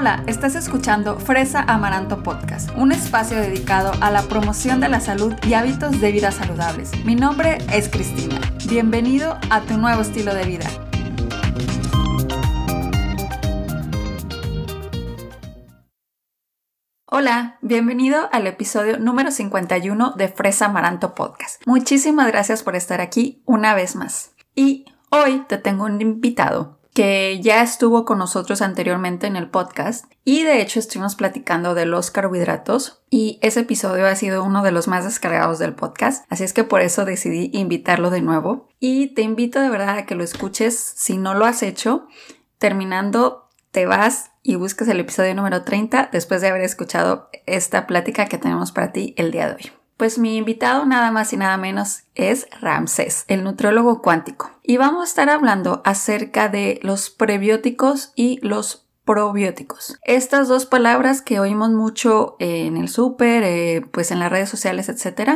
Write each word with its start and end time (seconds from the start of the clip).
Hola, 0.00 0.24
estás 0.26 0.54
escuchando 0.54 1.20
Fresa 1.20 1.60
Amaranto 1.60 2.22
Podcast, 2.22 2.70
un 2.74 2.90
espacio 2.90 3.36
dedicado 3.36 3.92
a 4.00 4.10
la 4.10 4.22
promoción 4.22 4.80
de 4.80 4.88
la 4.88 4.98
salud 4.98 5.34
y 5.46 5.52
hábitos 5.52 6.00
de 6.00 6.10
vida 6.10 6.32
saludables. 6.32 6.92
Mi 7.04 7.14
nombre 7.14 7.58
es 7.70 7.90
Cristina. 7.90 8.40
Bienvenido 8.66 9.38
a 9.50 9.60
tu 9.60 9.76
nuevo 9.76 10.00
estilo 10.00 10.34
de 10.34 10.46
vida. 10.46 10.66
Hola, 17.04 17.58
bienvenido 17.60 18.30
al 18.32 18.46
episodio 18.46 18.98
número 18.98 19.30
51 19.30 20.14
de 20.16 20.28
Fresa 20.28 20.64
Amaranto 20.64 21.14
Podcast. 21.14 21.60
Muchísimas 21.66 22.26
gracias 22.28 22.62
por 22.62 22.74
estar 22.74 23.02
aquí 23.02 23.42
una 23.44 23.74
vez 23.74 23.96
más. 23.96 24.32
Y 24.54 24.86
hoy 25.10 25.44
te 25.46 25.58
tengo 25.58 25.84
un 25.84 26.00
invitado 26.00 26.79
que 26.94 27.40
ya 27.40 27.62
estuvo 27.62 28.04
con 28.04 28.18
nosotros 28.18 28.62
anteriormente 28.62 29.26
en 29.26 29.36
el 29.36 29.48
podcast 29.48 30.06
y 30.24 30.42
de 30.42 30.60
hecho 30.60 30.78
estuvimos 30.78 31.14
platicando 31.14 31.74
de 31.74 31.86
los 31.86 32.10
carbohidratos 32.10 33.02
y 33.10 33.38
ese 33.42 33.60
episodio 33.60 34.06
ha 34.06 34.14
sido 34.16 34.44
uno 34.44 34.62
de 34.62 34.72
los 34.72 34.88
más 34.88 35.04
descargados 35.04 35.58
del 35.58 35.74
podcast, 35.74 36.24
así 36.30 36.44
es 36.44 36.52
que 36.52 36.64
por 36.64 36.80
eso 36.80 37.04
decidí 37.04 37.50
invitarlo 37.52 38.10
de 38.10 38.22
nuevo 38.22 38.68
y 38.78 39.08
te 39.14 39.22
invito 39.22 39.60
de 39.60 39.70
verdad 39.70 39.98
a 39.98 40.06
que 40.06 40.14
lo 40.14 40.24
escuches 40.24 40.78
si 40.78 41.16
no 41.16 41.34
lo 41.34 41.44
has 41.44 41.62
hecho. 41.62 42.06
Terminando, 42.58 43.48
te 43.70 43.86
vas 43.86 44.32
y 44.42 44.56
buscas 44.56 44.88
el 44.88 45.00
episodio 45.00 45.34
número 45.34 45.62
30 45.62 46.10
después 46.12 46.40
de 46.40 46.48
haber 46.48 46.62
escuchado 46.62 47.30
esta 47.46 47.86
plática 47.86 48.26
que 48.26 48.38
tenemos 48.38 48.72
para 48.72 48.92
ti 48.92 49.14
el 49.16 49.30
día 49.30 49.48
de 49.48 49.54
hoy. 49.54 49.79
Pues 50.00 50.18
mi 50.18 50.38
invitado 50.38 50.86
nada 50.86 51.10
más 51.10 51.30
y 51.34 51.36
nada 51.36 51.58
menos 51.58 52.04
es 52.14 52.46
Ramsés, 52.62 53.26
el 53.28 53.44
nutriólogo 53.44 54.00
cuántico. 54.00 54.50
Y 54.62 54.78
vamos 54.78 55.02
a 55.02 55.04
estar 55.04 55.28
hablando 55.28 55.82
acerca 55.84 56.48
de 56.48 56.80
los 56.82 57.10
prebióticos 57.10 58.14
y 58.16 58.38
los 58.40 58.88
probióticos. 59.04 59.98
Estas 60.04 60.48
dos 60.48 60.64
palabras 60.64 61.20
que 61.20 61.38
oímos 61.38 61.72
mucho 61.72 62.36
en 62.38 62.78
el 62.78 62.88
súper, 62.88 63.42
eh, 63.42 63.86
pues 63.92 64.10
en 64.10 64.20
las 64.20 64.32
redes 64.32 64.48
sociales, 64.48 64.88
etc. 64.88 65.32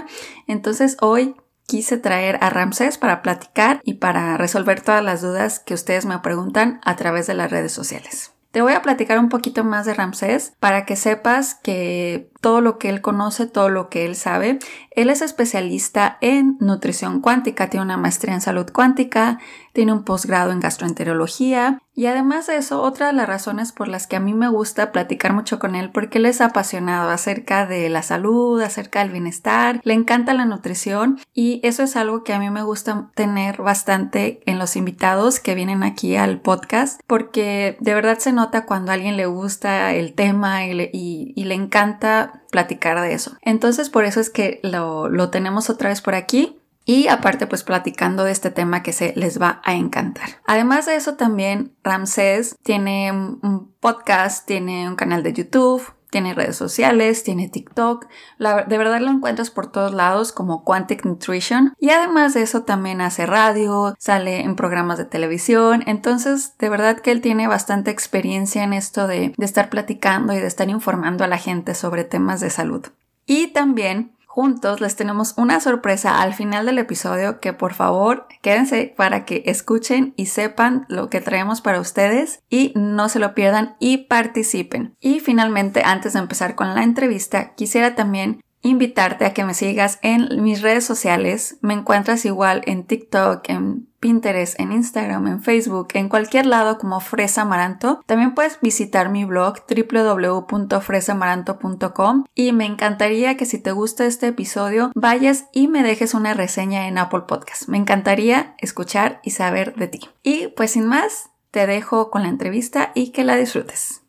Entonces 0.47 0.97
hoy 1.03 1.36
quise 1.66 1.98
traer 1.98 2.38
a 2.41 2.48
Ramsés 2.48 2.97
para 2.97 3.20
platicar 3.20 3.83
y 3.84 3.97
para 3.97 4.38
resolver 4.38 4.81
todas 4.81 5.05
las 5.05 5.20
dudas 5.20 5.58
que 5.58 5.75
ustedes 5.75 6.06
me 6.06 6.19
preguntan 6.20 6.81
a 6.86 6.97
través 6.97 7.27
de 7.27 7.34
las 7.34 7.50
redes 7.50 7.72
sociales. 7.72 8.34
Te 8.55 8.62
voy 8.62 8.72
a 8.72 8.83
platicar 8.83 9.19
un 9.19 9.31
poquito 9.31 9.64
más 9.64 9.84
de 9.84 9.94
Ramsés 9.94 10.53
para 10.60 10.86
que 10.86 10.94
sepas 10.94 11.56
que 11.56 12.31
todo 12.45 12.61
lo 12.61 12.77
que 12.77 12.91
él 12.91 13.00
conoce, 13.00 13.47
todo 13.47 13.70
lo 13.70 13.89
que 13.89 14.05
él 14.05 14.17
sabe, 14.17 14.59
él 14.91 15.09
es 15.09 15.23
especialista 15.23 16.19
en 16.20 16.59
nutrición 16.61 17.23
cuántica, 17.23 17.70
tiene 17.70 17.87
una 17.87 17.97
maestría 17.97 18.34
en 18.34 18.42
salud 18.42 18.67
cuántica, 18.70 19.39
tiene 19.73 19.95
un 19.95 20.05
posgrado 20.05 20.53
en 20.53 20.61
gastroenterología. 20.61 21.81
Y 21.97 22.06
además 22.06 22.47
de 22.47 22.56
eso, 22.56 22.83
otra 22.83 23.06
de 23.06 23.12
las 23.12 23.28
razones 23.28 23.72
por 23.72 23.89
las 23.89 24.06
que 24.06 24.17
a 24.17 24.20
mí 24.20 24.34
me 24.34 24.48
gusta 24.48 24.92
platicar 24.92 25.33
mucho 25.33 25.59
con 25.59 25.75
él, 25.75 25.91
porque 25.91 26.19
él 26.19 26.27
es 26.27 26.41
apasionado 26.41 27.09
acerca 27.11 27.67
de 27.67 27.89
la 27.89 28.03
salud, 28.03 28.61
acerca 28.61 29.00
del 29.00 29.12
bienestar, 29.12 29.81
le 29.83 29.95
encanta 29.95 30.34
la 30.34 30.45
nutrición 30.45 31.19
y 31.33 31.61
eso 31.62 31.83
es 31.83 31.97
algo 31.97 32.25
que 32.25 32.34
a 32.34 32.39
mí 32.39 32.50
me 32.50 32.62
gusta 32.62 33.11
tener 33.15 33.62
bastante 33.62 34.42
en 34.45 34.59
los 34.59 34.77
invitados 34.77 35.41
que 35.41 35.55
vienen 35.55 35.83
aquí 35.83 36.17
al 36.17 36.41
podcast, 36.41 37.00
porque 37.06 37.78
de 37.81 37.95
verdad 37.95 38.19
se 38.19 38.33
nota 38.33 38.67
cuando 38.67 38.91
a 38.91 38.95
alguien 38.95 39.17
le 39.17 39.27
gusta 39.27 39.92
el 39.95 40.15
tema 40.15 40.67
y 40.67 40.75
le, 40.75 40.91
y 40.92 41.45
le 41.45 41.55
encanta 41.55 42.33
platicar 42.50 43.00
de 43.00 43.14
eso. 43.14 43.36
Entonces 43.42 43.90
por 43.90 44.04
eso 44.04 44.20
es 44.20 44.30
que 44.30 44.60
lo, 44.62 45.08
lo 45.08 45.30
tenemos 45.30 45.70
otra 45.70 45.88
vez 45.88 46.00
por 46.00 46.14
aquí 46.14 46.58
y 46.84 47.08
aparte 47.08 47.46
pues 47.46 47.62
platicando 47.62 48.24
de 48.24 48.32
este 48.32 48.50
tema 48.50 48.82
que 48.82 48.92
se 48.92 49.14
les 49.16 49.41
va 49.41 49.60
a 49.64 49.74
encantar. 49.74 50.28
Además 50.46 50.86
de 50.86 50.96
eso 50.96 51.14
también 51.14 51.72
Ramsés 51.82 52.56
tiene 52.62 53.10
un 53.12 53.72
podcast, 53.80 54.46
tiene 54.46 54.88
un 54.88 54.96
canal 54.96 55.22
de 55.22 55.32
YouTube, 55.32 55.82
tiene 56.14 56.32
redes 56.32 56.54
sociales, 56.54 57.24
tiene 57.24 57.48
TikTok, 57.48 58.06
de 58.38 58.78
verdad 58.78 59.00
lo 59.00 59.10
encuentras 59.10 59.50
por 59.50 59.72
todos 59.72 59.92
lados 59.92 60.30
como 60.30 60.62
Quantic 60.62 61.04
Nutrition. 61.04 61.75
Y 61.80 61.91
además 61.91 62.34
de 62.34 62.42
eso 62.42 62.62
también 62.62 63.00
hace 63.00 63.26
radio, 63.26 63.97
sale 63.98 64.42
en 64.42 64.54
programas 64.54 64.97
de 64.97 65.06
televisión, 65.06 65.82
entonces 65.86 66.56
de 66.56 66.69
verdad 66.69 67.00
que 67.00 67.10
él 67.10 67.20
tiene 67.20 67.48
bastante 67.48 67.91
experiencia 67.91 68.62
en 68.62 68.74
esto 68.74 69.08
de, 69.08 69.34
de 69.36 69.44
estar 69.44 69.70
platicando 69.70 70.32
y 70.34 70.38
de 70.38 70.47
estar 70.47 70.69
informando 70.69 71.24
a 71.24 71.26
la 71.26 71.38
gente 71.38 71.74
sobre 71.74 72.04
temas 72.04 72.38
de 72.38 72.50
salud. 72.50 72.86
Y 73.26 73.48
también 73.48 74.13
juntos 74.34 74.81
les 74.81 74.97
tenemos 74.97 75.34
una 75.37 75.61
sorpresa 75.61 76.21
al 76.21 76.34
final 76.34 76.67
del 76.67 76.78
episodio 76.78 77.39
que 77.39 77.53
por 77.53 77.72
favor 77.72 78.27
quédense 78.43 78.93
para 78.97 79.25
que 79.25 79.45
escuchen 79.47 80.12
y 80.17 80.27
sepan 80.27 80.87
lo 80.89 81.09
que 81.09 81.21
traemos 81.21 81.61
para 81.61 81.78
ustedes 81.78 82.41
y 82.50 82.72
no 82.75 83.09
se 83.09 83.21
lo 83.21 83.33
pierdan 83.33 83.77
y 83.78 84.09
participen. 84.09 84.97
Y 84.99 85.21
finalmente, 85.21 85.83
antes 85.84 86.15
de 86.15 86.19
empezar 86.19 86.56
con 86.56 86.75
la 86.75 86.83
entrevista, 86.83 87.55
quisiera 87.55 87.95
también 87.95 88.43
invitarte 88.62 89.25
a 89.25 89.33
que 89.34 89.45
me 89.45 89.55
sigas 89.55 90.00
en 90.03 90.43
mis 90.43 90.62
redes 90.62 90.84
sociales. 90.84 91.59
Me 91.61 91.75
encuentras 91.75 92.25
igual 92.25 92.62
en 92.66 92.83
TikTok, 92.83 93.49
en 93.49 93.87
Pinterest, 94.04 94.60
en 94.60 94.70
Instagram, 94.70 95.26
en 95.28 95.42
Facebook, 95.42 95.88
en 95.94 96.10
cualquier 96.10 96.44
lado 96.44 96.76
como 96.76 97.00
Fresa 97.00 97.41
Amaranto. 97.41 98.03
También 98.04 98.34
puedes 98.34 98.60
visitar 98.60 99.09
mi 99.09 99.25
blog 99.25 99.60
www.fresamaranto.com 99.66 102.26
y 102.34 102.53
me 102.53 102.66
encantaría 102.66 103.38
que 103.38 103.47
si 103.47 103.59
te 103.59 103.72
gusta 103.72 104.04
este 104.04 104.26
episodio 104.26 104.92
vayas 104.94 105.47
y 105.54 105.69
me 105.69 105.82
dejes 105.82 106.12
una 106.12 106.34
reseña 106.34 106.87
en 106.87 106.98
Apple 106.98 107.22
Podcast. 107.26 107.66
Me 107.69 107.78
encantaría 107.78 108.54
escuchar 108.59 109.20
y 109.22 109.31
saber 109.31 109.75
de 109.75 109.88
ti. 109.88 110.00
Y 110.22 110.48
pues 110.48 110.72
sin 110.72 110.86
más, 110.86 111.31
te 111.50 111.66
dejo 111.66 112.10
con 112.10 112.25
la 112.25 112.28
entrevista 112.28 112.92
y 112.94 113.10
que 113.10 113.25
la 113.25 113.36
disfrutes. 113.36 114.03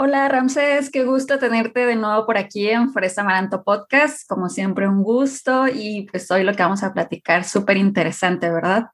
Hola 0.00 0.28
Ramsés, 0.28 0.90
qué 0.90 1.02
gusto 1.02 1.40
tenerte 1.40 1.84
de 1.84 1.96
nuevo 1.96 2.24
por 2.24 2.38
aquí 2.38 2.68
en 2.68 2.92
Fresa 2.92 3.22
Amaranto 3.22 3.64
Podcast. 3.64 4.28
Como 4.28 4.48
siempre, 4.48 4.86
un 4.86 5.02
gusto 5.02 5.66
y 5.66 6.06
pues 6.08 6.30
hoy 6.30 6.44
lo 6.44 6.52
que 6.54 6.62
vamos 6.62 6.84
a 6.84 6.94
platicar 6.94 7.42
súper 7.42 7.76
interesante, 7.76 8.48
¿verdad? 8.48 8.92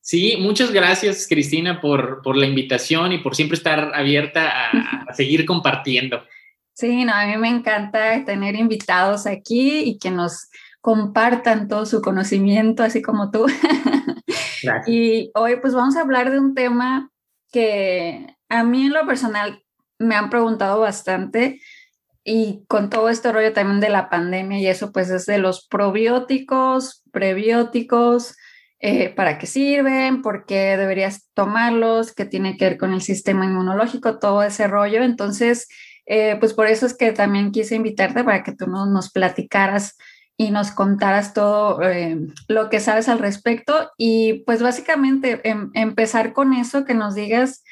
Sí, 0.00 0.36
muchas 0.40 0.72
gracias 0.72 1.28
Cristina 1.28 1.80
por, 1.80 2.22
por 2.22 2.36
la 2.36 2.44
invitación 2.44 3.12
y 3.12 3.18
por 3.18 3.36
siempre 3.36 3.56
estar 3.56 3.94
abierta 3.94 4.50
a, 4.50 5.14
seguir 5.14 5.46
compartiendo. 5.46 6.20
Sí, 6.74 7.04
no, 7.04 7.14
a 7.14 7.24
mí 7.26 7.36
me 7.36 7.48
encanta 7.48 8.24
tener 8.24 8.56
invitados 8.56 9.28
aquí 9.28 9.78
y 9.84 9.96
que 9.96 10.10
nos 10.10 10.48
compartan 10.80 11.68
todo 11.68 11.86
su 11.86 12.02
conocimiento, 12.02 12.82
así 12.82 13.00
como 13.00 13.30
tú. 13.30 13.46
Y 14.88 15.30
hoy 15.34 15.60
pues 15.60 15.74
vamos 15.74 15.94
a 15.94 16.00
hablar 16.00 16.32
de 16.32 16.40
un 16.40 16.52
tema 16.52 17.12
que 17.52 18.34
a 18.48 18.64
mí 18.64 18.86
en 18.86 18.92
lo 18.94 19.06
personal 19.06 19.62
me 19.98 20.14
han 20.14 20.30
preguntado 20.30 20.80
bastante 20.80 21.60
y 22.24 22.64
con 22.66 22.90
todo 22.90 23.08
este 23.08 23.30
rollo 23.30 23.52
también 23.52 23.80
de 23.80 23.88
la 23.88 24.08
pandemia 24.08 24.58
y 24.58 24.66
eso, 24.66 24.92
pues 24.92 25.10
es 25.10 25.26
de 25.26 25.38
los 25.38 25.66
probióticos, 25.66 27.04
prebióticos, 27.12 28.36
eh, 28.78 29.08
para 29.08 29.38
qué 29.38 29.46
sirven, 29.46 30.22
por 30.22 30.44
qué 30.44 30.76
deberías 30.76 31.30
tomarlos, 31.34 32.12
qué 32.12 32.24
tiene 32.24 32.56
que 32.56 32.66
ver 32.66 32.78
con 32.78 32.92
el 32.92 33.00
sistema 33.00 33.46
inmunológico, 33.46 34.18
todo 34.18 34.42
ese 34.42 34.66
rollo. 34.66 35.02
Entonces, 35.02 35.68
eh, 36.04 36.36
pues 36.38 36.52
por 36.52 36.66
eso 36.66 36.84
es 36.86 36.94
que 36.96 37.12
también 37.12 37.52
quise 37.52 37.76
invitarte 37.76 38.22
para 38.22 38.42
que 38.42 38.52
tú 38.52 38.66
nos, 38.66 38.88
nos 38.88 39.10
platicaras 39.10 39.96
y 40.36 40.50
nos 40.50 40.70
contaras 40.70 41.32
todo 41.32 41.82
eh, 41.82 42.18
lo 42.48 42.68
que 42.68 42.80
sabes 42.80 43.08
al 43.08 43.18
respecto 43.18 43.90
y 43.96 44.44
pues 44.44 44.62
básicamente 44.62 45.40
em, 45.48 45.70
empezar 45.74 46.32
con 46.32 46.52
eso, 46.52 46.84
que 46.84 46.94
nos 46.94 47.14
digas 47.14 47.64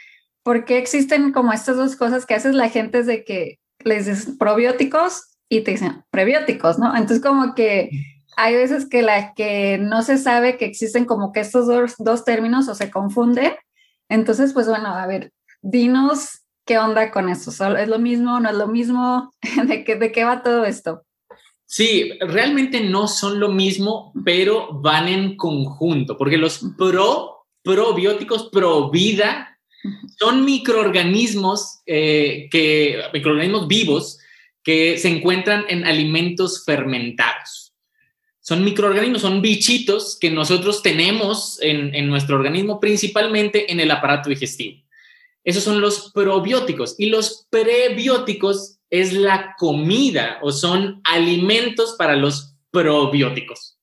¿por 0.44 0.64
qué 0.64 0.78
existen 0.78 1.32
como 1.32 1.52
estas 1.52 1.76
dos 1.76 1.96
cosas 1.96 2.26
que 2.26 2.34
haces 2.34 2.54
la 2.54 2.68
gente 2.68 3.00
es 3.00 3.06
de 3.06 3.24
que 3.24 3.58
les 3.82 4.06
dices 4.06 4.36
probióticos 4.38 5.36
y 5.48 5.62
te 5.62 5.72
dicen 5.72 6.04
prebióticos, 6.10 6.78
¿no? 6.78 6.94
Entonces 6.94 7.20
como 7.20 7.54
que 7.54 7.90
hay 8.36 8.54
veces 8.54 8.88
que 8.88 9.02
la 9.02 9.34
que 9.34 9.78
no 9.78 10.02
se 10.02 10.18
sabe 10.18 10.56
que 10.56 10.66
existen 10.66 11.04
como 11.04 11.32
que 11.32 11.40
estos 11.40 11.66
dos, 11.66 11.94
dos 11.98 12.24
términos 12.24 12.68
o 12.68 12.74
se 12.74 12.90
confunden. 12.90 13.52
Entonces, 14.08 14.52
pues 14.52 14.68
bueno, 14.68 14.88
a 14.88 15.06
ver, 15.06 15.32
dinos 15.62 16.42
qué 16.64 16.78
onda 16.78 17.10
con 17.10 17.28
eso. 17.28 17.50
¿Es 17.76 17.88
lo 17.88 17.98
mismo? 17.98 18.40
¿No 18.40 18.50
es 18.50 18.56
lo 18.56 18.66
mismo? 18.66 19.32
¿De 19.66 19.84
qué, 19.84 19.96
de 19.96 20.12
qué 20.12 20.24
va 20.24 20.42
todo 20.42 20.64
esto? 20.64 21.02
Sí, 21.66 22.12
realmente 22.20 22.80
no 22.80 23.08
son 23.08 23.40
lo 23.40 23.48
mismo, 23.48 24.12
pero 24.24 24.80
van 24.80 25.08
en 25.08 25.36
conjunto, 25.36 26.16
porque 26.16 26.36
los 26.36 26.60
pro, 26.76 27.46
probióticos, 27.62 28.50
pro 28.50 28.90
vida, 28.90 29.53
son 30.18 30.44
microorganismos, 30.44 31.80
eh, 31.86 32.48
que, 32.50 33.02
microorganismos 33.12 33.68
vivos 33.68 34.18
que 34.62 34.98
se 34.98 35.08
encuentran 35.08 35.64
en 35.68 35.84
alimentos 35.84 36.64
fermentados. 36.64 37.74
Son 38.40 38.64
microorganismos, 38.64 39.22
son 39.22 39.40
bichitos 39.40 40.18
que 40.20 40.30
nosotros 40.30 40.82
tenemos 40.82 41.60
en, 41.62 41.94
en 41.94 42.08
nuestro 42.08 42.36
organismo, 42.36 42.80
principalmente 42.80 43.70
en 43.72 43.80
el 43.80 43.90
aparato 43.90 44.28
digestivo. 44.28 44.82
Esos 45.44 45.62
son 45.62 45.80
los 45.80 46.10
probióticos 46.12 46.94
y 46.98 47.06
los 47.06 47.46
prebióticos 47.50 48.78
es 48.90 49.12
la 49.12 49.54
comida 49.58 50.38
o 50.42 50.52
son 50.52 51.00
alimentos 51.04 51.96
para 51.98 52.16
los 52.16 52.54
probióticos. 52.70 53.73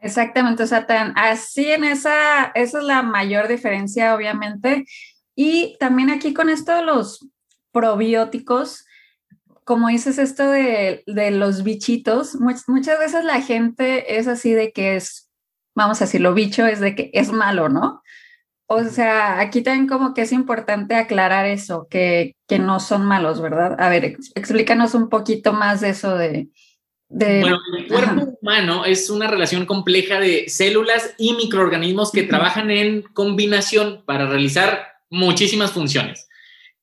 Exactamente, 0.00 0.62
o 0.62 0.66
sea, 0.66 0.86
así 1.16 1.72
en 1.72 1.84
esa, 1.84 2.46
esa 2.54 2.78
es 2.78 2.84
la 2.84 3.02
mayor 3.02 3.48
diferencia, 3.48 4.14
obviamente. 4.14 4.84
Y 5.34 5.76
también 5.78 6.10
aquí 6.10 6.32
con 6.34 6.48
esto 6.48 6.74
de 6.74 6.84
los 6.84 7.28
probióticos, 7.72 8.84
como 9.64 9.88
dices 9.88 10.18
esto 10.18 10.48
de, 10.50 11.02
los 11.06 11.62
bichitos, 11.62 12.36
muchas 12.40 12.98
veces 12.98 13.24
la 13.24 13.42
gente 13.42 14.18
es 14.18 14.28
así 14.28 14.52
de 14.52 14.72
que 14.72 14.96
es, 14.96 15.30
vamos 15.74 16.00
a 16.00 16.04
decirlo, 16.04 16.32
bicho 16.32 16.64
es 16.66 16.80
de 16.80 16.94
que 16.94 17.10
es 17.12 17.32
malo, 17.32 17.68
¿no? 17.68 18.02
O 18.66 18.84
sea, 18.84 19.40
aquí 19.40 19.62
también 19.62 19.86
como 19.88 20.14
que 20.14 20.22
es 20.22 20.32
importante 20.32 20.94
aclarar 20.94 21.46
eso, 21.46 21.86
que, 21.88 22.36
que 22.46 22.58
no 22.58 22.80
son 22.80 23.04
malos, 23.04 23.40
¿verdad? 23.40 23.76
A 23.80 23.88
ver, 23.88 24.16
explícanos 24.34 24.94
un 24.94 25.08
poquito 25.08 25.52
más 25.52 25.80
de 25.80 25.90
eso 25.90 26.16
de... 26.16 26.48
bueno, 27.08 27.58
el 27.76 27.86
cuerpo 27.86 28.36
humano 28.40 28.84
es 28.84 29.08
una 29.08 29.28
relación 29.28 29.64
compleja 29.64 30.20
de 30.20 30.48
células 30.48 31.14
y 31.16 31.32
microorganismos 31.34 32.12
que 32.12 32.24
trabajan 32.24 32.70
en 32.70 33.02
combinación 33.02 34.02
para 34.04 34.26
realizar 34.26 34.86
muchísimas 35.08 35.72
funciones. 35.72 36.28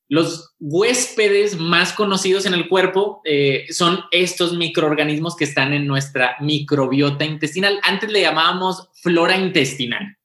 Los 0.07 0.53
huéspedes 0.59 1.59
más 1.59 1.93
conocidos 1.93 2.45
en 2.45 2.53
el 2.53 2.67
cuerpo 2.67 3.21
eh, 3.25 3.65
son 3.69 4.01
estos 4.11 4.53
microorganismos 4.53 5.35
que 5.35 5.45
están 5.45 5.73
en 5.73 5.87
nuestra 5.87 6.35
microbiota 6.41 7.25
intestinal. 7.25 7.79
Antes 7.83 8.11
le 8.11 8.21
llamábamos 8.21 8.89
flora 9.01 9.35
intestinal. 9.35 10.17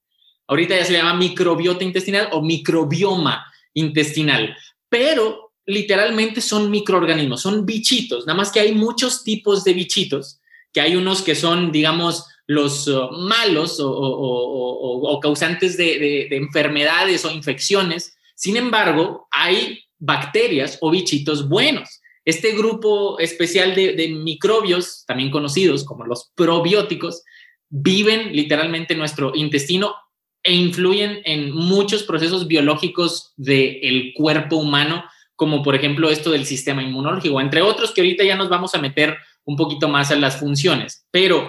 Ahorita 0.47 0.77
ya 0.77 0.85
se 0.85 0.93
llama 0.93 1.15
microbiota 1.15 1.85
intestinal 1.85 2.29
o 2.33 2.43
microbioma 2.43 3.47
intestinal, 3.73 4.55
pero 4.89 5.50
literalmente 5.71 6.41
son 6.41 6.71
microorganismos, 6.71 7.41
son 7.41 7.65
bichitos, 7.65 8.27
nada 8.27 8.37
más 8.37 8.51
que 8.51 8.61
hay 8.61 8.73
muchos 8.75 9.25
tipos 9.25 9.65
de 9.65 9.73
bichitos, 9.75 10.41
que 10.73 10.81
hay 10.81 10.97
unos 10.97 11.23
que 11.23 11.35
son, 11.35 11.73
digamos, 11.73 12.27
los 12.47 12.89
uh, 12.89 13.11
malos 13.13 13.79
o, 13.81 15.21
causantes 15.23 15.77
de, 15.77 16.27
enfermedades 16.33 17.25
o 17.25 17.31
infecciones. 17.31 18.17
Sin 18.35 18.57
embargo, 18.57 19.29
hay 19.31 19.85
bacterias 19.99 20.79
o 20.81 20.91
bichitos 20.91 21.49
buenos. 21.49 22.01
Este 22.25 22.53
grupo 22.53 23.19
especial 23.21 23.75
de, 23.75 24.09
microbios, 24.09 25.05
también 25.07 25.31
conocidos 25.31 25.85
como 25.85 26.05
los 26.05 26.33
probióticos, 26.35 27.23
viven 27.69 28.35
literalmente 28.35 28.95
en 28.95 28.99
nuestro 28.99 29.33
intestino 29.35 29.95
e 30.43 30.53
influyen 30.53 31.21
en 31.25 31.53
muchos 31.53 32.03
procesos 32.03 32.49
biológicos 32.49 33.33
del 33.37 34.13
cuerpo 34.15 34.57
humano, 34.57 35.05
como 35.41 35.63
por 35.63 35.75
ejemplo 35.75 36.11
esto 36.11 36.33
del 36.33 36.45
sistema 36.45 36.83
inmunológico, 36.83 37.41
entre 37.41 37.63
otros 37.63 37.93
que 37.93 38.03
ahorita 38.03 38.25
ya 38.25 38.37
nos 38.37 38.51
vamos 38.51 38.75
a 38.75 38.79
meter 38.79 39.17
un 39.47 39.57
poquito 39.57 39.89
más 39.89 40.11
a 40.11 40.17
las 40.17 40.39
funciones. 40.39 41.07
Pero 41.11 41.49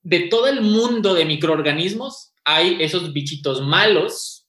de 0.00 0.28
todo 0.28 0.46
el 0.46 0.60
mundo 0.60 1.12
de 1.12 1.24
microorganismos 1.24 2.32
hay 2.44 2.76
esos 2.78 3.12
bichitos 3.12 3.62
malos 3.62 4.46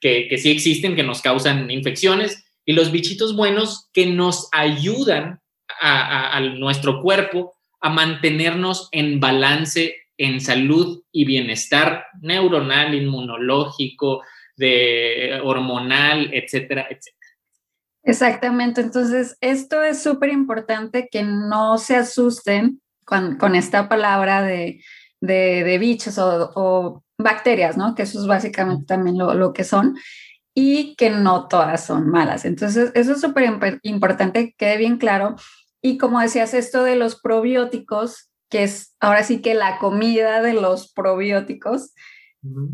que, 0.00 0.28
sí 0.38 0.50
existen, 0.50 0.96
que 0.96 1.04
nos 1.04 1.22
causan 1.22 1.70
infecciones, 1.70 2.44
y 2.66 2.72
los 2.72 2.90
bichitos 2.90 3.36
buenos 3.36 3.88
que 3.92 4.06
nos 4.06 4.48
ayudan 4.50 5.40
a 5.80 6.40
nuestro 6.58 7.02
cuerpo 7.02 7.54
a 7.80 7.90
mantenernos 7.90 8.88
en 8.90 9.20
balance 9.20 9.94
en 10.18 10.40
salud 10.40 11.04
y 11.12 11.24
bienestar 11.26 12.06
neuronal, 12.20 12.92
inmunológico, 12.92 14.24
de 14.56 15.40
hormonal, 15.44 16.28
etcétera, 16.34 16.88
etcétera. 16.90 17.19
Exactamente, 18.02 18.80
entonces 18.80 19.36
esto 19.40 19.82
es 19.82 20.02
súper 20.02 20.30
importante 20.30 21.08
que 21.10 21.22
no 21.22 21.76
se 21.76 21.96
asusten 21.96 22.80
con, 23.04 23.54
esta 23.54 23.88
palabra 23.88 24.42
de, 24.42 24.80
bichos 25.20 26.16
o, 26.18 27.02
bacterias, 27.18 27.76
¿no? 27.76 27.94
Que 27.94 28.02
eso 28.02 28.18
es 28.18 28.26
básicamente 28.26 28.86
también 28.86 29.18
lo, 29.18 29.34
lo 29.34 29.52
que 29.52 29.64
son 29.64 29.96
y 30.54 30.94
que 30.96 31.10
no 31.10 31.48
todas 31.48 31.84
son 31.84 32.08
malas. 32.08 32.44
Entonces, 32.44 32.92
eso 32.94 33.12
es 33.12 33.20
súper 33.20 33.60
importante 33.82 34.46
que 34.46 34.54
quede 34.54 34.76
bien 34.78 34.96
claro. 34.96 35.36
Y 35.82 35.98
como 35.98 36.20
decías, 36.20 36.54
esto 36.54 36.82
de 36.82 36.96
los 36.96 37.20
probióticos, 37.20 38.30
que 38.48 38.64
es 38.64 38.94
ahora 39.00 39.22
sí 39.22 39.42
que 39.42 39.54
la 39.54 39.78
comida 39.78 40.42
de 40.42 40.54
los 40.54 40.92
probióticos. 40.92 41.92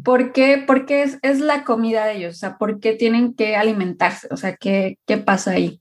¿Por 0.05 0.33
qué? 0.33 0.63
Porque 0.65 1.03
es, 1.03 1.19
es, 1.23 1.41
la 1.41 1.65
comida 1.65 2.07
de 2.07 2.19
ellos, 2.19 2.37
o 2.37 2.39
sea, 2.39 2.57
¿por 2.57 2.79
qué 2.79 2.93
tienen 2.93 3.35
que 3.35 3.57
alimentarse? 3.57 4.29
O 4.31 4.37
sea, 4.37 4.57
¿qué, 4.57 4.99
qué 5.07 5.17
pasa 5.17 5.53
ahí? 5.53 5.81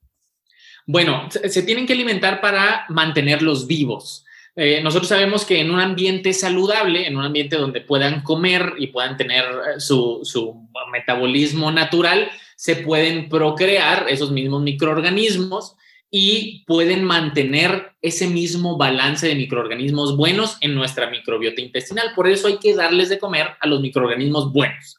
Bueno, 0.87 1.27
se, 1.29 1.63
tienen 1.63 1.85
que 1.85 1.93
alimentar 1.93 2.41
para 2.41 2.85
mantenerlos 2.89 3.67
vivos. 3.67 4.25
Eh, 4.55 4.81
nosotros 4.81 5.09
sabemos 5.09 5.45
que 5.45 5.59
en 5.59 5.69
un 5.69 5.79
ambiente 5.79 6.33
saludable, 6.33 7.07
en 7.07 7.17
un 7.17 7.25
ambiente 7.25 7.57
donde 7.57 7.81
puedan 7.81 8.21
comer 8.21 8.73
y 8.77 8.87
puedan 8.87 9.17
tener 9.17 9.43
eh, 9.43 9.79
su, 9.79 10.21
su 10.23 10.67
metabolismo 10.91 11.71
natural, 11.71 12.29
se 12.55 12.77
pueden 12.77 13.29
procrear 13.29 14.05
esos 14.09 14.31
mismos 14.31 14.61
microorganismos 14.61 15.75
y 16.11 16.63
pueden 16.65 17.03
mantener 17.03 17.91
ese 18.01 18.27
mismo 18.27 18.77
balance 18.77 19.27
de 19.27 19.35
microorganismos 19.35 20.15
buenos 20.15 20.57
en 20.61 20.75
nuestra 20.75 21.09
microbiota 21.09 21.61
intestinal. 21.61 22.13
Por 22.15 22.27
eso 22.27 22.47
hay 22.47 22.57
que 22.57 22.75
darles 22.75 23.09
de 23.09 23.19
comer 23.19 23.47
a 23.59 23.67
los 23.67 23.81
microorganismos 23.81 24.53
buenos. 24.53 24.97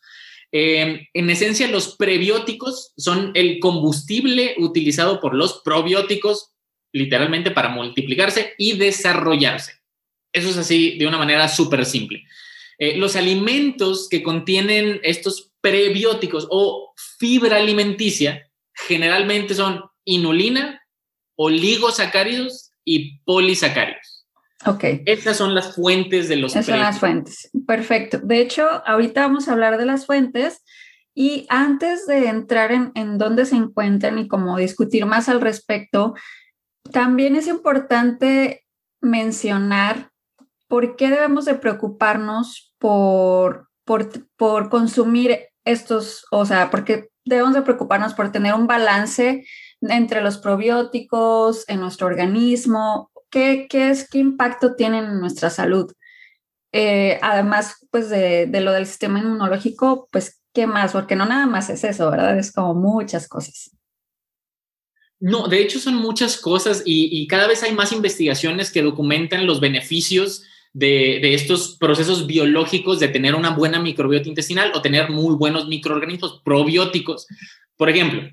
Eh, 0.53 1.08
en 1.12 1.31
esencia, 1.31 1.69
los 1.69 1.97
prebióticos 1.97 2.93
son 2.97 3.32
el 3.35 3.58
combustible 3.58 4.55
utilizado 4.58 5.20
por 5.20 5.35
los 5.35 5.61
probióticos, 5.64 6.53
literalmente 6.93 7.50
para 7.50 7.69
multiplicarse 7.69 8.55
y 8.59 8.76
desarrollarse. 8.76 9.75
Eso 10.32 10.50
es 10.50 10.56
así 10.56 10.99
de 10.99 11.06
una 11.06 11.19
manera 11.19 11.49
súper 11.49 11.85
simple. 11.85 12.25
Eh, 12.79 12.97
los 12.97 13.17
alimentos 13.17 14.09
que 14.09 14.23
contienen 14.23 15.00
estos 15.02 15.50
prebióticos 15.61 16.47
o 16.50 16.93
fibra 17.19 17.56
alimenticia 17.56 18.50
generalmente 18.75 19.55
son 19.55 19.82
inulina, 20.05 20.82
oligosacáridos 21.37 22.73
y 22.85 23.19
polisacáridos. 23.21 24.27
Ok. 24.65 24.85
Estas 25.06 25.37
son 25.37 25.55
las 25.55 25.75
fuentes 25.75 26.29
de 26.29 26.37
los 26.37 26.53
Esas 26.53 26.67
son 26.67 26.81
las 26.81 26.99
fuentes. 26.99 27.50
Perfecto. 27.67 28.19
De 28.19 28.41
hecho, 28.41 28.67
ahorita 28.87 29.21
vamos 29.23 29.49
a 29.49 29.53
hablar 29.53 29.79
de 29.79 29.87
las 29.87 30.06
fuentes 30.06 30.62
y 31.15 31.47
antes 31.49 32.06
de 32.06 32.29
entrar 32.29 32.73
en, 32.73 32.93
en 32.94 33.19
dónde 33.19 33.47
se 33.47 33.56
encuentran 33.56 34.19
y 34.19 34.29
cómo 34.29 34.56
discutir 34.56 35.06
más 35.06 35.29
al 35.29 35.41
respecto, 35.41 36.15
también 36.91 37.37
es 37.37 37.47
importante 37.47 38.65
mencionar 39.00 40.11
por 40.69 40.97
qué 40.97 41.11
debemos 41.11 41.44
de 41.44 41.55
preocuparnos 41.55 42.75
por, 42.79 43.69
por, 43.85 44.11
por 44.37 44.69
consumir 44.69 45.38
estos, 45.65 46.26
o 46.31 46.45
sea, 46.45 46.71
porque 46.71 47.11
debemos 47.25 47.55
de 47.55 47.62
preocuparnos 47.62 48.14
por 48.14 48.31
tener 48.31 48.55
un 48.55 48.66
balance 48.66 49.47
entre 49.90 50.23
los 50.23 50.38
probióticos, 50.38 51.64
en 51.69 51.81
nuestro 51.81 52.07
organismo, 52.07 53.11
qué, 53.31 53.66
qué 53.69 53.90
es, 53.90 54.09
qué 54.09 54.19
impacto 54.19 54.75
tienen 54.75 55.05
en 55.05 55.21
nuestra 55.21 55.50
salud. 55.50 55.93
Eh, 56.73 57.19
además, 57.23 57.87
pues 57.90 58.11
de, 58.11 58.49
lo 58.61 58.73
del 58.73 58.87
sistema 58.87 59.19
inmunológico, 59.19 60.09
pues, 60.11 60.43
¿qué 60.52 60.66
más? 60.66 60.93
Porque 60.93 61.16
no 61.16 61.26
nada 61.26 61.47
más 61.47 61.71
es 61.71 61.85
eso, 61.85 62.11
¿verdad? 62.11 62.38
Es 62.38 62.52
como 62.52 62.75
muchas 62.75 63.28
cosas. 63.28 63.71
No, 65.19 65.49
de 65.49 65.62
hecho 65.62 65.78
son 65.78 65.95
muchas 65.95 66.37
cosas 66.37 66.83
y, 66.85 67.09
y 67.11 67.26
cada 67.26 67.47
vez 67.47 67.62
hay 67.62 67.73
más 67.73 67.93
investigaciones 67.93 68.71
que 68.71 68.83
documentan 68.83 69.47
los 69.47 69.61
beneficios 69.61 70.43
de, 70.75 71.21
de, 71.23 71.33
estos 71.33 71.78
procesos 71.78 72.26
biológicos 72.26 73.00
de 73.00 73.09
tener 73.09 73.35
una 73.35 73.57
buena 73.57 73.81
microbiota 73.81 74.28
intestinal 74.28 74.73
o 74.75 74.83
tener 74.83 75.09
muy 75.09 75.35
buenos 75.35 75.69
microorganismos 75.69 76.43
probióticos. 76.45 77.26
Por 77.78 77.88
ejemplo, 77.88 78.28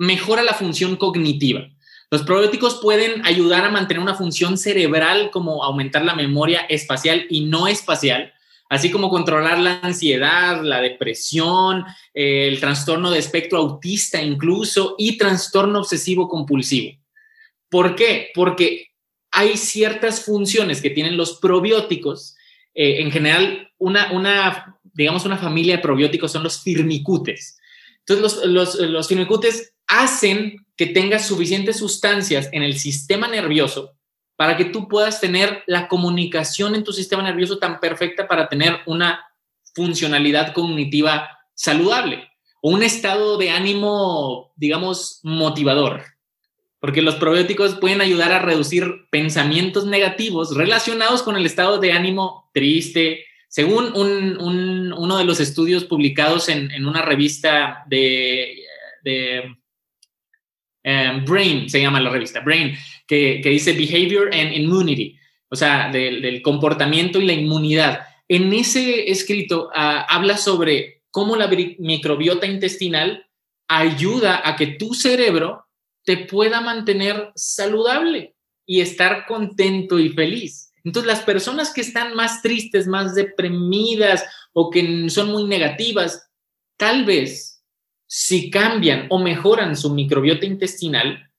mejora 0.00 0.42
la 0.42 0.54
función 0.54 0.96
cognitiva. 0.96 1.68
Los 2.10 2.22
probióticos 2.22 2.80
pueden 2.80 3.24
ayudar 3.26 3.66
a 3.66 3.70
mantener 3.70 4.02
una 4.02 4.14
función 4.14 4.56
cerebral 4.56 5.30
como 5.30 5.62
aumentar 5.62 6.04
la 6.06 6.14
memoria 6.14 6.60
espacial 6.70 7.26
y 7.28 7.42
no 7.44 7.68
espacial, 7.68 8.32
así 8.70 8.90
como 8.90 9.10
controlar 9.10 9.58
la 9.58 9.78
ansiedad, 9.82 10.62
la 10.62 10.80
depresión, 10.80 11.84
eh, 12.14 12.48
el 12.48 12.60
trastorno 12.60 13.10
de 13.10 13.18
espectro 13.18 13.58
autista 13.58 14.22
incluso 14.22 14.94
y 14.96 15.18
trastorno 15.18 15.80
obsesivo 15.80 16.28
compulsivo. 16.28 16.98
¿Por 17.68 17.94
qué? 17.94 18.30
Porque 18.34 18.86
hay 19.30 19.58
ciertas 19.58 20.24
funciones 20.24 20.80
que 20.80 20.90
tienen 20.90 21.18
los 21.18 21.38
probióticos. 21.40 22.36
Eh, 22.74 23.02
en 23.02 23.10
general, 23.10 23.70
una, 23.76 24.12
una, 24.12 24.78
digamos, 24.94 25.26
una 25.26 25.36
familia 25.36 25.76
de 25.76 25.82
probióticos 25.82 26.32
son 26.32 26.42
los 26.42 26.62
firmicutes. 26.62 27.60
Entonces, 27.98 28.46
los, 28.46 28.76
los, 28.78 28.90
los 28.90 29.06
firmicutes 29.06 29.74
hacen 29.90 30.64
que 30.76 30.86
tengas 30.86 31.26
suficientes 31.26 31.78
sustancias 31.78 32.48
en 32.52 32.62
el 32.62 32.78
sistema 32.78 33.28
nervioso 33.28 33.96
para 34.36 34.56
que 34.56 34.64
tú 34.64 34.88
puedas 34.88 35.20
tener 35.20 35.62
la 35.66 35.88
comunicación 35.88 36.74
en 36.74 36.84
tu 36.84 36.92
sistema 36.94 37.22
nervioso 37.22 37.58
tan 37.58 37.78
perfecta 37.78 38.26
para 38.26 38.48
tener 38.48 38.78
una 38.86 39.22
funcionalidad 39.74 40.54
cognitiva 40.54 41.28
saludable 41.54 42.30
o 42.62 42.70
un 42.70 42.82
estado 42.82 43.36
de 43.36 43.50
ánimo, 43.50 44.52
digamos, 44.56 45.20
motivador. 45.22 46.04
Porque 46.78 47.02
los 47.02 47.16
probióticos 47.16 47.74
pueden 47.74 48.00
ayudar 48.00 48.32
a 48.32 48.38
reducir 48.38 49.06
pensamientos 49.10 49.84
negativos 49.84 50.56
relacionados 50.56 51.22
con 51.22 51.36
el 51.36 51.44
estado 51.44 51.78
de 51.78 51.92
ánimo 51.92 52.50
triste, 52.54 53.26
según 53.48 53.92
uno 53.94 55.18
de 55.18 55.24
los 55.24 55.40
estudios 55.40 55.84
publicados 55.84 56.48
en, 56.48 56.86
una 56.86 57.02
revista 57.02 57.84
de, 57.88 58.56
em, 60.82 61.24
Brain, 61.24 61.68
se 61.68 61.80
llama 61.80 62.00
la 62.00 62.10
revista 62.10 62.40
Brain, 62.40 62.76
que, 63.06 63.40
dice 63.44 63.72
Behavior 63.72 64.30
and 64.32 64.52
Immunity, 64.52 65.16
o 65.48 65.56
sea, 65.56 65.90
del, 65.90 66.40
comportamiento 66.42 67.20
y 67.20 67.26
la 67.26 67.32
inmunidad. 67.32 68.00
En 68.28 68.52
ese 68.52 69.10
escrito 69.10 69.70
ah, 69.74 70.06
habla 70.08 70.36
sobre 70.36 71.02
cómo 71.10 71.36
la 71.36 71.50
microbiota 71.78 72.46
intestinal 72.46 73.26
ayuda 73.68 74.42
a 74.44 74.56
que 74.56 74.68
tu 74.68 74.94
cerebro 74.94 75.66
te 76.04 76.18
pueda 76.18 76.60
mantener 76.60 77.30
saludable 77.34 78.34
y 78.66 78.80
estar 78.80 79.26
contento 79.26 79.98
y 79.98 80.10
feliz. 80.10 80.72
Entonces, 80.84 81.06
las 81.06 81.22
personas 81.22 81.72
que 81.72 81.82
están 81.82 82.14
más 82.14 82.42
tristes, 82.42 82.86
más 82.86 83.14
deprimidas 83.14 84.24
o 84.52 84.70
que 84.70 85.10
son 85.10 85.30
muy 85.30 85.44
negativas, 85.44 86.28
tal 86.76 87.04
vez 87.04 87.49
si 88.12 88.50
cambian 88.50 89.06
o 89.08 89.20
mejoran 89.20 89.76
su 89.76 89.94
microbiota 89.94 90.44
intestinal 90.44 91.30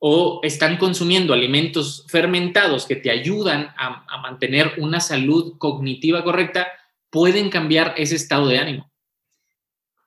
o 0.00 0.40
están 0.42 0.76
consumiendo 0.76 1.32
alimentos 1.32 2.04
fermentados 2.08 2.84
que 2.84 2.96
te 2.96 3.12
ayudan 3.12 3.68
a, 3.78 4.04
a 4.08 4.20
mantener 4.22 4.72
una 4.78 4.98
salud 4.98 5.56
cognitiva 5.56 6.24
correcta, 6.24 6.66
pueden 7.10 7.48
cambiar 7.48 7.94
ese 7.96 8.16
estado 8.16 8.48
de 8.48 8.58
ánimo. 8.58 8.90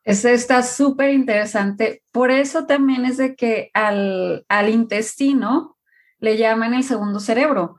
Eso 0.03 0.27
está 0.27 0.61
súper 0.61 1.13
interesante. 1.13 2.03
Por 2.11 2.31
eso 2.31 2.65
también 2.65 3.05
es 3.05 3.15
de 3.15 3.35
que 3.35 3.71
al, 3.73 4.45
al 4.49 4.67
intestino 4.67 5.77
le 6.19 6.35
llaman 6.35 6.73
el 6.73 6.83
segundo 6.83 7.21
cerebro. 7.21 7.77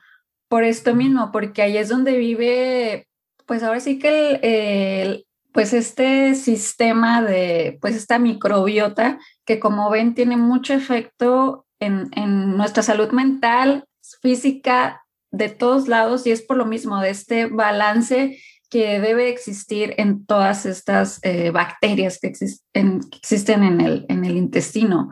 Por 0.48 0.64
esto 0.64 0.94
mismo, 0.94 1.30
porque 1.30 1.60
ahí 1.60 1.76
es 1.76 1.90
donde 1.90 2.16
vive, 2.16 3.06
pues 3.44 3.62
ahora 3.62 3.80
sí 3.80 3.98
que 3.98 4.40
el, 5.02 5.26
pues 5.52 5.72
este 5.72 6.34
sistema 6.34 7.22
de, 7.22 7.78
pues 7.80 7.96
esta 7.96 8.18
microbiota 8.18 9.18
que 9.44 9.58
como 9.58 9.90
ven 9.90 10.14
tiene 10.14 10.36
mucho 10.36 10.74
efecto 10.74 11.66
en, 11.80 12.10
en 12.14 12.56
nuestra 12.56 12.82
salud 12.82 13.10
mental, 13.10 13.84
física, 14.20 15.02
de 15.30 15.48
todos 15.48 15.88
lados 15.88 16.26
y 16.26 16.32
es 16.32 16.42
por 16.42 16.56
lo 16.56 16.66
mismo 16.66 17.00
de 17.00 17.10
este 17.10 17.46
balance 17.46 18.38
que 18.68 19.00
debe 19.00 19.28
existir 19.28 19.94
en 19.96 20.24
todas 20.26 20.64
estas 20.64 21.18
eh, 21.22 21.50
bacterias 21.50 22.18
que, 22.20 22.28
existen 22.28 23.64
en 23.64 23.80
el, 23.80 24.06
en 24.08 24.24
el 24.24 24.36
intestino. 24.36 25.10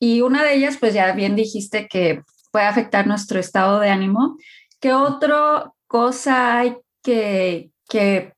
Y 0.00 0.22
una 0.22 0.42
de 0.42 0.54
ellas, 0.54 0.78
pues 0.78 0.94
ya 0.94 1.12
bien 1.12 1.36
dijiste 1.36 1.86
que 1.86 2.22
puede 2.50 2.64
afectar 2.64 3.06
nuestro 3.06 3.38
estado 3.38 3.78
de 3.78 3.90
ánimo. 3.90 4.38
¿Qué 4.80 4.94
otra 4.94 5.70
cosa 5.86 6.58
hay 6.58 6.76
que, 7.02 7.70
que 7.88 8.32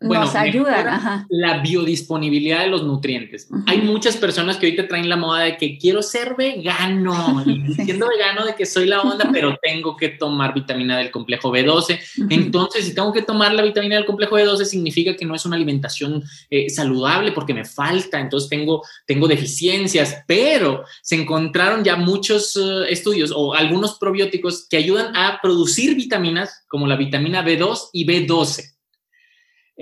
nos 0.00 0.34
ayuda 0.34 1.26
La 1.28 1.58
biodisponibilidad 1.58 2.60
de 2.60 2.68
los 2.68 2.84
nutrientes. 2.84 3.48
Hay 3.66 3.82
muchas 3.82 4.16
personas 4.16 4.56
que 4.56 4.66
ahorita 4.66 4.88
traen 4.88 5.08
la 5.08 5.16
moda 5.16 5.40
de 5.40 5.56
que 5.56 5.76
quiero 5.76 6.02
ser 6.02 6.34
vegano, 6.36 7.44
siendo 7.74 8.08
vegano 8.08 8.46
de 8.46 8.54
que 8.54 8.64
soy 8.64 8.86
la 8.86 9.02
onda, 9.02 9.28
pero 9.30 9.56
tengo 9.60 9.96
que 9.96 10.08
tomar 10.08 10.54
vitamina 10.54 10.96
del 10.96 11.10
complejo 11.10 11.52
B12. 11.52 12.00
Entonces, 12.30 12.86
si 12.86 12.94
tengo 12.94 13.12
que 13.12 13.22
tomar 13.22 13.52
la 13.52 13.62
vitamina 13.62 13.96
del 13.96 14.06
complejo 14.06 14.36
B12, 14.36 14.64
significa 14.64 15.14
que 15.16 15.26
no 15.26 15.34
es 15.34 15.44
una 15.44 15.56
alimentación 15.56 16.22
eh, 16.48 16.70
saludable 16.70 17.32
porque 17.32 17.54
me 17.54 17.64
falta, 17.64 18.18
entonces 18.18 18.48
tengo, 18.48 18.82
tengo 19.06 19.28
deficiencias, 19.28 20.22
pero 20.26 20.84
se 21.02 21.16
encontraron 21.16 21.84
ya 21.84 21.96
muchos 21.96 22.56
eh, 22.56 22.86
estudios 22.88 23.32
o 23.34 23.54
algunos 23.54 23.98
probióticos 23.98 24.66
que 24.68 24.78
ayudan 24.78 25.14
a 25.14 25.40
producir 25.42 25.94
vitaminas 25.94 26.64
como 26.68 26.86
la 26.86 26.96
vitamina 26.96 27.44
B2 27.44 27.90
y 27.92 28.06
B12. 28.06 28.79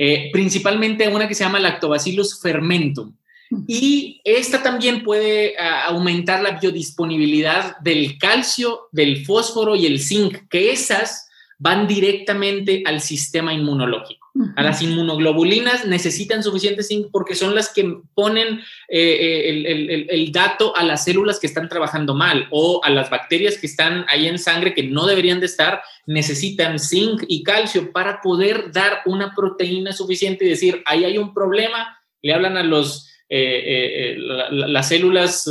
Eh, 0.00 0.30
principalmente 0.32 1.08
una 1.08 1.26
que 1.26 1.34
se 1.34 1.42
llama 1.42 1.58
Lactobacillus 1.58 2.40
fermentum. 2.40 3.12
Y 3.66 4.20
esta 4.24 4.62
también 4.62 5.02
puede 5.02 5.54
aumentar 5.58 6.42
la 6.42 6.52
biodisponibilidad 6.60 7.78
del 7.78 8.16
calcio, 8.18 8.88
del 8.92 9.24
fósforo 9.24 9.74
y 9.74 9.86
el 9.86 10.00
zinc, 10.00 10.48
que 10.48 10.70
esas 10.70 11.28
van 11.58 11.88
directamente 11.88 12.82
al 12.86 13.00
sistema 13.00 13.52
inmunológico. 13.52 14.17
A 14.56 14.62
las 14.62 14.82
inmunoglobulinas 14.82 15.86
necesitan 15.86 16.42
suficiente 16.42 16.82
zinc 16.82 17.08
porque 17.10 17.34
son 17.34 17.54
las 17.54 17.72
que 17.72 17.98
ponen 18.14 18.60
eh, 18.88 19.50
eh, 19.50 20.06
el, 20.08 20.32
dato 20.32 20.76
a 20.76 20.84
las 20.84 21.04
células 21.04 21.40
que 21.40 21.46
están 21.46 21.68
trabajando 21.68 22.14
mal 22.14 22.46
o 22.50 22.80
a 22.84 22.90
las 22.90 23.10
bacterias 23.10 23.58
que 23.58 23.66
están 23.66 24.04
ahí 24.08 24.28
en 24.28 24.38
sangre 24.38 24.74
que 24.74 24.84
no 24.84 25.06
deberían 25.06 25.40
de 25.40 25.46
estar, 25.46 25.82
necesitan 26.06 26.78
zinc 26.78 27.24
y 27.26 27.42
calcio 27.42 27.90
para 27.90 28.20
poder 28.20 28.70
dar 28.70 29.00
una 29.06 29.34
proteína 29.34 29.92
suficiente 29.92 30.44
y 30.44 30.50
decir, 30.50 30.82
ahí 30.86 31.04
hay 31.04 31.18
un 31.18 31.34
problema, 31.34 31.98
le 32.22 32.34
hablan 32.34 32.56
a 32.56 32.62
los... 32.62 33.06
Eh, 33.30 34.16
las 34.50 34.88
células 34.88 35.46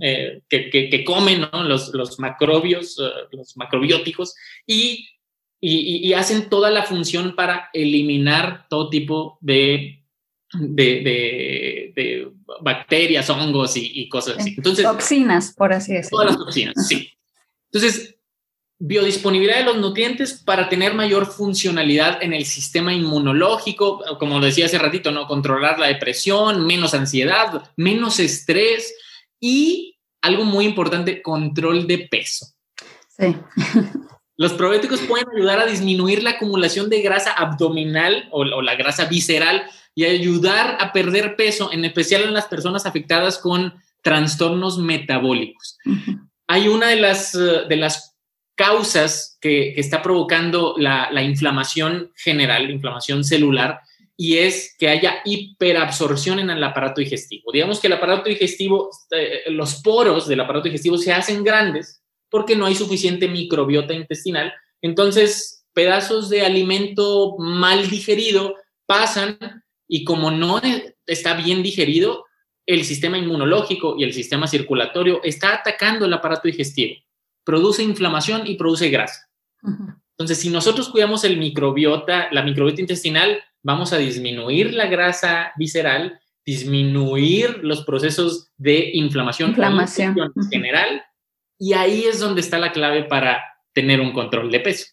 que, 0.00 1.04
comen 1.06 1.46
los, 1.52 1.94
los 1.94 2.18
macrobios, 2.18 3.00
los 3.30 3.56
macrobióticos, 3.56 4.34
y 4.66 5.06
y, 5.60 6.12
hacen 6.12 6.48
toda 6.48 6.70
la 6.70 6.82
función 6.82 7.34
para 7.34 7.70
eliminar 7.72 8.66
todo 8.68 8.90
tipo 8.90 9.38
de, 9.40 10.02
de, 10.52 12.30
bacterias, 12.62 13.28
hongos 13.30 13.72
y, 13.76 14.08
cosas 14.08 14.38
así. 14.38 14.54
Entonces, 14.56 14.84
toxinas, 14.84 15.54
por 15.54 15.72
así 15.72 15.94
decirlo. 15.94 16.18
Todas 16.18 16.26
las 16.32 16.38
toxinas, 16.38 16.86
sí. 16.86 17.10
Entonces, 17.72 18.16
biodisponibilidad 18.78 19.58
de 19.58 19.64
los 19.64 19.78
nutrientes 19.78 20.34
para 20.34 20.68
tener 20.68 20.94
mayor 20.94 21.26
funcionalidad 21.26 22.22
en 22.22 22.34
el 22.34 22.44
sistema 22.44 22.92
inmunológico, 22.92 24.02
como 24.18 24.38
lo 24.38 24.46
decía 24.46 24.66
hace 24.66 24.78
ratito, 24.78 25.10
¿no? 25.10 25.26
Controlar 25.26 25.78
la 25.78 25.86
depresión, 25.86 26.66
menos 26.66 26.94
ansiedad, 26.94 27.70
menos 27.76 28.20
estrés 28.20 28.94
y 29.40 29.98
algo 30.20 30.44
muy 30.44 30.66
importante, 30.66 31.22
control 31.22 31.86
de 31.86 31.98
peso. 32.10 32.46
Sí. 33.08 33.34
Los 34.36 34.52
probióticos 34.52 35.00
pueden 35.00 35.26
ayudar 35.34 35.60
a 35.60 35.66
disminuir 35.66 36.22
la 36.22 36.30
acumulación 36.30 36.90
de 36.90 37.00
grasa 37.00 37.32
abdominal 37.32 38.28
o, 38.30 38.44
la 38.44 38.74
grasa 38.74 39.06
visceral 39.06 39.64
y 39.94 40.04
ayudar 40.04 40.76
a 40.78 40.92
perder 40.92 41.36
peso, 41.36 41.72
en 41.72 41.84
especial 41.86 42.22
en 42.22 42.34
las 42.34 42.46
personas 42.46 42.84
afectadas 42.84 43.38
con 43.38 43.72
trastornos 44.02 44.78
metabólicos. 44.78 45.78
Hay 46.46 46.68
una 46.68 46.88
de 46.88 46.96
las, 46.96 47.34
eh, 47.34 47.62
de 47.66 47.76
las 47.76 48.14
causas 48.54 49.38
que, 49.40 49.74
está 49.80 50.02
provocando 50.02 50.74
la, 50.76 51.22
inflamación 51.22 52.12
general, 52.14 52.64
la 52.64 52.72
inflamación 52.72 53.24
celular, 53.24 53.80
y 54.18 54.36
es 54.38 54.76
que 54.78 54.88
haya 54.88 55.16
hiperabsorción 55.24 56.40
en 56.40 56.50
el 56.50 56.62
aparato 56.62 57.00
digestivo. 57.00 57.52
Digamos 57.52 57.80
que 57.80 57.86
el 57.86 57.94
aparato 57.94 58.28
digestivo, 58.28 58.90
eh, 59.10 59.44
los 59.48 59.76
poros 59.82 60.28
del 60.28 60.40
aparato 60.40 60.64
digestivo 60.64 60.98
se 60.98 61.12
hacen 61.12 61.42
grandes 61.42 62.02
porque 62.30 62.56
no 62.56 62.66
hay 62.66 62.74
suficiente 62.74 63.28
microbiota 63.28 63.94
intestinal. 63.94 64.52
Entonces, 64.82 65.64
pedazos 65.72 66.28
de 66.28 66.42
alimento 66.42 67.36
mal 67.38 67.88
digerido 67.88 68.54
pasan 68.86 69.38
y 69.88 70.04
como 70.04 70.30
no 70.30 70.60
está 71.06 71.34
bien 71.34 71.62
digerido, 71.62 72.24
el 72.66 72.84
sistema 72.84 73.18
inmunológico 73.18 73.94
y 73.96 74.04
el 74.04 74.12
sistema 74.12 74.48
circulatorio 74.48 75.20
está 75.22 75.54
atacando 75.54 76.04
el 76.04 76.12
aparato 76.12 76.48
digestivo. 76.48 76.96
Produce 77.44 77.82
inflamación 77.82 78.46
y 78.46 78.56
produce 78.56 78.88
grasa. 78.88 79.30
Entonces, 80.18 80.40
si 80.40 80.50
nosotros 80.50 80.88
cuidamos 80.88 81.24
el 81.24 81.36
microbiota, 81.36 82.28
la 82.32 82.42
microbiota 82.42 82.80
intestinal, 82.80 83.38
vamos 83.62 83.92
a 83.92 83.98
disminuir 83.98 84.74
la 84.74 84.86
grasa 84.86 85.52
visceral, 85.56 86.18
disminuir 86.44 87.58
los 87.62 87.84
procesos 87.84 88.50
de 88.56 88.90
inflamación, 88.94 89.50
inflamación. 89.50 90.16
en 90.18 90.48
general 90.50 91.02
y 91.58 91.72
ahí 91.72 92.04
es 92.04 92.20
donde 92.20 92.40
está 92.40 92.58
la 92.58 92.72
clave 92.72 93.04
para 93.04 93.42
tener 93.72 94.00
un 94.00 94.12
control 94.12 94.50
de 94.50 94.60
peso. 94.60 94.86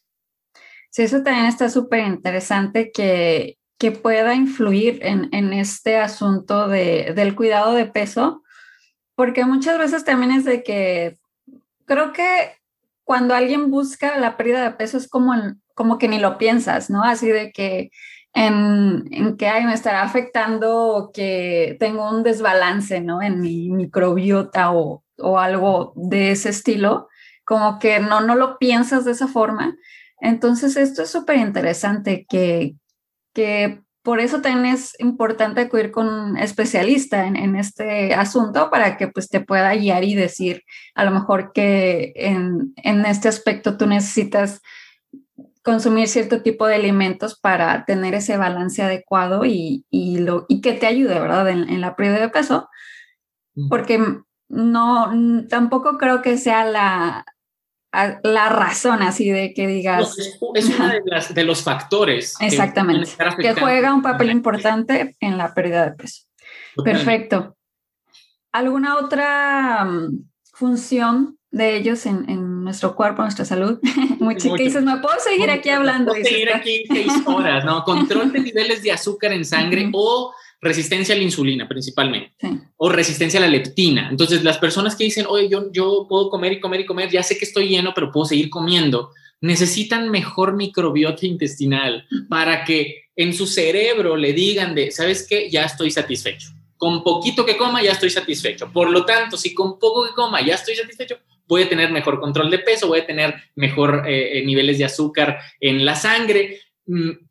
Sí, 0.89 1.03
eso 1.03 1.23
también 1.23 1.47
está 1.47 1.69
súper 1.69 2.05
interesante 2.05 2.91
que, 2.91 3.57
que 3.79 3.91
pueda 3.91 4.35
influir 4.35 4.99
en, 5.01 5.29
en 5.33 5.53
este 5.53 5.97
asunto 5.97 6.67
de, 6.67 7.13
del 7.15 7.35
cuidado 7.35 7.73
de 7.73 7.85
peso, 7.85 8.43
porque 9.15 9.45
muchas 9.45 9.77
veces 9.77 10.05
también 10.05 10.31
es 10.31 10.45
de 10.45 10.63
que 10.63 11.17
creo 11.85 12.13
que 12.13 12.57
cuando 13.03 13.35
alguien 13.35 13.71
busca 13.71 14.17
la 14.17 14.37
pérdida 14.37 14.63
de 14.63 14.71
peso 14.71 14.97
es 14.97 15.09
como, 15.09 15.33
como 15.73 15.97
que 15.97 16.07
ni 16.07 16.19
lo 16.19 16.37
piensas, 16.37 16.89
¿no? 16.89 17.03
Así 17.03 17.27
de 17.27 17.51
que 17.51 17.91
en, 18.33 19.03
en 19.11 19.37
que 19.37 19.51
me 19.65 19.73
estará 19.73 20.03
afectando 20.03 21.11
que 21.13 21.75
tengo 21.79 22.09
un 22.09 22.23
desbalance, 22.23 23.01
¿no? 23.01 23.21
En 23.21 23.41
mi 23.41 23.69
microbiota 23.69 24.71
o, 24.71 25.02
o 25.17 25.39
algo 25.39 25.93
de 25.95 26.31
ese 26.31 26.49
estilo, 26.49 27.07
como 27.45 27.79
que 27.79 27.99
no, 27.99 28.21
no 28.21 28.35
lo 28.35 28.57
piensas 28.57 29.05
de 29.05 29.11
esa 29.11 29.27
forma. 29.27 29.75
Entonces, 30.19 30.77
esto 30.77 31.03
es 31.03 31.09
súper 31.09 31.37
interesante 31.37 32.25
que, 32.29 32.75
que 33.33 33.81
por 34.03 34.19
eso 34.19 34.41
también 34.41 34.75
es 34.75 34.95
importante 34.99 35.61
acudir 35.61 35.91
con 35.91 36.07
un 36.07 36.37
especialista 36.37 37.25
en, 37.25 37.55
este 37.55 38.13
asunto 38.13 38.69
para 38.69 38.97
que 38.97 39.07
pues 39.07 39.29
te 39.29 39.39
pueda 39.39 39.73
guiar 39.75 40.03
y 40.03 40.13
decir 40.13 40.63
a 40.93 41.05
lo 41.05 41.11
mejor 41.11 41.53
que 41.53 42.11
en, 42.15 42.73
en 42.75 43.05
este 43.05 43.29
aspecto 43.29 43.77
tú 43.77 43.87
necesitas 43.87 44.61
consumir 45.63 46.09
cierto 46.09 46.41
tipo 46.41 46.67
de 46.67 46.75
alimentos 46.75 47.39
para 47.39 47.85
tener 47.85 48.13
ese 48.13 48.35
balance 48.35 48.83
adecuado 48.83 49.45
y, 49.45 49.85
y 49.89 50.19
lo, 50.19 50.45
y 50.49 50.59
que 50.59 50.73
te 50.73 50.85
ayude, 50.85 51.17
¿verdad? 51.17 51.49
En, 51.49 51.69
en 51.69 51.79
la 51.79 51.95
pérdida 51.95 52.19
de 52.19 52.29
peso, 52.29 52.69
porque 53.69 54.03
no, 54.49 55.11
tampoco 55.49 55.97
creo 55.97 56.21
que 56.21 56.37
sea 56.37 56.65
la, 56.65 57.25
la 58.23 58.49
razón 58.49 59.01
así 59.03 59.29
de 59.29 59.53
que 59.53 59.67
digas. 59.67 60.17
es, 60.17 60.37
uno 60.39 60.87
de, 60.87 61.01
de, 61.33 61.43
los 61.43 61.63
factores. 61.63 62.35
Exactamente. 62.39 63.11
Que, 63.39 63.53
juega 63.53 63.93
un 63.93 64.01
papel 64.01 64.31
importante 64.31 65.15
en 65.19 65.37
la 65.37 65.53
pérdida 65.53 65.85
de 65.85 65.91
peso. 65.91 66.23
Perfecto. 66.83 67.55
¿Alguna 68.51 68.97
otra 68.97 69.85
mm, 69.85 70.25
función 70.53 71.37
de 71.51 71.75
ellos 71.75 72.05
en, 72.07 72.27
en, 72.29 72.63
nuestro 72.63 72.95
cuerpo, 72.95 73.21
en 73.21 73.25
nuestra 73.25 73.45
salud? 73.45 73.79
Muy 74.19 74.35
dices, 74.35 74.83
no 74.83 75.01
puedo 75.01 75.19
seguir 75.19 75.51
aquí 75.51 75.69
hablando. 75.69 76.11
Puedo 76.11 76.25
seguir 76.25 76.51
aquí 76.51 76.85
seis 76.87 77.13
horas, 77.25 77.63
¿no? 77.63 77.83
Control 77.85 78.31
de 78.31 78.39
niveles 78.39 78.81
de 78.81 78.91
azúcar 78.91 79.33
en 79.33 79.45
sangre 79.45 79.89
o 79.93 80.33
resistencia 80.63 81.13
a 81.13 81.17
la 81.17 81.23
insulina 81.23 81.67
principalmente, 81.67 82.31
o 82.77 82.89
resistencia 82.89 83.39
a 83.39 83.41
la 83.41 83.49
leptina. 83.49 84.09
Entonces, 84.09 84.43
las 84.43 84.57
personas 84.57 84.95
que 84.95 85.03
dicen, 85.03 85.25
oye, 85.27 85.49
yo, 85.49 85.71
yo 85.71 86.05
puedo 86.09 86.29
comer 86.29 86.53
y 86.53 86.59
comer 86.59 86.81
y 86.81 86.85
comer, 86.85 87.09
ya 87.09 87.21
sé 87.21 87.37
que 87.37 87.45
estoy 87.45 87.67
lleno, 87.67 87.93
pero 87.93 88.11
puedo 88.11 88.25
seguir 88.25 88.49
comiendo, 88.49 89.11
necesitan 89.41 90.09
mejor 90.09 90.55
microbiota 90.55 91.25
intestinal 91.25 92.07
para 92.29 92.63
que 92.63 93.03
en 93.15 93.33
su 93.33 93.45
cerebro 93.45 94.15
le 94.15 94.33
digan 94.33 94.73
de, 94.73 94.91
¿sabes 94.91 95.27
qué? 95.29 95.49
Ya 95.49 95.65
estoy 95.65 95.91
satisfecho. 95.91 96.49
Con 96.77 97.03
poquito 97.03 97.45
que 97.45 97.57
coma, 97.57 97.83
ya 97.83 97.91
estoy 97.91 98.09
satisfecho. 98.09 98.71
Por 98.71 98.89
lo 98.89 99.05
tanto, 99.05 99.37
si 99.37 99.53
con 99.53 99.77
poco 99.79 100.05
que 100.05 100.13
coma, 100.13 100.45
ya 100.45 100.55
estoy 100.55 100.75
satisfecho, 100.75 101.17
voy 101.47 101.63
a 101.63 101.69
tener 101.69 101.91
mejor 101.91 102.19
control 102.19 102.49
de 102.49 102.59
peso, 102.59 102.87
voy 102.87 102.99
a 102.99 103.05
tener 103.05 103.35
mejor 103.55 104.03
eh, 104.07 104.39
eh, 104.39 104.45
niveles 104.45 104.77
de 104.77 104.85
azúcar 104.85 105.39
en 105.59 105.85
la 105.85 105.95
sangre, 105.95 106.59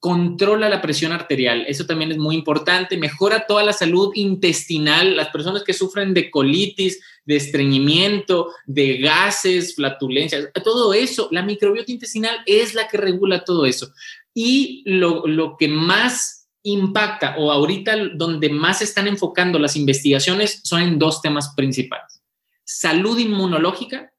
controla 0.01 0.71
la 0.71 0.81
presión 0.81 1.13
arterial, 1.13 1.65
eso 1.69 1.85
también 1.85 2.11
es 2.11 2.17
muy 2.17 2.35
importante, 2.35 2.97
mejora 2.97 3.45
toda 3.47 3.63
la 3.63 3.75
salud 3.75 4.11
intestinal, 4.15 5.15
las 5.15 5.29
personas 5.29 5.63
que 5.63 5.75
sufren 5.75 6.15
de 6.15 6.31
colitis, 6.31 7.01
de 7.27 7.37
estreñimiento, 7.37 8.49
de 8.67 8.97
gases, 8.97 9.75
flatulencias, 9.75 10.49
todo 10.65 10.95
eso, 10.95 11.29
la 11.31 11.43
microbiota 11.43 11.93
intestinal 11.93 12.39
es 12.47 12.75
la 12.75 12.89
que 12.89 12.97
regula 12.97 13.45
todo 13.45 13.67
eso. 13.67 13.93
Y 14.33 14.83
lo, 14.87 15.27
lo 15.27 15.57
que 15.59 15.69
más 15.69 16.49
impacta 16.63 17.37
o 17.37 17.53
ahorita 17.53 17.97
donde 18.15 18.49
más 18.49 18.81
están 18.81 19.07
enfocando 19.07 19.59
las 19.59 19.77
investigaciones 19.77 20.61
son 20.65 20.81
en 20.81 20.99
dos 20.99 21.21
temas 21.21 21.53
principales, 21.55 22.23
salud 22.65 23.19
inmunológica 23.19 24.13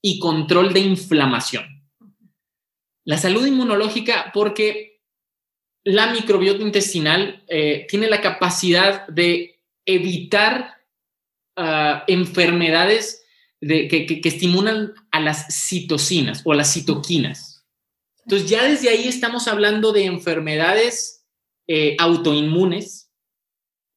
y 0.00 0.18
control 0.18 0.72
de 0.72 0.80
inflamación. 0.80 1.77
La 3.08 3.16
salud 3.16 3.46
inmunológica, 3.46 4.30
porque 4.34 5.00
la 5.82 6.12
microbiota 6.12 6.62
intestinal 6.62 7.42
eh, 7.48 7.86
tiene 7.88 8.06
la 8.06 8.20
capacidad 8.20 9.08
de 9.08 9.62
evitar 9.86 10.76
ah, 11.56 12.04
enfermedades 12.06 13.24
que, 13.62 14.20
estimulan 14.22 14.92
a 15.10 15.20
las 15.20 15.46
citocinas 15.48 16.42
o 16.44 16.52
las 16.52 16.70
citoquinas. 16.74 17.64
Entonces 18.26 18.50
ya 18.50 18.64
desde 18.64 18.90
ahí 18.90 19.08
estamos 19.08 19.48
hablando 19.48 19.92
de 19.92 20.04
enfermedades 20.04 21.24
eh, 21.66 21.96
autoinmunes 21.98 23.10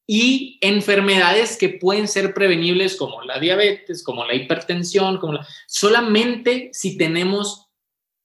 y 0.08 0.58
enfermedades 0.62 1.58
que 1.58 1.68
pueden 1.68 2.08
ser 2.08 2.34
prevenibles 2.34 2.96
como 2.96 3.24
la 3.24 3.40
diabetes, 3.40 4.04
como 4.06 4.24
la 4.24 4.36
hipertensión, 4.36 5.18
como 5.18 5.38
solamente 5.68 6.70
si 6.72 6.98
tenemos 6.98 7.71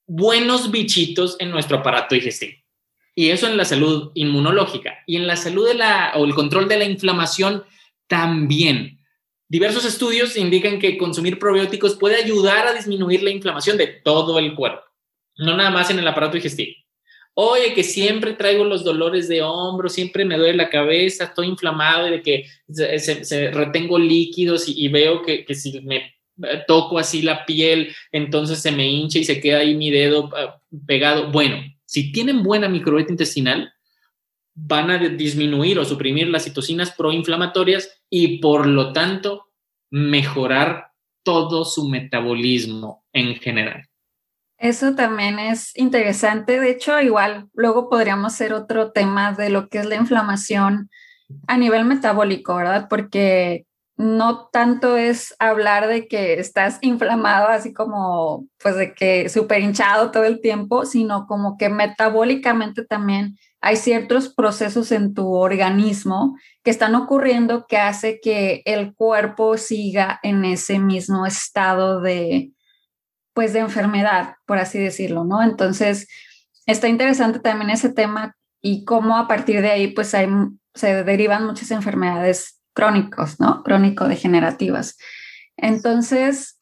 buenos 0.06 0.70
bichitos 0.70 1.36
en 1.38 1.50
nuestro 1.50 1.78
aparato 1.78 2.14
digestivo. 2.14 2.54
Y 3.14 3.30
eso 3.30 3.46
en 3.46 3.56
la 3.56 3.64
salud 3.64 4.10
inmunológica. 4.14 4.98
Y 5.06 5.16
en 5.16 5.26
la 5.26 5.36
salud 5.36 5.66
de 5.66 5.74
la, 5.74 6.12
o 6.16 6.24
el 6.24 6.34
control 6.34 6.68
de 6.68 6.78
la 6.78 6.84
inflamación 6.84 7.64
también. 8.06 9.00
Diversos 9.48 9.84
estudios 9.84 10.36
indican 10.36 10.78
que 10.78 10.98
consumir 10.98 11.38
probióticos 11.38 11.96
puede 11.96 12.16
ayudar 12.16 12.66
a 12.66 12.74
disminuir 12.74 13.22
la 13.22 13.30
inflamación 13.30 13.76
de 13.76 13.86
todo 13.86 14.38
el 14.38 14.54
cuerpo, 14.54 14.82
no 15.38 15.56
nada 15.56 15.70
más 15.70 15.88
en 15.90 16.00
el 16.00 16.08
aparato 16.08 16.34
digestivo. 16.34 16.74
Oye, 17.34 17.72
que 17.72 17.84
siempre 17.84 18.32
traigo 18.32 18.64
los 18.64 18.82
dolores 18.82 19.28
de 19.28 19.42
hombro, 19.42 19.88
siempre 19.88 20.24
me 20.24 20.36
duele 20.36 20.54
la 20.54 20.70
cabeza, 20.70 21.24
estoy 21.24 21.46
inflamado 21.46 22.08
y 22.08 22.10
de 22.10 22.22
que 22.22 22.46
se, 22.68 23.50
retengo 23.52 23.98
líquidos 23.98 24.64
y, 24.66 24.88
veo 24.88 25.22
que, 25.22 25.44
que 25.44 25.54
si 25.54 25.80
me 25.82 26.15
toco 26.66 26.98
así 26.98 27.22
la 27.22 27.44
piel, 27.46 27.94
entonces 28.12 28.60
se 28.60 28.72
me 28.72 28.88
hincha 28.88 29.18
y 29.18 29.24
se 29.24 29.40
queda 29.40 29.58
ahí 29.58 29.74
mi 29.74 29.90
dedo 29.90 30.30
ah, 30.36 30.60
pegado. 30.86 31.30
Bueno, 31.30 31.56
si 31.84 32.12
tienen 32.12 32.42
buena 32.42 32.68
microbiota 32.68 33.12
intestinal, 33.12 33.72
van 34.54 34.90
a 34.90 34.98
disminuir 34.98 35.78
o 35.78 35.84
suprimir 35.84 36.28
las 36.28 36.44
citocinas 36.44 36.90
proinflamatorias 36.92 38.02
y 38.08 38.38
por 38.38 38.66
lo 38.66 38.92
tanto 38.92 39.48
mejorar 39.90 40.92
todo 41.22 41.64
su 41.64 41.88
metabolismo 41.88 43.04
en 43.12 43.36
general. 43.36 43.86
Eso 44.58 44.94
también 44.94 45.38
es 45.38 45.76
interesante. 45.76 46.58
De 46.58 46.70
hecho, 46.70 46.98
igual 47.00 47.48
luego 47.52 47.90
podríamos 47.90 48.32
hacer 48.32 48.54
otro 48.54 48.92
tema 48.92 49.32
de 49.32 49.50
lo 49.50 49.68
que 49.68 49.78
es 49.78 49.86
la 49.86 49.96
inflamación 49.96 50.88
a 51.46 51.58
nivel 51.58 51.84
metabólico, 51.84 52.56
¿verdad? 52.56 52.86
Porque 52.88 53.66
no 53.96 54.48
tanto 54.48 54.96
es 54.96 55.34
hablar 55.38 55.86
de 55.86 56.06
que 56.06 56.34
estás 56.34 56.78
inflamado, 56.82 57.48
así 57.48 57.72
como, 57.72 58.46
pues 58.62 58.76
de 58.76 58.94
que 58.94 59.28
súper 59.28 59.62
hinchado 59.62 60.10
todo 60.10 60.24
el 60.24 60.40
tiempo, 60.40 60.84
sino 60.84 61.26
como 61.26 61.56
que 61.56 61.70
metabólicamente 61.70 62.84
también 62.84 63.38
hay 63.62 63.76
ciertos 63.76 64.28
procesos 64.28 64.92
en 64.92 65.14
tu 65.14 65.32
organismo 65.32 66.36
que 66.62 66.70
están 66.70 66.94
ocurriendo 66.94 67.66
que 67.66 67.78
hace 67.78 68.20
que 68.20 68.62
el 68.66 68.94
cuerpo 68.94 69.56
siga 69.56 70.20
en 70.22 70.44
ese 70.44 70.78
mismo 70.78 71.24
estado 71.24 72.00
de, 72.00 72.52
pues 73.32 73.54
de 73.54 73.60
enfermedad, 73.60 74.34
por 74.46 74.58
así 74.58 74.78
decirlo, 74.78 75.24
¿no? 75.24 75.42
Entonces, 75.42 76.06
está 76.66 76.88
interesante 76.88 77.38
también 77.40 77.70
ese 77.70 77.88
tema 77.88 78.36
y 78.60 78.84
cómo 78.84 79.16
a 79.16 79.26
partir 79.26 79.62
de 79.62 79.70
ahí, 79.70 79.88
pues 79.88 80.14
hay, 80.14 80.28
se 80.74 81.02
derivan 81.02 81.46
muchas 81.46 81.70
enfermedades 81.70 82.55
crónicos, 82.76 83.40
¿no? 83.40 83.62
Crónico-degenerativas. 83.64 84.98
Entonces, 85.56 86.60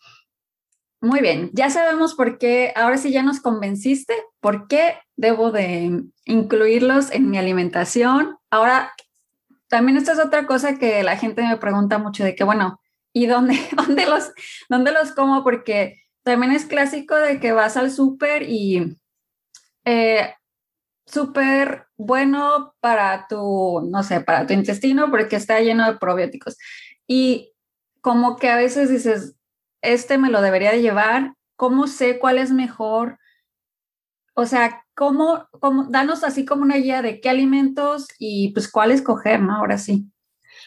muy 1.00 1.20
bien, 1.20 1.50
ya 1.52 1.68
sabemos 1.68 2.14
por 2.14 2.38
qué, 2.38 2.72
ahora 2.76 2.96
sí 2.96 3.10
ya 3.12 3.22
nos 3.22 3.40
convenciste, 3.40 4.14
por 4.40 4.68
qué 4.68 4.94
debo 5.16 5.50
de 5.50 6.04
incluirlos 6.24 7.10
en 7.10 7.28
mi 7.28 7.36
alimentación. 7.36 8.38
Ahora, 8.48 8.92
también 9.68 9.98
esta 9.98 10.12
es 10.12 10.18
otra 10.18 10.46
cosa 10.46 10.78
que 10.78 11.02
la 11.02 11.16
gente 11.16 11.42
me 11.42 11.56
pregunta 11.56 11.98
mucho 11.98 12.24
de 12.24 12.36
que, 12.36 12.44
bueno, 12.44 12.80
¿y 13.12 13.26
dónde, 13.26 13.58
dónde, 13.76 14.06
los, 14.06 14.32
dónde 14.68 14.92
los 14.92 15.12
como? 15.12 15.42
Porque 15.42 16.00
también 16.22 16.52
es 16.52 16.64
clásico 16.64 17.16
de 17.16 17.40
que 17.40 17.52
vas 17.52 17.76
al 17.76 17.90
súper 17.90 18.44
y 18.48 18.96
eh, 19.84 20.32
súper 21.06 21.86
bueno 21.96 22.74
para 22.80 23.26
tu, 23.28 23.80
no 23.90 24.02
sé, 24.02 24.20
para 24.20 24.46
tu 24.46 24.52
intestino 24.52 25.10
porque 25.10 25.36
está 25.36 25.60
lleno 25.60 25.86
de 25.86 25.98
probióticos. 25.98 26.56
Y 27.06 27.52
como 28.00 28.36
que 28.36 28.48
a 28.48 28.56
veces 28.56 28.90
dices, 28.90 29.36
este 29.82 30.18
me 30.18 30.30
lo 30.30 30.42
debería 30.42 30.72
de 30.72 30.82
llevar, 30.82 31.34
¿cómo 31.56 31.86
sé 31.86 32.18
cuál 32.18 32.38
es 32.38 32.50
mejor? 32.50 33.18
O 34.34 34.46
sea, 34.46 34.84
¿cómo, 34.94 35.48
cómo, 35.60 35.86
danos 35.90 36.24
así 36.24 36.44
como 36.44 36.62
una 36.62 36.76
guía 36.76 37.02
de 37.02 37.20
qué 37.20 37.28
alimentos 37.28 38.08
y 38.18 38.52
pues 38.52 38.70
cuál 38.70 38.90
escoger, 38.90 39.40
¿no? 39.40 39.56
Ahora 39.56 39.78
sí. 39.78 40.06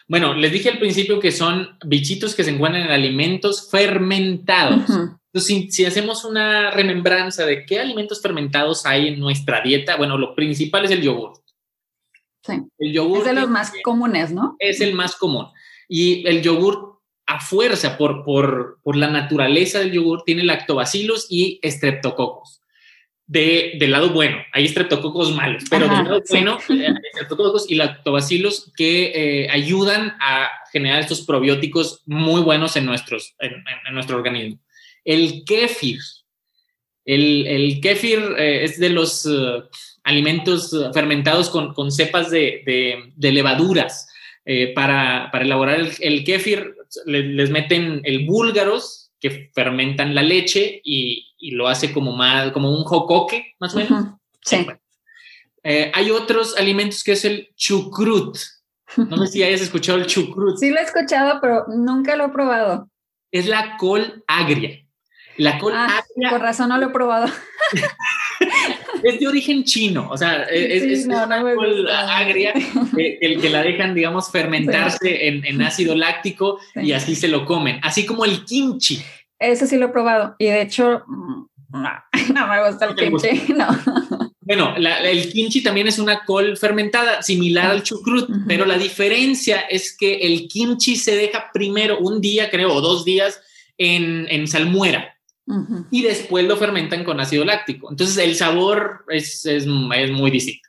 Bueno, 0.08 0.34
les 0.34 0.52
dije 0.52 0.70
al 0.70 0.80
principio 0.80 1.20
que 1.20 1.32
son 1.32 1.78
bichitos 1.86 2.34
que 2.34 2.44
se 2.44 2.52
encuentran 2.52 2.86
en 2.86 2.92
alimentos 2.92 3.70
fermentados. 3.70 4.90
Entonces, 5.34 5.76
si, 5.76 5.86
hacemos 5.86 6.24
una 6.24 6.72
remembranza 6.72 7.46
de 7.46 7.66
qué 7.66 7.80
alimentos 7.80 8.22
fermentados 8.22 8.86
hay 8.86 9.10
en 9.10 9.20
nuestra 9.20 9.62
dieta, 9.62 9.98
bueno, 9.98 10.18
lo 10.18 10.34
principal 10.34 10.86
es 10.86 10.92
el 10.92 11.02
yogur. 11.02 11.34
Sí. 12.44 12.54
El 12.80 12.94
yogur 12.94 13.20
es 13.20 13.26
de 13.26 13.34
los 13.34 13.50
más 13.50 13.74
comunes, 13.84 14.32
¿no? 14.32 14.56
Es 14.60 14.80
el 14.80 14.94
más 14.94 15.16
común. 15.16 15.48
Y 15.90 16.26
el 16.28 16.42
yogur, 16.42 17.02
a 17.26 17.42
fuerza, 17.42 17.98
por, 17.98 18.24
por, 18.24 18.80
por 18.82 18.96
la 18.96 19.10
naturaleza 19.10 19.80
del 19.80 19.92
yogur, 19.92 20.24
tiene 20.26 20.44
lactobacilos 20.44 21.28
y 21.30 21.60
estreptococos. 21.62 22.62
De, 23.26 23.74
del 23.78 23.92
lado 23.92 24.12
bueno, 24.12 24.38
hay 24.54 24.64
estreptococos 24.64 25.36
malos, 25.36 25.66
pero 25.70 25.90
del 25.90 26.06
lado 26.06 26.24
bueno, 26.30 26.58
hay 26.70 26.86
estreptococos 27.12 27.70
y 27.70 27.76
lactobacilos 27.76 28.72
que 28.78 29.12
eh, 29.44 29.50
ayudan 29.50 30.16
a 30.22 30.50
generar 30.72 31.02
estos 31.02 31.26
probióticos 31.26 32.04
muy 32.06 32.40
buenos 32.42 32.78
en, 32.78 32.86
nuestros, 32.86 33.36
en 33.40 33.94
nuestro 33.94 34.16
organismo. 34.16 34.62
El 35.08 35.44
kéfir. 35.46 36.00
El, 37.06 37.48
el 37.48 37.80
kéfir 37.82 38.20
eh, 38.38 38.64
es 38.66 38.80
de 38.80 38.90
los 38.90 39.26
eh, 39.26 39.64
alimentos 40.04 40.76
fermentados 40.94 41.50
con, 41.50 41.74
con 41.74 41.92
cepas 41.92 42.30
de, 42.30 43.12
de, 43.16 43.32
levaduras. 43.32 44.08
Eh, 44.46 44.74
para, 44.74 45.30
para, 45.32 45.44
elaborar 45.44 45.80
el, 45.80 45.92
el 46.00 46.24
kéfir 46.24 46.76
les 47.06 47.50
meten 47.50 48.02
el 48.04 48.26
búlgaros, 48.26 49.08
que 49.20 49.52
fermentan 49.54 50.14
la 50.14 50.24
leche 50.24 50.82
y, 50.84 51.24
lo 51.52 51.68
hace 51.68 51.94
como, 51.94 52.16
más, 52.16 52.52
como 52.52 52.72
un 52.72 52.84
jocoque, 52.84 53.56
más 53.60 53.74
o 53.76 53.78
menos. 53.78 54.06
Sí. 54.42 54.66
Eh, 55.64 55.92
hay 55.94 56.12
otros 56.12 56.58
alimentos 56.58 57.04
que 57.04 57.14
es 57.14 57.26
el 57.26 57.50
chucrut. 57.56 58.38
No 58.96 59.18
sé 59.26 59.28
si 59.28 59.44
hayas 59.44 59.62
escuchado 59.62 59.98
el 59.98 60.08
chucrut. 60.08 60.58
Sí 60.58 60.70
lo 60.70 60.80
he 60.80 60.84
escuchado, 60.84 61.40
pero 61.42 61.66
nunca 61.68 62.16
lo 62.16 62.26
he 62.26 62.30
probado. 62.30 62.90
Es 63.32 63.48
la 63.48 63.78
col 63.78 64.24
agria. 64.28 64.87
La 65.38 65.60
col 65.60 65.74
ah, 65.76 66.04
agria. 66.04 66.30
Por 66.30 66.42
razón 66.42 66.70
no 66.70 66.78
lo 66.78 66.88
he 66.88 66.90
probado. 66.90 67.28
es 69.04 69.20
de 69.20 69.28
origen 69.28 69.64
chino, 69.64 70.08
o 70.10 70.18
sea, 70.18 70.44
es, 70.44 71.06
una 71.06 71.42
col 71.56 71.90
agria 71.90 72.54
que, 72.96 73.20
que, 73.20 73.50
la 73.50 73.62
dejan, 73.62 73.94
digamos, 73.94 74.32
fermentarse 74.32 75.28
en, 75.28 75.62
ácido 75.62 75.96
láctico 75.96 76.60
y 76.76 76.92
así 76.92 77.16
se 77.16 77.28
lo 77.28 77.46
comen, 77.46 77.80
así 77.84 78.06
como 78.06 78.26
el 78.26 78.44
kimchi. 78.46 79.02
Ese 79.40 79.68
sí 79.68 79.78
lo 79.78 79.88
he 79.88 79.90
probado 79.90 80.36
y 80.40 80.46
de 80.46 80.62
hecho 80.62 81.04
mm, 81.08 81.46
no, 82.34 82.48
me 82.48 82.68
gusta 82.68 82.86
el 82.86 82.96
kimchi, 82.96 83.54
no. 83.54 83.68
Bueno, 84.42 84.76
el 84.78 85.30
kimchi 85.32 85.62
también 85.62 85.88
es 85.88 86.00
una 86.00 86.24
col 86.24 86.56
fermentada, 86.58 87.22
similar 87.22 87.70
al 87.70 87.84
chucrut, 87.84 88.30
pero 88.48 88.66
la 88.66 88.78
diferencia 88.78 89.62
es 89.62 89.96
que 89.96 90.16
el 90.16 90.48
kimchi 90.48 90.96
se 90.96 91.16
deja 91.16 91.52
primero 91.54 92.00
un 92.00 92.22
día, 92.22 92.50
creo, 92.50 92.74
o 92.74 92.80
dos 92.80 93.04
días 93.04 93.42
en, 93.78 94.26
en 94.30 94.48
salmuera 94.48 95.17
y 95.92 96.04
después 96.04 96.46
lo 96.46 96.58
fermentan 96.58 97.04
con 97.04 97.20
ácido 97.20 97.46
láctico. 97.46 97.90
Entonces 97.90 98.18
el 98.18 98.36
sabor 98.36 99.06
es, 99.10 99.46
es, 99.46 99.66
es 99.66 100.12
muy 100.12 100.32
distinto. 100.32 100.68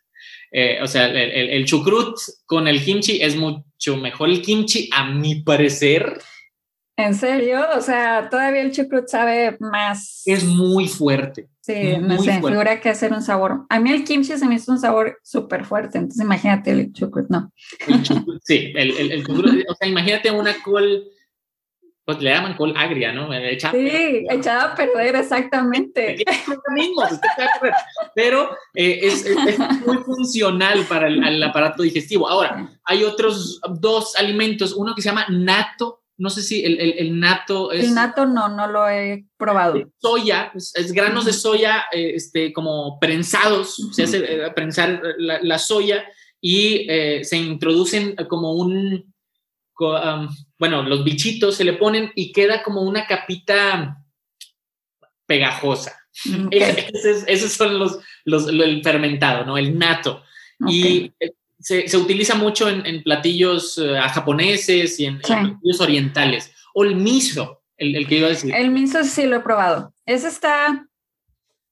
Eh, 0.51 0.79
o 0.83 0.87
sea, 0.87 1.07
el, 1.07 1.51
el, 1.51 1.65
chucrut 1.67 2.17
con 2.47 2.69
el 2.69 2.83
kimchi 2.83 3.21
es 3.21 3.37
mucho 3.37 3.97
mejor 3.97 4.31
el 4.31 4.41
kimchi, 4.41 4.89
a 4.95 5.11
mi 5.11 5.43
parecer. 5.43 6.21
¿En 6.97 7.15
serio? 7.15 7.61
O 7.77 7.81
sea, 7.81 8.29
todavía 8.31 8.63
el 8.63 8.73
chucrut 8.73 9.09
sabe 9.09 9.57
más. 9.61 10.23
Es 10.25 10.45
muy 10.45 10.89
fuerte. 10.89 11.49
Sí, 11.61 11.99
no 12.01 12.19
sé, 12.19 12.33
figura 12.33 12.81
que 12.81 12.89
hacer 12.89 13.13
un 13.13 13.23
sabor. 13.23 13.67
A 13.69 13.79
mí 13.79 13.91
el 13.91 14.05
kimchi 14.05 14.39
se 14.39 14.47
me 14.47 14.55
hizo 14.55 14.73
un 14.73 14.81
sabor 14.81 15.19
súper 15.23 15.67
fuerte, 15.67 15.99
entonces 15.99 16.25
imagínate 16.25 16.71
el 16.71 16.93
chucrut, 16.95 17.29
no. 17.29 17.53
sí, 18.43 18.73
el, 18.75 19.13
el, 19.13 19.27
chucrut, 19.27 19.65
o 19.69 19.75
sea, 19.75 19.87
imagínate 19.87 20.31
una 20.31 20.55
col 20.63 21.05
pues 22.09 22.23
le 22.23 22.31
llaman 22.31 22.57
col 22.57 22.73
agria, 22.75 23.13
¿no? 23.13 23.35
Echada 23.35 23.75
sí, 23.75 24.25
echada 24.31 24.73
a 24.73 24.75
perder, 24.75 25.15
exactamente. 25.15 26.17
pero 28.15 28.49
eh, 28.75 29.01
es, 29.03 29.27
es, 29.27 29.59
muy 29.85 29.99
funcional 29.99 30.87
para 30.89 31.09
el, 31.09 31.43
aparato 31.43 31.83
digestivo. 31.83 32.27
Ahora, 32.27 32.67
hay 32.85 33.05
otros 33.05 33.61
dos 33.79 34.17
alimentos, 34.17 34.73
uno 34.73 34.95
que 34.95 35.03
se 35.03 35.11
llama 35.11 35.27
nato, 35.29 36.01
no 36.17 36.31
sé 36.31 36.41
si 36.41 36.65
el, 36.65 36.81
el, 36.81 37.21
nato 37.21 37.73
es... 37.73 37.85
El 37.85 37.95
nato 37.95 38.25
no, 38.25 38.49
no 38.49 38.69
lo 38.69 38.89
he 38.89 39.27
probado. 39.37 39.79
Soya, 39.99 40.51
es, 40.55 40.93
granos 40.93 41.27
de 41.27 41.35
soya 41.35 41.85
eh, 41.93 42.13
este, 42.15 42.55
como 42.55 42.99
prensados, 42.99 43.77
se 43.93 44.05
hace 44.05 44.47
eh, 44.47 44.51
prensar 44.53 45.03
la, 45.19 45.59
soya 45.59 46.07
y 46.41 46.87
se 47.23 47.37
introducen 47.37 48.17
como 48.31 48.55
un 48.55 49.13
bueno, 50.59 50.83
los 50.83 51.05
bichitos 51.05 51.57
se 51.57 51.65
le 51.65 51.75
ponen 51.75 52.11
y 52.15 52.33
queda 52.33 52.63
como 52.63 52.83
una 52.83 53.07
capita 53.07 54.03
pegajosa. 55.27 55.97
Mm, 56.25 56.49
esos, 56.51 57.53
son 57.53 57.79
los, 57.79 57.99
los, 58.25 58.49
el 58.49 58.83
fermentado, 58.83 59.45
¿no? 59.45 59.57
El 59.57 59.79
nato. 59.79 60.25
Y 60.67 61.13
se, 61.61 61.87
se, 61.87 61.97
utiliza 61.97 62.35
mucho 62.35 62.69
en, 62.69 63.03
platillos 63.05 63.79
eh, 63.79 64.01
japoneses 64.11 64.99
y 64.99 65.07
en, 65.07 65.21
platillos 65.21 65.81
orientales. 65.81 66.53
O 66.75 66.85
el 66.85 66.97
miso, 66.97 67.63
el, 67.77 67.95
el, 67.95 68.09
que 68.09 68.17
iba 68.17 68.27
a 68.27 68.31
decir. 68.31 68.53
El 68.55 68.71
miso 68.71 69.05
sí 69.05 69.27
lo 69.27 69.37
he 69.37 69.41
probado. 69.41 69.95
Ese 70.05 70.27
está 70.29 70.89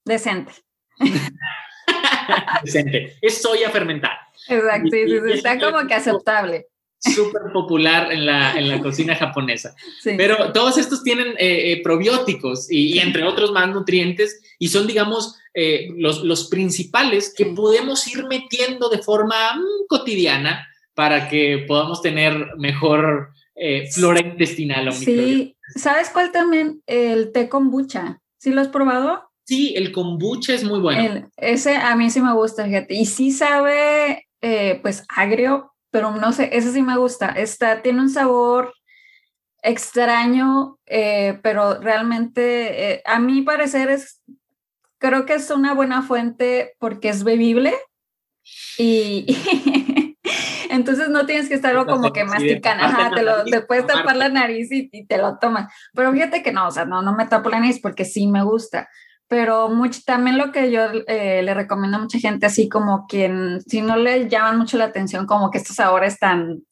decente. 0.05 0.53
decente. 2.63 3.17
Es 3.21 3.43
soya 3.43 3.71
fermentada. 3.71 4.21
Exacto, 4.49 4.91
sí, 4.93 5.09
sí, 5.09 5.33
está 5.33 5.59
como 5.59 5.89
que 5.89 5.95
aceptable 5.95 6.69
súper 6.99 7.53
popular 7.53 8.13
en 8.13 8.27
la, 8.27 8.59
en 8.59 8.69
la 8.69 8.81
cocina 8.81 9.15
japonesa. 9.15 9.75
Pero 10.05 10.53
todos 10.53 10.79
estos 10.79 11.03
tienen 11.03 11.29
eh, 11.39 11.73
eh, 11.73 11.83
probióticos 11.83 12.71
y, 12.71 12.99
entre 12.99 13.25
otros 13.25 13.53
más 13.53 13.69
nutrientes 13.69 14.41
y 14.59 14.69
son, 14.69 14.87
digamos, 14.87 15.37
eh, 15.55 15.89
los, 15.97 16.23
los, 16.23 16.49
principales 16.49 17.33
que 17.35 17.47
podemos 17.47 18.07
ir 18.09 18.27
metiendo 18.27 18.89
de 18.89 18.99
forma 18.99 19.55
mm, 19.57 19.87
cotidiana 19.89 20.67
para 20.95 21.29
que 21.29 21.65
podamos 21.67 22.03
tener 22.03 22.57
mejor 22.59 23.31
flora 23.93 24.21
intestinal. 24.21 24.89
O 24.89 24.93
sí, 24.93 25.57
¿sabes 25.77 26.11
cuál 26.11 26.31
también? 26.31 26.83
El 26.87 27.33
té 27.33 27.49
kombucha. 27.49 28.21
¿Sí 28.39 28.51
lo 28.51 28.61
has 28.61 28.69
probado? 28.69 29.31
Sí, 29.45 29.73
el 29.77 29.93
kombucha 29.93 30.53
es 30.53 30.63
muy 30.63 30.79
bueno. 30.79 31.31
ese 31.39 31.77
a 31.77 31.97
mí 31.97 32.11
sí 32.11 32.21
me 32.21 32.35
gusta, 32.35 32.67
fíjate. 32.67 32.95
Y 32.95 33.07
sí 33.07 33.31
sabe, 33.31 34.27
pues, 34.83 35.05
agrio, 35.09 35.73
pero 35.97 36.11
no 36.11 36.31
sé, 36.31 36.51
ese 36.53 36.73
sí 36.73 36.83
me 36.83 36.99
gusta. 36.99 37.31
Está, 37.31 37.81
tiene 37.81 38.03
un 38.03 38.11
sabor 38.11 38.75
extraño, 39.63 40.79
eh, 40.85 41.41
pero 41.43 41.81
realmente 41.81 42.93
eh, 42.93 43.03
a 43.07 43.19
mi 43.19 43.41
parecer 43.41 43.89
es, 43.89 44.23
creo 44.99 45.25
que 45.25 45.33
es 45.33 45.51
una 45.51 45.73
buena 45.73 46.03
fuente 46.03 46.75
porque 46.79 47.09
es 47.09 47.25
bebible 47.25 47.73
y, 48.77 49.25
entonces 50.69 51.09
no 51.09 51.25
tienes 51.25 51.49
que 51.49 51.55
estarlo 51.55 51.87
como 51.87 52.13
que 52.13 52.25
masticando, 52.25 52.85
ajá, 52.85 53.13
te, 53.15 53.23
lo, 53.23 53.45
te 53.47 53.63
puedes 53.63 53.87
tapar 53.87 54.17
la 54.17 54.29
nariz 54.29 54.71
y, 54.71 54.91
y, 54.93 55.07
te 55.07 55.17
lo 55.17 55.39
tomas. 55.39 55.73
Pero 55.95 56.13
fíjate 56.13 56.43
que 56.43 56.53
no, 56.53 56.69
o 56.69 56.71
sea, 56.71 56.85
no, 56.85 57.01
no 57.01 57.17
me 57.17 57.25
tapo 57.25 57.49
la 57.49 57.61
nariz 57.61 57.81
porque 57.81 58.05
sí 58.05 58.27
me 58.27 58.43
gusta 58.43 58.87
pero 59.29 59.69
mucho, 59.69 60.01
también 60.05 60.39
lo 60.39 60.53
que 60.53 60.71
yo 60.71 60.83
eh, 61.07 61.43
le 61.43 61.55
recomiendo 61.55 61.97
a 61.97 62.01
mucha 62.01 62.19
gente, 62.19 62.47
así 62.47 62.69
como 62.69 63.07
quien, 63.07 63.61
si 63.63 63.83
no 63.83 63.97
le 63.97 64.29
llaman 64.29 64.59
mucho 64.59 64.79
la 64.79 64.85
atención, 64.85 65.27
como 65.27 65.51
que 65.51 65.59
estos 65.59 65.81
ahora 65.81 66.07
están 66.07 66.63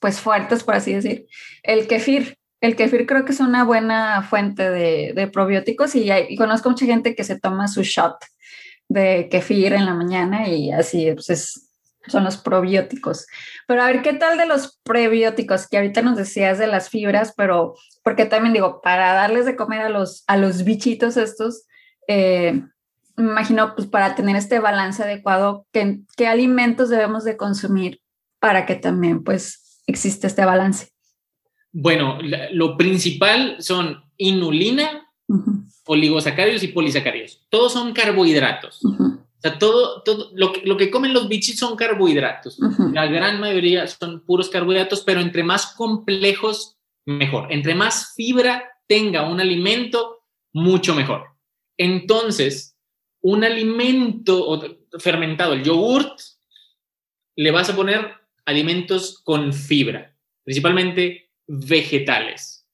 pues 0.00 0.20
fuertes, 0.20 0.64
por 0.64 0.74
así 0.74 0.92
decir, 0.92 1.26
el 1.62 1.86
kefir. 1.86 2.36
El 2.60 2.76
kefir 2.76 3.06
creo 3.06 3.24
que 3.24 3.32
es 3.32 3.40
una 3.40 3.64
buena 3.64 4.22
fuente 4.22 4.70
de, 4.70 5.12
de 5.14 5.26
probióticos 5.26 5.96
y, 5.96 6.12
y, 6.12 6.36
conozco 6.36 6.70
mucha 6.70 6.86
gente 6.86 7.16
que 7.16 7.24
se 7.24 7.38
toma 7.38 7.66
su 7.66 7.82
shot 7.82 8.16
de 8.88 9.28
kefir 9.28 9.72
en 9.72 9.84
la 9.84 9.94
mañana 9.94 10.48
y 10.48 10.70
así 10.70 11.10
pues 11.12 11.30
es, 11.30 11.72
son 12.06 12.24
los 12.24 12.36
probióticos. 12.36 13.26
Pero 13.66 13.82
a 13.82 13.86
ver, 13.86 14.02
¿qué 14.02 14.12
tal 14.12 14.38
de 14.38 14.46
los 14.46 14.78
prebióticos? 14.84 15.68
Que 15.68 15.78
ahorita 15.78 16.02
nos 16.02 16.16
decías 16.16 16.58
de 16.58 16.68
las 16.68 16.88
fibras, 16.88 17.34
pero 17.36 17.74
porque 18.04 18.26
también 18.26 18.52
digo, 18.52 18.80
para 18.80 19.12
darles 19.12 19.44
de 19.44 19.56
comer 19.56 19.82
a 19.82 19.88
los, 19.88 20.24
a 20.26 20.36
los 20.36 20.64
bichitos 20.64 21.16
estos, 21.16 21.64
eh, 22.08 22.62
me 23.16 23.24
imagino, 23.24 23.74
pues 23.74 23.86
para 23.86 24.14
tener 24.14 24.36
este 24.36 24.58
balance 24.58 25.02
adecuado, 25.02 25.66
¿qué, 25.72 26.00
¿qué, 26.16 26.26
alimentos 26.26 26.88
debemos 26.88 27.24
de 27.24 27.36
consumir 27.36 28.00
para 28.40 28.66
que 28.66 28.74
también 28.74 29.22
pues 29.22 29.82
exista 29.86 30.26
este 30.26 30.44
balance? 30.44 30.90
Bueno, 31.72 32.18
lo 32.52 32.76
principal 32.76 33.56
son 33.60 34.04
inulina, 34.18 35.08
oligosacáridos 35.86 36.62
y 36.62 36.68
polisacáridos. 36.68 37.46
Todos 37.48 37.72
son 37.72 37.92
carbohidratos. 37.92 38.84
O 38.84 39.40
sea, 39.40 39.58
todo, 39.58 40.02
todo 40.02 40.30
lo, 40.34 40.52
que, 40.52 40.62
lo 40.64 40.76
que 40.76 40.90
comen 40.90 41.14
los 41.14 41.28
bichis 41.28 41.58
son 41.58 41.74
carbohidratos. 41.76 42.58
La 42.92 43.06
gran 43.06 43.40
mayoría 43.40 43.86
son 43.86 44.24
puros 44.24 44.50
carbohidratos, 44.50 45.00
pero 45.00 45.20
entre 45.20 45.42
más 45.42 45.74
complejos, 45.74 46.76
mejor. 47.06 47.50
Entre 47.50 47.74
más 47.74 48.12
fibra 48.14 48.64
tenga 48.86 49.28
un 49.28 49.40
alimento, 49.40 50.24
mucho 50.52 50.94
mejor. 50.94 51.31
Entonces, 51.82 52.76
un 53.22 53.42
alimento 53.42 54.78
fermentado, 55.00 55.54
el 55.54 55.64
yogurt, 55.64 56.16
le 57.34 57.50
vas 57.50 57.70
a 57.70 57.74
poner 57.74 58.12
alimentos 58.44 59.18
con 59.24 59.52
fibra, 59.52 60.14
principalmente 60.44 61.30
vegetales. 61.48 62.68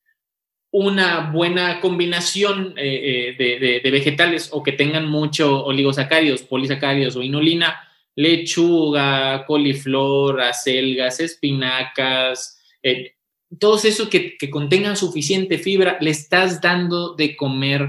Una 0.70 1.30
buena 1.30 1.80
combinación 1.80 2.74
eh, 2.76 3.34
eh, 3.38 3.80
de, 3.82 3.90
vegetales 3.90 4.50
o 4.52 4.62
que 4.62 4.72
tengan 4.72 5.08
mucho 5.08 5.64
oligosacáridos, 5.64 6.42
polisacáridos 6.42 7.16
o 7.16 7.22
inulina, 7.22 7.80
lechuga, 8.14 9.46
coliflor, 9.46 10.42
acelgas, 10.42 11.20
espinacas, 11.20 12.60
eh, 12.82 13.14
todo 13.58 13.80
eso 13.82 14.10
que, 14.10 14.36
que 14.36 14.50
contengan 14.50 14.98
suficiente 14.98 15.56
fibra, 15.56 15.96
le 16.02 16.10
estás 16.10 16.60
dando 16.60 17.14
de 17.14 17.34
comer 17.34 17.88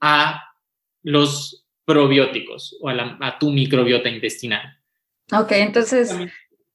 a 0.00 0.49
los 1.02 1.66
probióticos 1.84 2.76
o 2.80 2.88
a, 2.88 3.38
tu 3.38 3.50
microbiota 3.50 4.08
intestinal. 4.08 4.78
Ok, 5.32 5.52
entonces, 5.52 6.14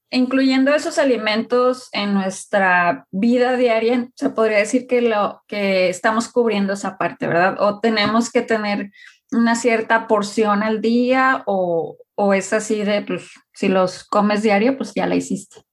incluyendo 0.09 0.73
esos 0.73 0.97
alimentos 0.97 1.89
en 1.91 2.13
nuestra 2.13 3.05
vida 3.11 3.57
diaria, 3.57 4.09
se 4.15 4.29
podría 4.29 4.57
decir 4.57 4.87
que, 4.87 5.01
lo, 5.01 5.41
que 5.47 5.89
estamos 5.89 6.29
cubriendo 6.29 6.73
esa 6.73 6.97
parte, 6.97 7.27
¿verdad? 7.27 7.57
O 7.59 7.79
tenemos 7.79 8.31
que 8.31 8.41
tener 8.41 8.91
una 9.31 9.55
cierta 9.55 10.07
porción 10.07 10.63
al 10.63 10.81
día 10.81 11.43
o, 11.45 11.97
o 12.15 12.33
es 12.33 12.53
así 12.53 12.83
de, 12.83 13.01
pues, 13.01 13.29
si 13.53 13.67
los 13.67 14.03
comes 14.05 14.41
diario, 14.41 14.77
pues 14.77 14.93
ya 14.93 15.05
la 15.07 15.15
hiciste. 15.15 15.64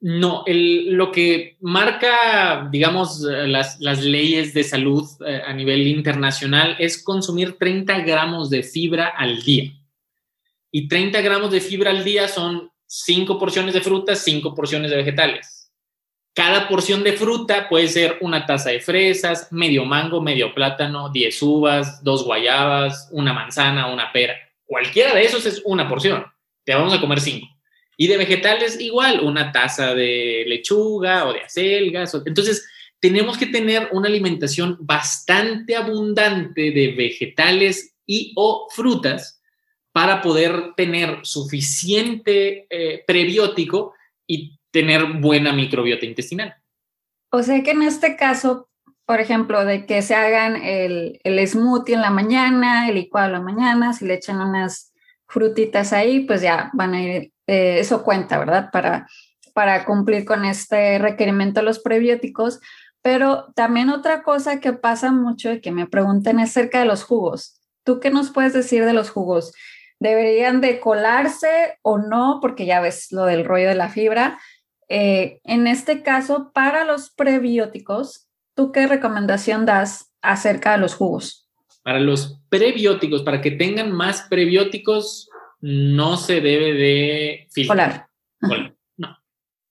No, 0.00 0.44
lo 0.46 1.10
que 1.10 1.56
marca, 1.60 2.68
digamos, 2.70 3.20
las, 3.20 3.80
leyes 3.80 4.52
de 4.52 4.62
salud 4.62 5.04
eh, 5.26 5.42
a 5.44 5.52
nivel 5.54 5.86
internacional 5.86 6.76
es 6.78 7.02
consumir 7.02 7.56
30 7.58 8.00
gramos 8.00 8.50
de 8.50 8.62
fibra 8.62 9.08
al 9.08 9.42
día. 9.42 9.72
Y 10.70 10.88
30 10.88 11.22
gramos 11.22 11.50
de 11.50 11.60
fibra 11.60 11.90
al 11.90 12.04
día 12.04 12.28
son 12.28 12.70
5 12.86 13.38
porciones 13.38 13.72
de 13.72 13.80
frutas, 13.80 14.18
5 14.22 14.54
porciones 14.54 14.90
de 14.90 14.98
vegetales. 14.98 15.72
Cada 16.34 16.68
porción 16.68 17.02
de 17.02 17.14
fruta 17.14 17.66
puede 17.66 17.88
ser 17.88 18.18
una 18.20 18.44
taza 18.44 18.68
de 18.68 18.80
fresas, 18.80 19.48
medio 19.50 19.86
mango, 19.86 20.20
medio 20.20 20.54
plátano, 20.54 21.08
10 21.08 21.42
uvas, 21.42 22.04
dos 22.04 22.24
guayabas, 22.24 23.08
una 23.10 23.32
manzana, 23.32 23.90
una 23.90 24.12
pera. 24.12 24.34
Cualquiera 24.66 25.14
de 25.14 25.24
esos 25.24 25.46
es 25.46 25.62
una 25.64 25.88
porción. 25.88 26.26
Te 26.64 26.74
vamos 26.74 26.92
a 26.92 27.00
comer 27.00 27.20
5. 27.20 27.55
Y 27.96 28.08
de 28.08 28.18
vegetales 28.18 28.80
igual, 28.80 29.20
una 29.20 29.52
taza 29.52 29.94
de 29.94 30.44
lechuga 30.46 31.26
o 31.26 31.32
de 31.32 31.40
acelgas. 31.40 32.14
Entonces, 32.26 32.68
tenemos 33.00 33.38
que 33.38 33.46
tener 33.46 33.88
una 33.92 34.08
alimentación 34.08 34.76
bastante 34.80 35.76
abundante 35.76 36.70
de 36.70 36.94
vegetales 36.96 37.94
y 38.06 38.32
o 38.36 38.68
frutas 38.70 39.40
para 39.92 40.20
poder 40.20 40.74
tener 40.76 41.20
suficiente 41.22 42.66
eh, 42.68 43.02
prebiótico 43.06 43.94
y 44.26 44.58
tener 44.70 45.04
buena 45.20 45.52
microbiota 45.52 46.04
intestinal. 46.04 46.54
O 47.30 47.42
sea 47.42 47.62
que 47.62 47.70
en 47.70 47.82
este 47.82 48.16
caso, 48.16 48.68
por 49.06 49.20
ejemplo, 49.20 49.64
de 49.64 49.86
que 49.86 50.02
se 50.02 50.14
hagan 50.14 50.56
el, 50.56 51.20
el 51.24 51.46
smoothie 51.46 51.94
en 51.94 52.02
la 52.02 52.10
mañana, 52.10 52.88
el 52.88 52.96
licuado 52.96 53.28
en 53.28 53.32
la 53.32 53.40
mañana, 53.40 53.92
si 53.92 54.04
le 54.04 54.14
echan 54.14 54.40
unas 54.40 54.92
frutitas 55.26 55.92
ahí, 55.92 56.20
pues 56.20 56.42
ya 56.42 56.70
van 56.74 56.94
a 56.94 57.02
ir 57.02 57.32
eh, 57.46 57.78
eso 57.80 58.02
cuenta, 58.02 58.38
¿verdad? 58.38 58.70
Para, 58.72 59.08
para 59.54 59.84
cumplir 59.84 60.24
con 60.24 60.44
este 60.44 60.98
requerimiento 60.98 61.60
de 61.60 61.66
los 61.66 61.78
prebióticos. 61.78 62.60
Pero 63.02 63.52
también 63.54 63.90
otra 63.90 64.22
cosa 64.22 64.60
que 64.60 64.72
pasa 64.72 65.12
mucho 65.12 65.52
y 65.52 65.60
que 65.60 65.70
me 65.70 65.86
preguntan 65.86 66.40
es 66.40 66.50
acerca 66.50 66.80
de 66.80 66.86
los 66.86 67.04
jugos. 67.04 67.60
¿Tú 67.84 68.00
qué 68.00 68.10
nos 68.10 68.30
puedes 68.30 68.52
decir 68.52 68.84
de 68.84 68.92
los 68.92 69.10
jugos? 69.10 69.52
¿Deberían 70.00 70.60
de 70.60 70.80
colarse 70.80 71.78
o 71.82 71.98
no? 71.98 72.40
Porque 72.42 72.66
ya 72.66 72.80
ves 72.80 73.12
lo 73.12 73.24
del 73.24 73.44
rollo 73.44 73.68
de 73.68 73.76
la 73.76 73.88
fibra. 73.88 74.40
Eh, 74.88 75.40
en 75.44 75.66
este 75.66 76.02
caso, 76.02 76.50
para 76.52 76.84
los 76.84 77.10
prebióticos, 77.10 78.28
¿tú 78.54 78.72
qué 78.72 78.86
recomendación 78.86 79.66
das 79.66 80.12
acerca 80.20 80.72
de 80.72 80.78
los 80.78 80.94
jugos? 80.94 81.48
Para 81.82 82.00
los 82.00 82.40
prebióticos, 82.48 83.22
para 83.22 83.40
que 83.40 83.52
tengan 83.52 83.92
más 83.92 84.22
prebióticos, 84.22 85.28
no 85.60 86.16
se 86.16 86.40
debe 86.40 86.74
de 86.74 87.48
filtrar. 87.50 88.06
No, 88.96 89.18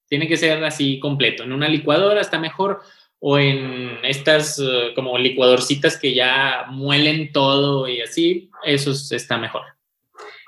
tiene 0.07 0.27
que 0.27 0.37
ser 0.37 0.63
así 0.63 0.99
completo. 0.99 1.43
En 1.43 1.53
una 1.53 1.67
licuadora 1.67 2.21
está 2.21 2.39
mejor 2.39 2.81
o 3.19 3.39
en 3.39 4.03
estas 4.03 4.59
eh, 4.59 4.91
como 4.93 5.17
licuadorcitas 5.17 5.97
que 5.97 6.13
ya 6.13 6.65
muelen 6.69 7.31
todo 7.31 7.87
y 7.87 8.01
así, 8.01 8.51
eso 8.63 8.91
está 8.91 9.37
mejor. 9.37 9.63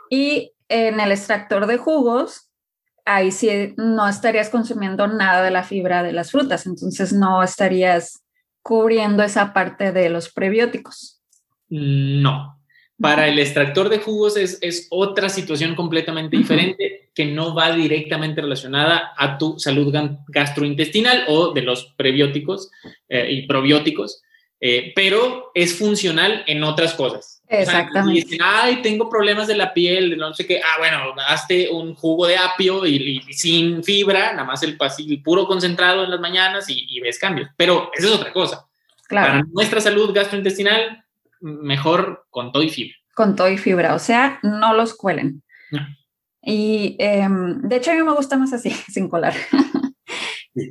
Y 0.09 0.51
en 0.69 0.99
el 0.99 1.11
extractor 1.11 1.65
de 1.65 1.77
jugos, 1.77 2.49
ahí 3.05 3.31
sí 3.31 3.73
no 3.77 4.07
estarías 4.07 4.49
consumiendo 4.49 5.07
nada 5.07 5.41
de 5.41 5.51
la 5.51 5.63
fibra 5.63 6.03
de 6.03 6.13
las 6.13 6.31
frutas, 6.31 6.65
entonces 6.65 7.13
no 7.13 7.41
estarías 7.41 8.23
cubriendo 8.61 9.23
esa 9.23 9.53
parte 9.53 9.91
de 9.91 10.09
los 10.09 10.31
prebióticos. 10.31 11.21
No, 11.69 12.56
para 12.99 13.27
el 13.27 13.37
extractor 13.37 13.89
de 13.89 13.99
jugos 13.99 14.37
es, 14.37 14.57
es 14.61 14.87
otra 14.89 15.29
situación 15.29 15.75
completamente 15.75 16.35
diferente 16.37 17.09
que 17.13 17.25
no 17.25 17.55
va 17.55 17.71
directamente 17.71 18.41
relacionada 18.41 19.13
a 19.17 19.37
tu 19.37 19.59
salud 19.59 19.93
gastrointestinal 20.27 21.25
o 21.27 21.51
de 21.51 21.61
los 21.63 21.93
prebióticos 21.97 22.69
eh, 23.09 23.27
y 23.31 23.47
probióticos, 23.47 24.21
eh, 24.59 24.93
pero 24.95 25.51
es 25.53 25.77
funcional 25.77 26.43
en 26.47 26.63
otras 26.63 26.93
cosas. 26.93 27.41
Exactamente. 27.49 28.19
y 28.19 28.23
dicen, 28.23 28.39
ay, 28.43 28.81
tengo 28.81 29.09
problemas 29.09 29.47
de 29.47 29.55
la 29.55 29.73
piel, 29.73 30.11
de 30.11 30.17
no 30.17 30.33
sé 30.33 30.45
qué. 30.45 30.59
Ah, 30.63 30.79
bueno, 30.79 31.15
hazte 31.27 31.69
un 31.69 31.95
jugo 31.95 32.27
de 32.27 32.37
apio 32.37 32.85
y, 32.85 33.21
sin 33.31 33.83
fibra, 33.83 34.33
nada 34.33 34.43
más 34.43 34.61
el, 34.63 34.77
el, 34.99 35.23
puro 35.23 35.47
concentrado 35.47 36.03
en 36.03 36.11
las 36.11 36.19
mañanas 36.19 36.65
y, 36.69 36.99
ves 36.99 37.17
cambios. 37.17 37.49
Pero 37.55 37.89
esa 37.95 38.07
es 38.07 38.13
otra 38.13 38.33
cosa. 38.33 38.67
Claro. 39.07 39.27
Para 39.27 39.43
nuestra 39.53 39.81
salud 39.81 40.13
gastrointestinal, 40.13 41.03
mejor 41.41 42.25
con 42.29 42.51
todo 42.51 42.63
y 42.63 42.69
fibra. 42.69 42.95
Con 43.15 43.35
todo 43.35 43.49
y 43.49 43.57
fibra, 43.57 43.95
o 43.95 43.99
sea, 43.99 44.39
no 44.43 44.73
los 44.73 44.95
cuelen. 44.95 45.43
Y 46.41 46.95
em, 46.99 47.61
de 47.61 47.75
hecho 47.75 47.91
a 47.91 47.95
mí 47.95 48.03
me 48.03 48.13
gusta 48.13 48.37
más 48.37 48.53
así, 48.53 48.69
sin 48.91 49.09
colar. 49.09 49.33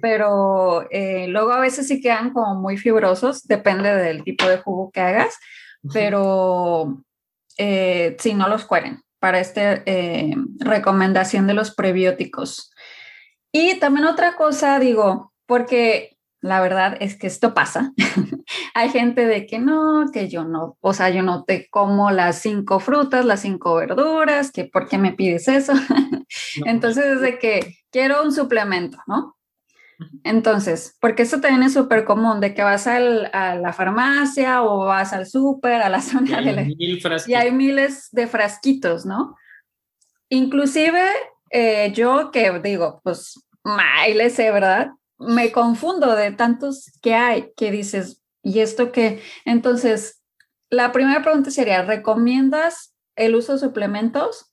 Pero 0.00 0.86
eh, 0.90 1.28
luego 1.28 1.52
a 1.52 1.60
veces 1.60 1.86
sí 1.86 2.00
quedan 2.00 2.32
como 2.32 2.60
muy 2.60 2.76
fibrosos, 2.76 3.46
depende 3.46 3.94
del 3.94 4.24
tipo 4.24 4.48
de 4.48 4.58
jugo 4.58 4.90
que 4.90 5.00
hagas, 5.00 5.38
pero 5.92 7.02
eh, 7.58 8.16
sí, 8.18 8.34
no 8.34 8.48
los 8.48 8.64
cuelen 8.64 9.02
para 9.20 9.38
esta 9.38 9.82
eh, 9.86 10.34
recomendación 10.58 11.46
de 11.46 11.54
los 11.54 11.74
prebióticos. 11.74 12.72
Y 13.52 13.78
también 13.78 14.06
otra 14.06 14.36
cosa, 14.36 14.78
digo, 14.78 15.32
porque 15.46 16.15
la 16.46 16.60
verdad 16.60 16.96
es 17.00 17.18
que 17.18 17.26
esto 17.26 17.54
pasa. 17.54 17.92
Hay 18.74 18.90
gente 18.90 19.26
de 19.26 19.46
que 19.46 19.58
no, 19.58 20.06
que 20.12 20.28
yo 20.28 20.44
no, 20.44 20.76
o 20.80 20.92
sea, 20.92 21.10
yo 21.10 21.22
no 21.22 21.44
te 21.44 21.68
como 21.68 22.10
las 22.10 22.40
cinco 22.40 22.80
frutas, 22.80 23.24
las 23.24 23.40
cinco 23.40 23.74
verduras, 23.74 24.52
que 24.52 24.64
por 24.64 24.88
qué 24.88 24.98
me 24.98 25.12
pides 25.12 25.48
eso. 25.48 25.72
Entonces 26.64 27.04
es 27.04 27.20
de 27.20 27.38
que 27.38 27.76
quiero 27.90 28.22
un 28.22 28.32
suplemento, 28.32 28.98
¿no? 29.06 29.36
Entonces, 30.24 30.96
porque 31.00 31.22
eso 31.22 31.40
también 31.40 31.62
es 31.62 31.72
súper 31.72 32.04
común, 32.04 32.40
de 32.40 32.54
que 32.54 32.62
vas 32.62 32.86
a 32.86 33.00
la 33.00 33.72
farmacia 33.72 34.62
o 34.62 34.84
vas 34.84 35.12
al 35.12 35.26
súper, 35.26 35.80
a 35.82 35.88
la 35.88 36.00
zona 36.02 36.40
de 36.40 36.52
la... 36.52 36.66
y 37.26 37.34
hay 37.34 37.52
miles 37.52 38.08
de 38.12 38.26
frasquitos, 38.26 39.06
¿no? 39.06 39.36
Inclusive 40.28 41.02
eh, 41.50 41.92
yo 41.94 42.30
que 42.30 42.58
digo, 42.60 43.00
pues, 43.02 43.42
sé, 44.30 44.50
¿verdad? 44.50 44.90
Me 45.18 45.52
confundo 45.52 46.14
de 46.14 46.32
tantos 46.32 46.92
que 47.02 47.14
hay 47.14 47.52
que 47.56 47.70
dices, 47.70 48.22
¿y 48.42 48.60
esto 48.60 48.92
qué? 48.92 49.22
Entonces, 49.44 50.22
la 50.70 50.92
primera 50.92 51.22
pregunta 51.22 51.50
sería, 51.50 51.82
¿recomiendas 51.82 52.94
el 53.14 53.34
uso 53.34 53.54
de 53.54 53.58
suplementos? 53.58 54.52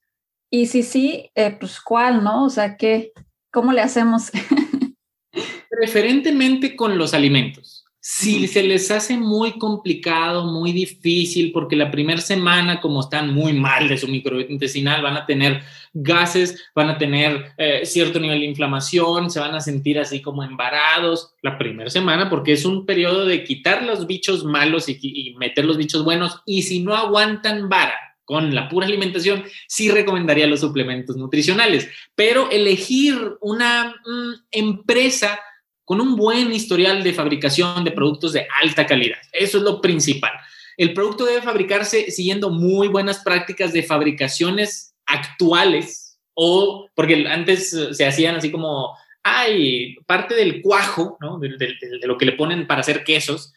Y 0.49 0.67
si 0.67 0.83
sí, 0.83 1.31
eh, 1.35 1.55
pues 1.59 1.81
cuál, 1.81 2.23
¿no? 2.23 2.45
O 2.45 2.49
sea, 2.49 2.77
¿qué, 2.77 3.11
¿cómo 3.51 3.73
le 3.73 3.81
hacemos? 3.81 4.31
Preferentemente 5.69 6.75
con 6.75 6.97
los 6.97 7.13
alimentos. 7.13 7.82
Si 8.05 8.49
se 8.49 8.63
les 8.63 8.91
hace 8.91 9.15
muy 9.15 9.57
complicado, 9.57 10.43
muy 10.43 10.73
difícil, 10.73 11.53
porque 11.53 11.77
la 11.77 11.89
primera 11.89 12.19
semana, 12.19 12.81
como 12.81 12.99
están 12.99 13.33
muy 13.33 13.53
mal 13.53 13.87
de 13.87 13.97
su 13.97 14.09
microbiota 14.09 14.51
intestinal, 14.51 15.01
van 15.01 15.15
a 15.15 15.25
tener 15.25 15.61
gases, 15.93 16.69
van 16.75 16.89
a 16.89 16.97
tener 16.97 17.53
eh, 17.57 17.85
cierto 17.85 18.19
nivel 18.19 18.41
de 18.41 18.47
inflamación, 18.47 19.31
se 19.31 19.39
van 19.39 19.55
a 19.55 19.61
sentir 19.61 19.99
así 19.99 20.21
como 20.21 20.43
embarados 20.43 21.33
la 21.41 21.57
primera 21.57 21.89
semana, 21.89 22.29
porque 22.29 22.51
es 22.51 22.65
un 22.65 22.85
periodo 22.85 23.25
de 23.25 23.45
quitar 23.45 23.83
los 23.83 24.05
bichos 24.05 24.43
malos 24.43 24.89
y, 24.89 25.33
meter 25.39 25.63
los 25.63 25.77
bichos 25.77 26.03
buenos. 26.03 26.41
Y 26.45 26.63
si 26.63 26.81
no 26.81 26.97
aguantan 26.97 27.69
vara, 27.69 27.95
con 28.25 28.53
la 28.53 28.67
pura 28.67 28.85
alimentación, 28.85 29.45
sí 29.65 29.89
recomendaría 29.89 30.47
los 30.47 30.59
suplementos 30.59 31.15
nutricionales, 31.15 31.89
pero 32.15 32.51
elegir 32.51 33.15
una 33.39 33.95
mm, 34.05 34.33
empresa 34.51 35.39
con 35.85 35.99
un 35.99 36.15
buen 36.15 36.53
historial 36.53 37.03
de 37.03 37.13
fabricación 37.13 37.83
de 37.83 37.91
productos 37.91 38.33
de 38.33 38.47
alta 38.61 38.85
calidad. 38.85 39.17
Eso 39.31 39.57
es 39.57 39.63
lo 39.63 39.81
principal. 39.81 40.31
El 40.77 40.93
producto 40.93 41.25
debe 41.25 41.41
fabricarse 41.41 42.09
siguiendo 42.11 42.49
muy 42.49 42.87
buenas 42.87 43.19
prácticas 43.19 43.73
de 43.73 43.83
fabricaciones 43.83 44.95
actuales 45.05 46.19
o 46.33 46.89
porque 46.95 47.27
antes 47.27 47.69
se 47.91 48.05
hacían 48.05 48.35
así 48.35 48.51
como, 48.51 48.97
hay 49.21 49.95
parte 50.05 50.35
del 50.35 50.61
cuajo, 50.61 51.17
¿no? 51.21 51.37
de, 51.39 51.49
de 51.57 52.07
lo 52.07 52.17
que 52.17 52.25
le 52.25 52.33
ponen 52.33 52.65
para 52.65 52.81
hacer 52.81 53.03
quesos, 53.03 53.53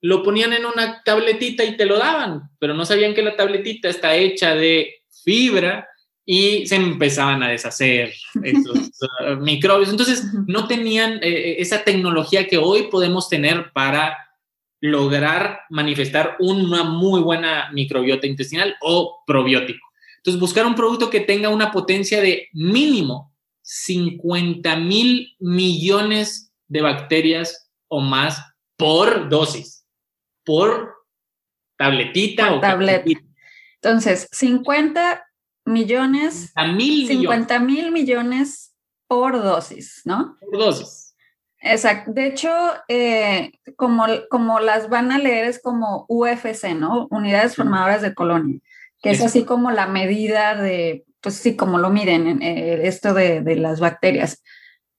lo 0.00 0.22
ponían 0.22 0.52
en 0.52 0.66
una 0.66 1.02
tabletita 1.02 1.64
y 1.64 1.76
te 1.76 1.86
lo 1.86 1.98
daban, 1.98 2.50
pero 2.58 2.74
no 2.74 2.84
sabían 2.84 3.14
que 3.14 3.22
la 3.22 3.36
tabletita 3.36 3.88
está 3.88 4.14
hecha 4.14 4.54
de 4.54 5.02
fibra 5.24 5.88
y 6.26 6.66
se 6.66 6.76
empezaban 6.76 7.42
a 7.42 7.48
deshacer 7.48 8.14
esos 8.42 8.76
uh, 9.20 9.36
microbios. 9.40 9.90
Entonces, 9.90 10.24
no 10.46 10.66
tenían 10.66 11.14
eh, 11.14 11.20
eh, 11.22 11.56
esa 11.58 11.84
tecnología 11.84 12.46
que 12.46 12.56
hoy 12.56 12.84
podemos 12.90 13.28
tener 13.28 13.72
para 13.72 14.16
lograr 14.80 15.60
manifestar 15.70 16.36
una 16.40 16.84
muy 16.84 17.20
buena 17.20 17.70
microbiota 17.72 18.26
intestinal 18.26 18.76
o 18.80 19.22
probiótico. 19.26 19.86
Entonces, 20.18 20.40
buscar 20.40 20.66
un 20.66 20.74
producto 20.74 21.10
que 21.10 21.20
tenga 21.20 21.50
una 21.50 21.70
potencia 21.70 22.20
de 22.20 22.48
mínimo 22.52 23.34
50 23.62 24.76
mil 24.76 25.34
millones 25.38 26.52
de 26.68 26.82
bacterias 26.82 27.70
o 27.88 28.00
más 28.00 28.42
por 28.76 29.28
dosis, 29.28 29.86
por 30.44 30.94
tabletita 31.76 32.54
o 32.54 32.60
tabletita. 32.60 33.22
Entonces, 33.76 34.28
50 34.32 35.23
millones, 35.64 36.52
50 36.54 37.58
mil 37.60 37.92
millones 37.92 38.74
por 39.06 39.42
dosis, 39.42 40.02
¿no? 40.04 40.36
Por 40.40 40.58
dosis. 40.58 41.14
Exacto. 41.60 42.12
De 42.12 42.26
hecho, 42.26 42.50
eh, 42.88 43.52
como, 43.76 44.04
como 44.30 44.60
las 44.60 44.88
van 44.88 45.10
a 45.12 45.18
leer 45.18 45.46
es 45.46 45.60
como 45.60 46.04
UFC, 46.08 46.74
¿no? 46.74 47.08
Unidades 47.10 47.56
formadoras 47.56 48.02
de 48.02 48.14
colonia, 48.14 48.60
que 49.02 49.10
es 49.10 49.22
así 49.22 49.44
como 49.44 49.70
la 49.70 49.86
medida 49.86 50.54
de, 50.54 51.04
pues 51.20 51.36
sí, 51.36 51.56
como 51.56 51.78
lo 51.78 51.90
miden, 51.90 52.42
eh, 52.42 52.86
esto 52.86 53.14
de, 53.14 53.40
de 53.40 53.56
las 53.56 53.80
bacterias. 53.80 54.42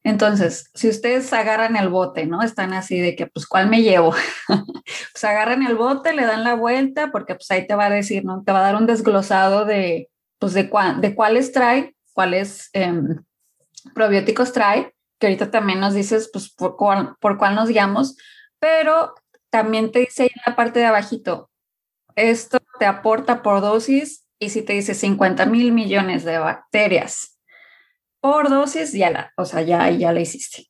Entonces, 0.04 0.70
si 0.76 0.88
ustedes 0.88 1.34
agarran 1.34 1.76
el 1.76 1.90
bote, 1.90 2.28
¿no? 2.28 2.44
Están 2.44 2.74
así 2.74 3.00
de 3.00 3.16
que, 3.16 3.26
pues, 3.26 3.48
¿cuál 3.48 3.70
me 3.70 3.82
llevo? 3.82 4.14
pues 5.14 5.24
agarran 5.24 5.66
el 5.66 5.76
bote, 5.76 6.14
le 6.14 6.26
dan 6.26 6.44
la 6.44 6.54
vuelta, 6.54 7.12
porque 7.12 7.34
pues 7.36 7.50
ahí 7.50 7.66
te 7.66 7.74
va 7.74 7.86
a 7.86 7.90
decir, 7.90 8.24
¿no? 8.24 8.44
Te 8.44 8.52
va 8.52 8.60
a 8.60 8.64
dar 8.64 8.76
un 8.76 8.86
desglosado 8.86 9.66
de, 9.66 10.10
pues, 10.40 10.54
de, 10.54 10.70
de 11.00 11.16
cuáles 11.16 11.52
trae, 11.52 11.96
cuáles 12.14 12.70
em, 12.74 13.24
probióticos 13.94 14.54
trae, 14.54 14.94
que 15.20 15.28
ahorita 15.28 15.52
también 15.52 15.80
nos 15.80 15.94
dices, 15.94 16.30
pues, 16.32 16.54
por 16.54 16.76
cuál, 16.76 17.16
por 17.20 17.38
cuál 17.38 17.56
nos 17.56 17.70
guiamos, 17.70 18.18
pero 18.60 19.14
también 19.50 19.92
te 19.92 20.00
dice 20.00 20.24
ahí 20.24 20.30
en 20.34 20.42
la 20.46 20.56
parte 20.56 20.80
de 20.80 20.86
abajito, 20.86 21.50
esto 22.16 22.60
te 22.80 22.86
aporta 22.86 23.42
por 23.42 23.62
dosis 23.62 24.26
y 24.40 24.50
si 24.50 24.62
te 24.62 24.74
dice 24.74 24.94
50 24.94 25.46
mil 25.46 25.72
millones 25.72 26.24
de 26.24 26.38
bacterias 26.38 27.36
por 28.26 28.50
dosis, 28.50 28.92
ya 28.92 29.12
la, 29.12 29.34
o 29.38 29.46
sea, 29.46 29.62
ya, 29.62 29.88
ya 29.92 30.12
la 30.12 30.20
hiciste. 30.20 30.66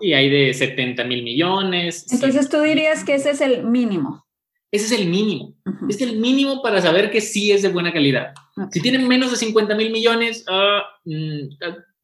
Y 0.00 0.14
hay 0.14 0.30
de 0.30 0.54
70 0.54 1.04
mil 1.04 1.22
millones. 1.22 2.10
Entonces 2.10 2.48
tú 2.48 2.62
dirías 2.62 3.04
que 3.04 3.14
ese 3.14 3.30
es 3.32 3.42
el 3.42 3.64
mínimo. 3.64 4.26
Ese 4.70 4.86
es 4.86 5.00
el 5.00 5.08
mínimo. 5.08 5.54
Es 5.88 6.00
el 6.00 6.18
mínimo 6.18 6.62
para 6.62 6.82
saber 6.82 7.10
que 7.10 7.20
sí 7.20 7.52
es 7.52 7.62
de 7.62 7.70
buena 7.70 7.92
calidad. 7.92 8.34
Si 8.70 8.80
tienen 8.80 9.08
menos 9.08 9.30
de 9.30 9.36
50 9.36 9.74
mil 9.74 9.90
millones, 9.90 10.44
ah, 10.48 10.82
mm, 11.04 11.48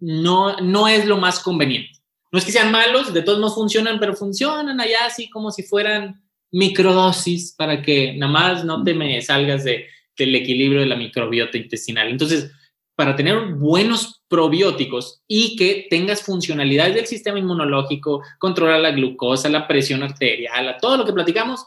no, 0.01 0.57
no 0.59 0.89
es 0.89 1.07
lo 1.07 1.19
más 1.19 1.41
conveniente. 1.41 1.91
No 2.33 2.39
es 2.39 2.45
que 2.45 2.53
sean 2.53 2.73
malos, 2.73 3.13
de 3.13 3.23
todos 3.23 3.39
modos 3.39 3.55
funcionan, 3.55 4.01
pero 4.01 4.15
funcionan 4.15 4.81
allá 4.81 5.07
así 5.07 5.29
como 5.31 5.51
si 5.51 5.63
fueran 5.63 6.23
microdosis 6.51 7.55
para 7.57 7.83
que 7.83 8.15
nada 8.15 8.33
más 8.33 8.65
no 8.65 8.83
te 8.83 8.95
me 8.95 9.21
salgas 9.21 9.65
de, 9.65 9.87
del 10.17 10.35
equilibrio 10.35 10.81
de 10.81 10.87
la 10.87 10.97
microbiota 10.97 11.59
intestinal. 11.59 12.09
Entonces, 12.09 12.51
para 12.97 13.17
tener 13.17 13.55
buenos 13.55 14.23
probióticos 14.29 15.23
y 15.27 15.57
que 15.57 15.87
tengas 15.91 16.23
funcionalidades 16.23 16.95
del 16.95 17.07
sistema 17.07 17.39
inmunológico, 17.39 18.23
controlar 18.39 18.81
la 18.81 18.93
glucosa, 18.93 19.49
la 19.49 19.67
presión 19.67 20.03
arterial, 20.03 20.77
todo 20.81 20.97
lo 20.97 21.05
que 21.05 21.13
platicamos, 21.13 21.67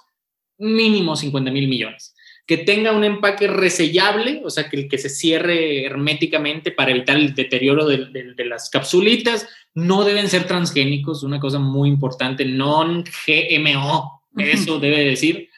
mínimo 0.58 1.16
50 1.16 1.52
mil 1.52 1.68
millones. 1.68 2.16
Que 2.46 2.58
tenga 2.58 2.94
un 2.94 3.04
empaque 3.04 3.48
resellable, 3.48 4.42
o 4.46 4.50
sea, 4.50 4.70
que, 4.70 4.88
que 4.88 4.98
se 4.98 5.10
cierre 5.10 5.86
herméticamente 5.86 6.72
para 6.72 6.92
evitar 6.92 7.18
el 7.18 7.36
deterioro 7.36 7.86
de, 7.86 8.46
las 8.46 8.70
capsulitas. 8.70 9.48
No 9.74 10.06
deben 10.06 10.30
ser 10.30 10.48
transgénicos, 10.48 11.24
una 11.24 11.40
cosa 11.40 11.60
muy 11.60 11.90
importante, 11.90 12.46
non-GMO, 12.46 14.24
eso 14.38 14.80
debe 14.80 15.04
decir. 15.04 15.50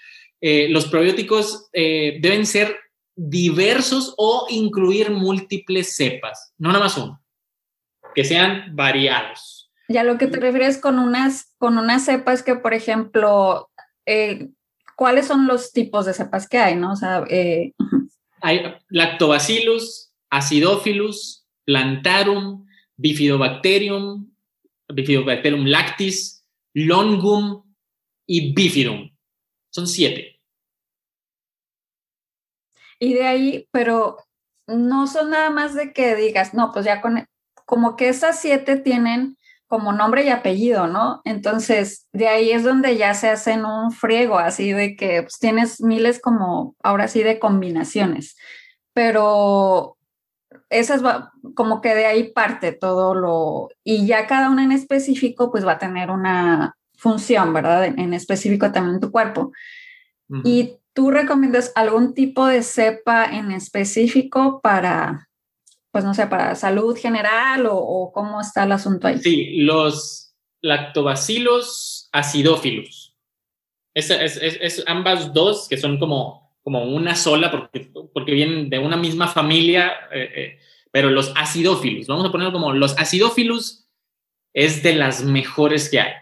Eh, 0.42 0.68
los 0.70 0.86
probióticos 0.88 1.70
eh, 1.74 2.18
deben 2.22 2.46
ser 2.46 2.76
diversos 3.16 4.14
o 4.18 4.48
incluir 4.50 5.12
múltiples 5.12 5.96
cepas, 5.96 6.54
no 6.58 6.70
nada 6.70 6.86
más 6.86 6.98
uno, 6.98 7.22
que 8.16 8.24
sean 8.24 8.76
variados. 8.76 9.70
Ya 9.90 10.04
lo 10.04 10.18
que 10.18 10.28
te 10.28 10.40
refieres 10.40 10.78
con 10.78 11.00
unas, 11.00 11.54
con 11.58 11.78
unas 11.78 12.06
cepas 12.06 12.44
que, 12.44 12.56
por 12.56 12.74
ejemplo, 12.74 13.70
eh, 14.06 14.50
¿cuáles 15.00 15.28
son 15.28 15.48
los 15.48 15.72
tipos 15.72 16.06
de 16.06 16.14
cepas 16.14 16.46
que 16.46 16.58
hay? 16.58 16.76
¿no? 16.76 16.92
O 16.92 16.96
sea, 16.98 17.24
eh, 17.30 17.72
hay 18.42 18.62
lactobacillus, 18.90 20.12
acidophilus, 20.30 21.48
plantarum, 21.64 22.68
bifidobacterium, 22.98 24.30
bifidobacterium 24.94 25.66
lactis, 25.68 26.46
longum 26.74 27.64
y 28.28 28.54
bifidum. 28.54 29.10
Son 29.70 29.88
siete. 29.88 30.42
Y 33.00 33.14
de 33.14 33.26
ahí, 33.26 33.70
pero 33.72 34.18
no 34.68 35.08
son 35.08 35.30
nada 35.30 35.50
más 35.50 35.76
de 35.76 35.94
que 35.94 36.18
digas, 36.18 36.54
no, 36.54 36.74
pues 36.74 36.84
ya 36.84 37.00
con, 37.00 37.26
como 37.66 37.96
que 37.96 38.10
esas 38.10 38.42
siete 38.42 38.76
tienen 38.76 39.38
como 39.70 39.94
nombre 39.94 40.26
y 40.26 40.30
apellido, 40.30 40.88
¿no? 40.88 41.22
Entonces, 41.24 42.08
de 42.12 42.28
ahí 42.28 42.52
es 42.52 42.64
donde 42.64 42.98
ya 42.98 43.14
se 43.14 43.30
hacen 43.30 43.64
un 43.64 43.92
friego, 43.92 44.38
así 44.38 44.74
de 44.74 44.98
que 44.98 45.22
pues, 45.22 45.40
tienes 45.40 45.80
miles 45.80 46.20
como, 46.20 46.76
ahora 46.84 47.08
sí, 47.08 47.24
de 47.24 47.40
combinaciones, 47.40 48.36
pero 48.94 49.96
esas 50.70 51.06
va, 51.06 51.32
como 51.56 51.80
que 51.80 51.96
de 51.96 52.06
ahí 52.06 52.32
parte 52.34 52.74
todo 52.74 53.16
lo, 53.16 53.70
y 53.84 54.06
ya 54.06 54.28
cada 54.28 54.50
una 54.50 54.66
en 54.66 54.74
específico, 54.74 55.52
pues 55.52 55.66
va 55.66 55.74
a 55.74 55.80
tener 55.80 56.12
una 56.12 56.76
función, 56.98 57.54
¿verdad? 57.54 57.86
En, 57.86 58.14
específico 58.14 58.72
también 58.72 58.96
en 58.96 59.02
tu 59.02 59.12
cuerpo. 59.12 59.54
Y 60.44 60.80
¿Tú 61.00 61.12
recomiendas 61.12 61.72
algún 61.76 62.14
tipo 62.14 62.46
de 62.46 62.62
cepa 62.62 63.24
en 63.24 63.52
específico 63.52 64.60
para, 64.62 65.29
pues 65.92 66.04
no 66.04 66.14
sé, 66.14 66.28
para 66.28 66.56
salud 66.56 66.98
general 66.98 67.68
o, 67.70 68.12
cómo 68.14 68.42
está 68.42 68.64
el 68.64 68.72
asunto 68.72 69.08
ahí? 69.08 69.20
Sí, 69.20 69.62
los 69.62 70.36
lactobacilos 70.62 72.10
acidófilos. 72.12 73.16
Es, 73.94 74.10
es, 74.10 74.84
ambas 74.88 75.34
dos, 75.34 75.68
que 75.68 75.78
son 75.78 76.00
como, 76.00 76.56
como 76.64 76.84
una 76.84 77.16
sola, 77.16 77.52
porque, 77.52 77.92
porque 78.14 78.34
vienen 78.34 78.70
de 78.70 78.80
una 78.80 78.98
misma 78.98 79.28
familia, 79.28 79.94
eh, 80.12 80.32
eh, 80.36 80.60
pero 80.92 81.10
los 81.10 81.34
acidófilos, 81.36 82.08
vamos 82.08 82.28
a 82.28 82.32
ponerlo 82.32 82.54
como 82.54 82.72
los 82.74 82.98
acidófilos 82.98 83.90
es 84.54 84.84
de 84.84 84.94
las 84.94 85.24
mejores 85.24 85.90
que 85.90 86.00
hay. 86.00 86.14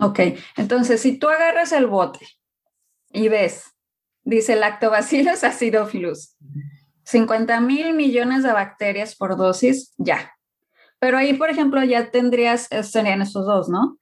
Ok, 0.00 0.20
entonces 0.56 1.00
si 1.00 1.18
tú 1.18 1.28
agarras 1.28 1.72
el 1.72 1.86
bote 1.86 2.26
y 3.12 3.28
ves, 3.28 3.74
dice 4.22 4.54
lactobacillus 4.54 5.42
acidophilus, 5.42 6.36
50 7.08 7.60
mil 7.60 7.94
millones 7.94 8.42
de 8.42 8.52
bacterias 8.52 9.16
por 9.16 9.36
dosis, 9.36 9.94
ya. 9.96 10.34
Pero 10.98 11.16
ahí, 11.16 11.32
por 11.32 11.48
ejemplo, 11.48 11.82
ya 11.82 12.10
tendrías, 12.10 12.70
eh, 12.70 12.82
serían 12.82 13.22
estos 13.22 13.46
dos, 13.46 13.68
¿no? 13.68 13.96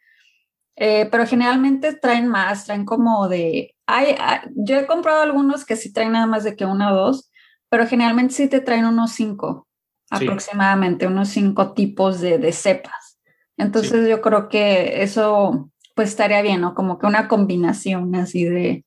Eh, 0.74 1.08
pero 1.10 1.24
generalmente 1.26 1.94
traen 1.94 2.26
más, 2.26 2.64
traen 2.64 2.84
como 2.84 3.28
de, 3.28 3.74
hay, 3.86 4.16
yo 4.56 4.76
he 4.76 4.86
comprado 4.86 5.22
algunos 5.22 5.64
que 5.64 5.76
sí 5.76 5.92
traen 5.92 6.12
nada 6.12 6.26
más 6.26 6.42
de 6.42 6.56
que 6.56 6.66
uno 6.66 6.90
o 6.90 6.94
dos, 6.94 7.30
pero 7.68 7.86
generalmente 7.86 8.34
sí 8.34 8.48
te 8.48 8.60
traen 8.60 8.84
unos 8.84 9.12
cinco, 9.12 9.68
aproximadamente, 10.10 11.06
unos 11.06 11.28
cinco 11.28 11.74
tipos 11.74 12.20
de, 12.20 12.38
de 12.38 12.52
cepas. 12.52 13.20
Entonces 13.56 14.08
yo 14.08 14.20
creo 14.20 14.48
que 14.48 15.02
eso 15.02 15.70
pues 15.94 16.10
estaría 16.10 16.42
bien, 16.42 16.60
¿no? 16.60 16.74
Como 16.74 16.98
que 16.98 17.06
una 17.06 17.28
combinación 17.28 18.14
así 18.16 18.44
de, 18.44 18.84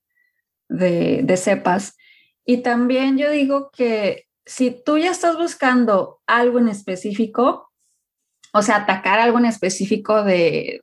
de, 0.68 1.38
cepas. 1.38 1.98
Y 2.50 2.64
también 2.64 3.16
yo 3.20 3.30
digo 3.30 3.70
que 3.70 4.26
si 4.44 4.72
tú 4.72 4.98
ya 4.98 5.12
estás 5.12 5.38
buscando 5.38 6.20
algo 6.26 6.58
en 6.58 6.68
específico, 6.68 7.72
o 8.54 8.64
sea, 8.64 8.78
atacar 8.78 9.20
algo 9.20 9.38
en 9.38 9.46
específico 9.46 10.24
de, 10.24 10.82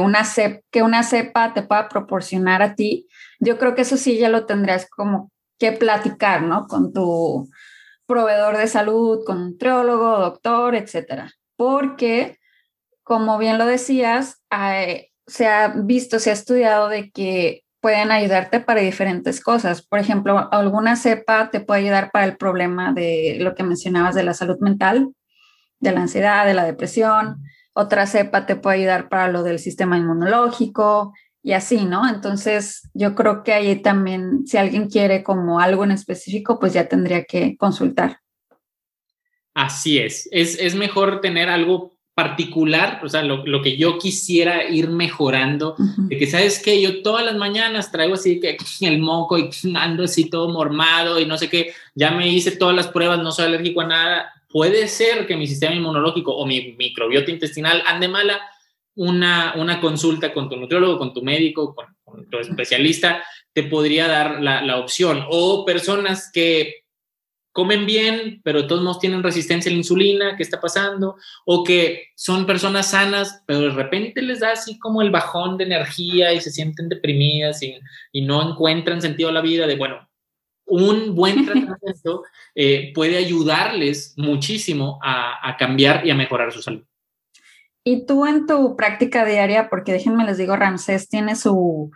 una 0.00 0.24
cepa, 0.24 0.60
que 0.72 0.82
una 0.82 1.04
cepa 1.04 1.54
te 1.54 1.62
pueda 1.62 1.88
proporcionar 1.88 2.62
a 2.62 2.74
ti, 2.74 3.06
yo 3.38 3.58
creo 3.58 3.76
que 3.76 3.82
eso 3.82 3.96
sí 3.96 4.18
ya 4.18 4.28
lo 4.28 4.44
tendrías 4.44 4.90
como 4.90 5.30
que 5.56 5.70
platicar, 5.70 6.42
¿no? 6.42 6.66
Con 6.66 6.92
tu 6.92 7.48
proveedor 8.06 8.56
de 8.56 8.66
salud, 8.66 9.22
con 9.24 9.36
un 9.36 9.50
nutriólogo, 9.50 10.18
doctor, 10.18 10.74
etcétera. 10.74 11.30
Porque, 11.54 12.40
como 13.04 13.38
bien 13.38 13.56
lo 13.56 13.66
decías, 13.66 14.42
se 15.28 15.46
ha 15.46 15.68
visto, 15.76 16.18
se 16.18 16.30
ha 16.30 16.32
estudiado 16.32 16.88
de 16.88 17.12
que 17.12 17.63
pueden 17.84 18.10
ayudarte 18.12 18.60
para 18.60 18.80
diferentes 18.80 19.42
cosas. 19.42 19.82
Por 19.82 19.98
ejemplo, 19.98 20.48
alguna 20.52 20.96
cepa 20.96 21.50
te 21.50 21.60
puede 21.60 21.82
ayudar 21.82 22.10
para 22.10 22.24
el 22.24 22.38
problema 22.38 22.94
de 22.94 23.36
lo 23.40 23.54
que 23.54 23.62
mencionabas 23.62 24.14
de 24.14 24.22
la 24.22 24.32
salud 24.32 24.56
mental, 24.60 25.10
de 25.80 25.92
la 25.92 26.00
ansiedad, 26.00 26.46
de 26.46 26.54
la 26.54 26.64
depresión. 26.64 27.42
Otra 27.74 28.06
cepa 28.06 28.46
te 28.46 28.56
puede 28.56 28.78
ayudar 28.78 29.10
para 29.10 29.28
lo 29.28 29.42
del 29.42 29.58
sistema 29.58 29.98
inmunológico 29.98 31.12
y 31.42 31.52
así, 31.52 31.84
¿no? 31.84 32.08
Entonces, 32.08 32.88
yo 32.94 33.14
creo 33.14 33.42
que 33.42 33.52
ahí 33.52 33.82
también, 33.82 34.46
si 34.46 34.56
alguien 34.56 34.88
quiere 34.88 35.22
como 35.22 35.60
algo 35.60 35.84
en 35.84 35.90
específico, 35.90 36.58
pues 36.58 36.72
ya 36.72 36.88
tendría 36.88 37.24
que 37.24 37.54
consultar. 37.58 38.20
Así 39.52 39.98
es. 39.98 40.26
Es, 40.32 40.58
es 40.58 40.74
mejor 40.74 41.20
tener 41.20 41.50
algo 41.50 41.93
particular, 42.14 43.00
o 43.02 43.08
sea, 43.08 43.22
lo, 43.24 43.60
que 43.60 43.76
yo 43.76 43.98
quisiera 43.98 44.68
ir 44.68 44.88
mejorando, 44.88 45.74
de 45.96 46.16
que 46.16 46.28
sabes 46.28 46.62
que 46.62 46.80
yo 46.80 47.02
todas 47.02 47.24
las 47.24 47.34
mañanas 47.34 47.90
traigo 47.90 48.14
así 48.14 48.38
que 48.38 48.56
el 48.82 48.98
moco 48.98 49.36
y 49.36 49.50
ando 49.74 50.04
así 50.04 50.30
todo 50.30 50.48
mormado 50.48 51.18
y 51.18 51.26
no 51.26 51.36
sé 51.36 51.48
qué, 51.48 51.72
ya 51.94 52.12
me 52.12 52.28
hice 52.28 52.52
todas 52.52 52.76
las 52.76 52.88
pruebas, 52.88 53.18
no 53.18 53.32
soy 53.32 53.46
alérgico 53.46 53.80
a 53.80 53.88
nada, 53.88 54.32
puede 54.48 54.86
ser 54.86 55.26
que 55.26 55.36
mi 55.36 55.48
sistema 55.48 55.74
inmunológico 55.74 56.36
o 56.36 56.46
mi 56.46 56.74
microbiota 56.78 57.32
intestinal 57.32 57.82
ande 57.84 58.06
mala, 58.06 58.40
una, 58.94 59.54
una 59.56 59.80
consulta 59.80 60.32
con 60.32 60.48
tu 60.48 60.56
nutriólogo, 60.56 60.98
con 60.98 61.12
tu 61.12 61.20
médico, 61.20 61.74
con, 61.74 62.30
tu 62.30 62.38
especialista, 62.38 63.24
te 63.52 63.64
podría 63.64 64.06
dar 64.06 64.40
la, 64.40 64.62
la 64.62 64.78
opción. 64.78 65.24
O 65.28 65.64
personas 65.64 66.30
que 66.32 66.83
comen 67.54 67.86
bien, 67.86 68.40
pero 68.42 68.62
de 68.62 68.68
todos 68.68 68.82
modos 68.82 68.98
tienen 68.98 69.22
resistencia 69.22 69.70
a 69.70 69.72
la 69.72 69.78
insulina, 69.78 70.36
¿qué 70.36 70.42
está 70.42 70.60
pasando? 70.60 71.16
O 71.46 71.62
que 71.62 72.08
son 72.16 72.46
personas 72.46 72.90
sanas, 72.90 73.44
pero 73.46 73.60
de 73.60 73.70
repente 73.70 74.20
les 74.22 74.40
da 74.40 74.50
así 74.50 74.76
como 74.76 75.00
el 75.02 75.12
bajón 75.12 75.56
de 75.56 75.62
energía 75.62 76.32
y 76.32 76.40
se 76.40 76.50
sienten 76.50 76.88
deprimidas 76.88 77.62
y, 77.62 77.80
no 78.22 78.50
encuentran 78.50 79.00
sentido 79.00 79.28
a 79.28 79.32
la 79.32 79.40
vida 79.40 79.68
de, 79.68 79.76
bueno, 79.76 80.08
un 80.66 81.14
buen 81.14 81.44
tratamiento 81.46 82.24
eh, 82.56 82.90
puede 82.92 83.18
ayudarles 83.18 84.14
muchísimo 84.16 84.98
a, 85.00 85.56
cambiar 85.56 86.04
y 86.04 86.10
a 86.10 86.16
mejorar 86.16 86.52
su 86.52 86.60
salud. 86.60 86.82
Y 87.84 88.04
tú 88.04 88.26
en 88.26 88.48
tu 88.48 88.74
práctica 88.74 89.24
diaria, 89.24 89.70
porque 89.70 89.92
déjenme 89.92 90.24
les 90.24 90.38
digo, 90.38 90.56
Ramsés 90.56 91.08
tiene 91.08 91.36
su, 91.36 91.92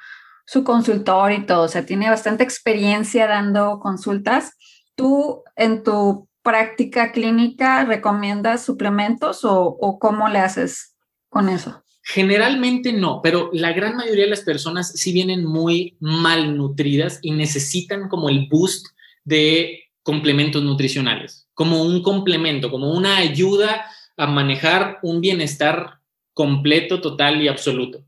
su 0.47 0.63
consultor 0.63 1.33
y 1.33 1.47
todo, 1.47 1.63
o 1.63 1.69
sea, 1.69 1.85
tiene 1.85 2.09
bastante 2.09 2.45
experiencia 2.45 3.27
dando 3.27 3.81
consultas. 3.81 4.53
¿Tú 4.99 5.45
en 5.55 5.85
tu 5.85 6.29
práctica 6.43 7.13
clínica 7.13 7.85
recomiendas 7.85 8.65
suplementos 8.65 9.45
o, 9.45 9.99
cómo 10.01 10.29
le 10.29 10.41
haces 10.41 10.97
con 11.29 11.49
eso? 11.49 11.85
Generalmente 12.03 12.93
no, 12.93 13.21
pero 13.23 13.49
la 13.53 13.73
gran 13.73 13.95
mayoría 13.97 14.25
de 14.25 14.31
las 14.31 14.41
personas 14.41 14.91
sí 14.93 15.13
vienen 15.13 15.45
muy 15.45 15.97
malnutridas 16.01 17.21
y 17.23 17.31
necesitan 17.31 18.09
como 18.09 18.29
el 18.29 18.49
boost 18.51 18.89
de 19.23 19.85
complementos 20.03 20.65
nutricionales, 20.65 21.49
como 21.55 21.85
un 21.85 22.03
complemento, 22.03 22.69
como 22.69 22.91
una 22.91 23.19
ayuda 23.19 23.87
a 24.17 24.27
manejar 24.27 24.99
un 25.03 25.21
bienestar 25.21 26.01
completo, 26.35 27.01
total 27.01 27.41
y 27.41 27.47
absoluto. 27.47 28.03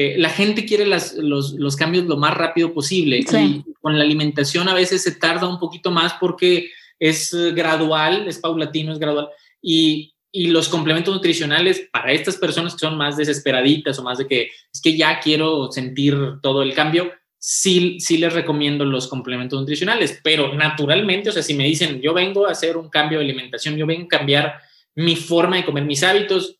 Eh, 0.00 0.14
la 0.16 0.30
gente 0.30 0.64
quiere 0.64 0.86
los, 0.86 1.76
cambios 1.76 2.04
lo 2.04 2.16
más 2.16 2.32
rápido 2.32 2.72
posible 2.72 3.18
y 3.18 3.64
con 3.80 3.98
la 3.98 4.04
alimentación 4.04 4.68
a 4.68 4.74
veces 4.74 5.02
se 5.02 5.10
tarda 5.10 5.48
un 5.48 5.58
poquito 5.58 5.90
más 5.90 6.14
porque 6.20 6.70
es 7.00 7.34
gradual, 7.52 8.28
es 8.28 8.38
paulatino, 8.38 8.92
es 8.92 9.00
gradual. 9.00 9.28
Y, 9.60 10.14
los 10.32 10.68
complementos 10.68 11.12
nutricionales 11.12 11.88
para 11.90 12.12
estas 12.12 12.36
personas 12.36 12.74
que 12.74 12.80
son 12.80 12.96
más 12.96 13.16
desesperaditas 13.16 13.98
o 13.98 14.04
más 14.04 14.18
de 14.18 14.28
que 14.28 14.50
es 14.72 14.80
que 14.80 14.96
ya 14.96 15.18
quiero 15.18 15.72
sentir 15.72 16.16
todo 16.42 16.62
el 16.62 16.74
cambio, 16.74 17.10
sí, 17.36 17.98
sí 17.98 18.18
les 18.18 18.32
recomiendo 18.32 18.84
los 18.84 19.08
complementos 19.08 19.58
nutricionales, 19.58 20.20
pero 20.22 20.54
naturalmente, 20.54 21.30
o 21.30 21.32
sea, 21.32 21.42
si 21.42 21.54
me 21.54 21.64
dicen 21.64 22.00
yo 22.00 22.14
vengo 22.14 22.46
a 22.46 22.52
hacer 22.52 22.76
un 22.76 22.88
cambio 22.88 23.18
de 23.18 23.24
alimentación, 23.24 23.76
yo 23.76 23.86
vengo 23.86 24.04
a 24.04 24.18
cambiar 24.18 24.60
mi 24.94 25.16
forma 25.16 25.56
de 25.56 25.64
comer, 25.64 25.84
mis 25.84 26.04
hábitos, 26.04 26.57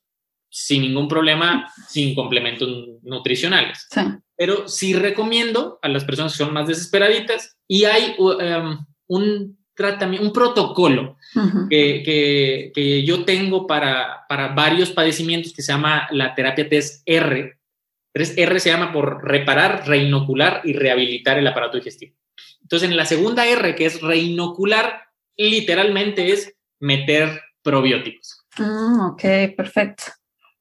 sin 0.51 0.83
ningún 0.83 1.09
problema, 1.09 1.73
sin 1.89 2.15
complementos 2.15 2.69
nutricionales. 3.03 3.87
Pero 4.37 4.69
sí 4.69 4.95
recomiendo 4.95 5.79
a 5.83 5.89
las 5.89 6.05
personas 6.05 6.33
que 6.33 6.45
son 6.45 6.55
más 6.55 6.67
desesperaditas 6.67 7.57
y 7.67 7.85
hay 7.85 8.15
um, 8.19 8.85
un 9.09 9.59
tratamiento, 9.75 10.27
un 10.27 10.33
protocolo 10.33 11.17
que, 11.71 12.73
que, 12.75 13.05
yo 13.05 13.25
tengo 13.25 13.67
para, 13.67 14.25
para 14.29 14.49
varios 14.49 14.91
padecimientos 14.91 15.53
que 15.53 15.63
se 15.63 15.73
llama 15.73 16.09
la 16.11 16.35
terapia 16.35 16.69
TES 16.69 17.03
R. 17.07 17.59
R 18.15 18.61
se 18.61 18.71
llama 18.71 18.93
por 18.93 19.25
reparar, 19.25 19.87
reinocular 19.87 20.63
y 20.65 20.73
rehabilitar 20.73 21.39
el 21.39 21.47
aparato 21.47 21.77
digestivo. 21.77 22.17
Entonces, 22.63 22.91
en 22.91 22.97
la 22.97 23.07
segunda 23.07 23.47
R, 23.47 23.75
que 23.75 23.87
es 23.87 24.01
reinocular, 24.01 25.05
literalmente 25.37 26.33
es 26.33 26.55
meter 26.81 27.41
probióticos. 27.63 28.45
Mm, 28.59 29.01
ok, 29.01 29.23
perfecto. 29.57 30.05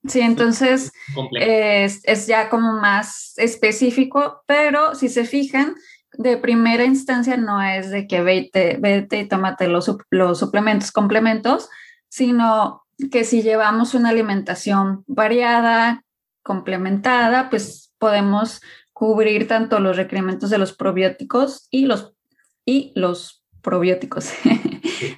Sí, 0.06 0.22
entonces 0.22 0.92
es, 1.34 2.28
ya 2.28 2.50
como 2.50 2.74
más 2.74 3.34
específico, 3.38 4.42
pero 4.46 4.96
si 4.96 5.10
se 5.10 5.26
fijan, 5.26 5.76
de 6.14 6.38
primera 6.38 6.86
instancia 6.86 7.38
no 7.38 7.62
es 7.62 7.92
de 7.92 8.08
que 8.08 8.22
vete, 8.22 8.78
vete 8.80 9.20
y 9.20 9.28
tómate 9.28 9.68
los, 9.68 9.96
los 10.10 10.40
suplementos, 10.40 10.92
complementos, 10.92 11.70
sino 12.10 12.84
que 13.12 13.24
si 13.24 13.42
llevamos 13.42 13.94
una 13.94 14.10
alimentación 14.10 15.04
variada, 15.08 16.04
complementada, 16.42 17.50
pues 17.50 17.94
podemos 18.00 18.62
cubrir 18.94 19.48
tanto 19.48 19.80
los 19.80 19.98
requerimientos 19.98 20.50
de 20.50 20.58
los 20.58 20.74
probióticos 20.74 21.68
y 21.70 21.86
los, 21.86 22.14
y 22.66 22.94
los 22.96 23.44
probióticos. 23.62 24.32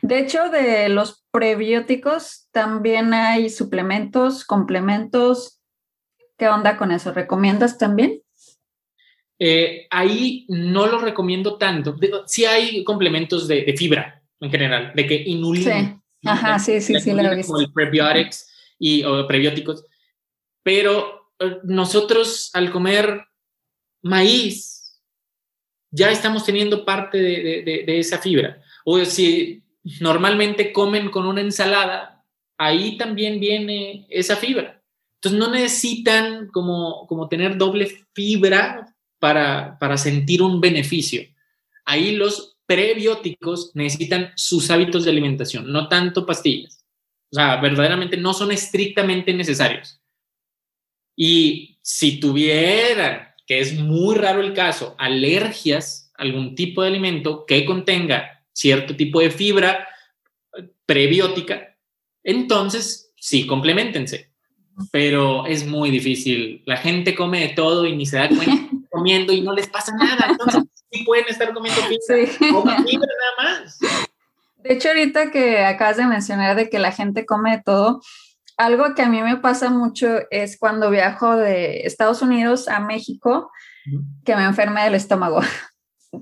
De 0.02 0.20
hecho, 0.20 0.50
de 0.50 0.90
los 0.90 1.24
prebióticos 1.32 2.48
también 2.52 3.14
hay 3.14 3.50
suplementos, 3.50 4.46
complementos. 4.46 5.62
¿Qué 6.38 6.48
onda 6.48 6.78
con 6.78 6.92
eso? 6.92 7.12
¿Recomiendas 7.14 7.78
también? 7.78 8.22
Eh, 9.40 9.88
ahí 9.90 10.46
no 10.50 10.88
lo 10.88 11.00
recomiendo 11.00 11.58
tanto. 11.58 11.96
Sí 12.26 12.46
hay 12.46 12.84
complementos 12.84 13.48
de, 13.48 13.74
fibra 13.78 14.22
en 14.40 14.52
general, 14.52 14.92
de 14.94 15.08
que 15.08 15.16
inulina. 15.16 16.02
Sí, 16.22 16.28
ajá, 16.28 16.60
sí, 16.60 16.82
sí, 16.82 16.96
he. 16.96 17.44
Como 17.44 17.60
el 17.60 17.72
prebiotics 17.72 18.76
y 18.78 19.04
o 19.04 19.26
prebióticos. 19.28 19.86
Pero 20.64 21.32
eh, 21.40 21.58
nosotros 21.64 22.52
al 22.54 22.72
comer 22.72 23.26
maíz 24.02 25.02
ya 25.92 26.12
estamos 26.12 26.46
teniendo 26.46 26.86
parte 26.86 27.18
de, 27.18 27.84
de 27.86 28.00
esa 28.00 28.20
fibra. 28.20 28.62
O 28.92 29.06
si 29.06 29.62
normalmente 30.02 30.74
comen 30.74 31.12
con 31.12 31.28
una 31.28 31.42
ensalada, 31.42 32.26
ahí 32.58 32.98
también 32.98 33.40
viene 33.40 34.08
esa 34.10 34.36
fibra. 34.36 34.82
Entonces 35.18 35.40
no 35.40 35.52
necesitan 35.52 36.48
como, 36.48 37.06
como 37.06 37.30
tener 37.30 37.56
doble 37.56 37.88
fibra 38.16 38.96
para, 39.20 39.78
para 39.78 39.96
sentir 39.96 40.42
un 40.42 40.60
beneficio. 40.60 41.22
Ahí 41.86 42.16
los 42.16 42.58
prebióticos 42.66 43.76
necesitan 43.76 44.32
sus 44.36 44.72
hábitos 44.72 45.06
de 45.06 45.12
alimentación, 45.12 45.72
no 45.72 45.88
tanto 45.88 46.26
pastillas. 46.26 46.84
O 47.32 47.36
sea, 47.36 47.58
verdaderamente 47.58 48.18
no 48.18 48.34
son 48.34 48.52
estrictamente 48.52 49.36
necesarios. 49.36 50.02
Y 51.16 51.78
si 51.84 52.20
tuvieran, 52.20 53.36
que 53.46 53.60
es 53.60 53.78
muy 53.78 54.16
raro 54.16 54.42
el 54.42 54.54
caso, 54.54 54.96
alergias 54.98 56.12
a 56.18 56.24
algún 56.24 56.56
tipo 56.56 56.82
de 56.82 56.88
alimento 56.88 57.46
que 57.46 57.66
contenga 57.66 58.39
cierto 58.60 58.94
tipo 58.96 59.22
de 59.22 59.32
fibra 59.32 59.88
prebiótica, 60.86 61.78
entonces 62.24 63.14
sí, 63.16 63.48
complementense. 63.48 64.30
Pero 64.92 65.46
es 65.46 65.66
muy 65.66 65.92
difícil. 65.92 66.64
La 66.66 66.78
gente 66.78 67.14
come 67.14 67.42
de 67.42 67.50
todo 67.50 67.86
y 67.86 67.96
ni 67.96 68.06
se 68.06 68.18
da 68.18 68.30
cuenta 68.30 68.70
comiendo 68.90 69.34
y 69.34 69.42
no 69.42 69.54
les 69.54 69.68
pasa 69.68 69.94
nada. 69.96 70.28
Entonces 70.30 70.64
sí 70.92 71.04
pueden 71.04 71.26
estar 71.28 71.54
comiendo 71.54 71.82
fibra, 71.82 72.28
fibra 72.38 73.08
nada 73.40 73.60
más. 73.62 73.80
De 74.58 74.74
hecho, 74.74 74.90
ahorita 74.90 75.32
que 75.32 75.60
acabas 75.60 75.98
de 75.98 76.06
mencionar 76.06 76.56
de 76.56 76.70
que 76.70 76.80
la 76.80 76.92
gente 76.92 77.26
come 77.26 77.58
de 77.58 77.64
todo, 77.64 78.02
algo 78.58 78.94
que 78.96 79.02
a 79.02 79.10
mí 79.10 79.22
me 79.22 79.38
pasa 79.38 79.70
mucho 79.70 80.08
es 80.32 80.58
cuando 80.58 80.90
viajo 80.90 81.36
de 81.36 81.82
Estados 81.82 82.22
Unidos 82.22 82.68
a 82.68 82.80
México, 82.80 83.52
que 84.26 84.36
me 84.36 84.44
enferme 84.44 84.84
del 84.84 84.96
estómago 84.96 85.42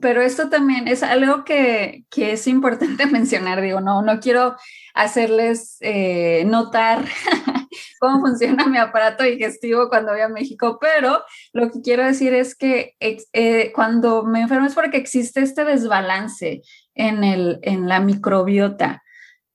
pero 0.01 0.21
esto 0.21 0.49
también 0.49 0.87
es 0.87 1.01
algo 1.03 1.43
que, 1.43 2.05
es 2.15 2.47
importante 2.47 3.05
mencionar, 3.07 3.61
digo, 3.61 3.81
no, 3.81 4.01
no 4.01 4.19
quiero 4.19 4.55
hacerles 4.93 5.77
eh, 5.81 6.43
notar 6.45 7.05
cómo 7.99 8.19
funciona 8.19 8.67
mi 8.67 8.77
aparato 8.77 9.23
digestivo 9.23 9.89
cuando 9.89 10.11
voy 10.11 10.21
a 10.21 10.29
México, 10.29 10.77
pero 10.79 11.23
lo 11.53 11.71
que 11.71 11.81
quiero 11.81 12.03
decir 12.03 12.33
es 12.33 12.55
que 12.55 12.95
eh, 12.99 13.71
cuando 13.73 14.23
me 14.23 14.41
enfermo 14.41 14.67
es 14.67 14.75
porque 14.75 14.97
existe 14.97 15.41
este 15.41 15.63
desbalance 15.63 16.61
en, 16.95 17.23
el, 17.23 17.59
en 17.61 17.87
la 17.87 17.99
microbiota 17.99 19.03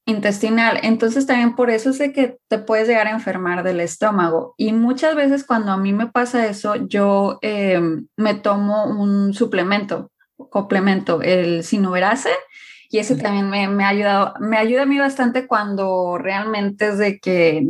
intestinal. 0.04 0.80
Entonces 0.82 1.26
también 1.26 1.54
por 1.54 1.70
eso 1.70 1.92
sé 1.92 2.12
que 2.12 2.38
te 2.48 2.58
puedes 2.58 2.88
llegar 2.88 3.06
a 3.06 3.12
enfermar 3.12 3.62
del 3.62 3.80
estómago. 3.80 4.54
Y 4.56 4.72
muchas 4.72 5.14
veces 5.14 5.44
cuando 5.44 5.72
a 5.72 5.76
mí 5.76 5.92
me 5.92 6.08
pasa 6.08 6.46
eso, 6.46 6.74
yo 6.76 7.38
eh, 7.42 7.80
me 8.16 8.34
tomo 8.34 8.86
un 8.86 9.32
suplemento 9.34 10.11
complemento, 10.50 11.22
el 11.22 11.64
sinoverase, 11.64 12.30
y 12.90 12.98
ese 12.98 13.16
también 13.16 13.48
me, 13.48 13.84
ha 13.84 13.88
ayudado, 13.88 14.34
me 14.40 14.58
ayuda 14.58 14.82
a 14.82 14.86
mí 14.86 14.98
bastante 14.98 15.46
cuando 15.46 16.18
realmente 16.18 16.88
es 16.88 16.98
de 16.98 17.18
que 17.20 17.66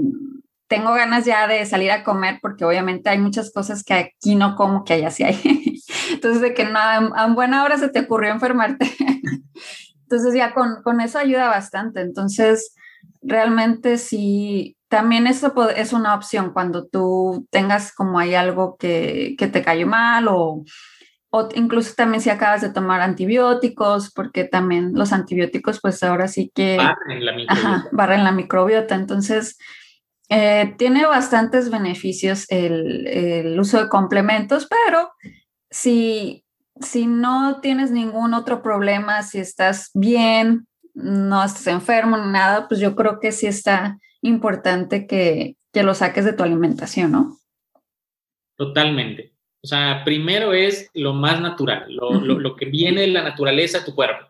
tengo 0.67 0.93
ganas 0.95 1.25
ya 1.25 1.47
de 1.47 1.65
salir 1.65 1.93
a 1.93 2.03
comer, 2.03 2.39
porque 2.43 2.65
obviamente 2.65 3.09
hay 3.09 3.19
muchas 3.19 3.53
cosas 3.53 3.85
que 3.85 3.95
aquí 3.95 4.35
no 4.35 4.57
como 4.57 4.85
que 4.85 4.95
allá 4.95 5.11
sí 5.11 5.23
hay. 5.23 5.39
Entonces, 6.13 6.41
de 6.41 6.55
que 6.55 6.65
no, 6.65 6.79
a 6.79 7.33
buena 7.35 7.63
hora 7.63 7.79
se 7.79 7.89
te 7.89 8.01
ocurrió 8.01 8.33
enfermarte. 8.33 8.91
Entonces, 10.03 10.35
ya 10.35 10.55
con, 10.55 10.83
con 10.83 11.01
eso 11.01 11.19
ayuda 11.19 11.49
bastante. 11.49 12.01
Entonces, 12.01 12.75
realmente 13.21 13.99
sí, 13.99 14.77
también 14.89 15.27
eso 15.27 15.55
es 15.71 15.93
una 15.93 16.15
opción 16.15 16.53
cuando 16.53 16.87
tú 16.87 17.47
tengas 17.51 17.95
como 17.95 18.19
hay 18.19 18.35
algo 18.35 18.77
que, 18.77 19.37
que 19.39 19.47
te 19.47 19.63
cayó 19.63 19.87
mal 19.87 20.27
o 20.29 20.65
o 21.35 21.49
incluso 21.55 21.95
también 21.97 22.21
si 22.21 22.29
acabas 22.29 22.61
de 22.61 22.69
tomar 22.69 23.01
antibióticos, 23.01 24.13
porque 24.13 24.45
también 24.45 24.93
los 24.93 25.15
antibióticos 25.15 25.81
pues 25.81 26.03
ahora 26.03 26.29
sí 26.29 26.53
que 26.55 26.77
barren 26.77 27.25
la 27.25 27.33
microbiota. 27.33 27.89
barren 27.93 28.25
la 28.25 28.33
microbiota. 28.33 28.95
Entonces, 28.95 29.57
eh, 30.29 30.75
tiene 30.77 31.07
bastantes 31.07 31.71
beneficios 31.71 32.45
el, 32.51 33.57
uso 33.59 33.83
de 33.83 33.89
complementos, 33.89 34.69
pero 34.69 35.11
si, 35.71 36.45
si 36.81 37.07
no 37.07 37.61
tienes 37.63 37.91
ningún 37.91 38.35
otro 38.35 38.63
problema, 38.63 39.23
si 39.23 39.39
estás 39.39 39.91
bien 39.95 40.67
no 40.95 41.43
estés 41.43 41.69
enfermo 41.69 42.19
ni 42.19 42.31
nada, 42.31 42.69
pues 42.69 42.79
yo 42.79 42.95
creo 42.95 43.19
que 43.21 43.33
sí 43.33 43.47
está 43.47 43.99
importante 44.21 45.07
que, 45.07 45.57
que 45.73 45.83
lo 45.83 45.95
saques 45.95 46.27
de 46.27 46.35
tu 46.35 46.43
alimentación, 46.43 47.13
¿no? 47.13 47.39
Totalmente. 48.57 49.32
O 49.63 49.67
sea, 49.67 50.03
primero 50.05 50.53
es 50.53 50.91
lo 50.93 51.13
más 51.13 51.41
natural, 51.41 51.85
lo, 51.89 52.15
lo, 52.15 52.39
lo 52.39 52.57
que 52.57 52.67
viene 52.67 53.03
de 53.03 53.07
la 53.09 53.23
naturaleza 53.23 53.79
a 53.79 53.85
tu 53.85 53.95
cuerpo. 53.95 54.27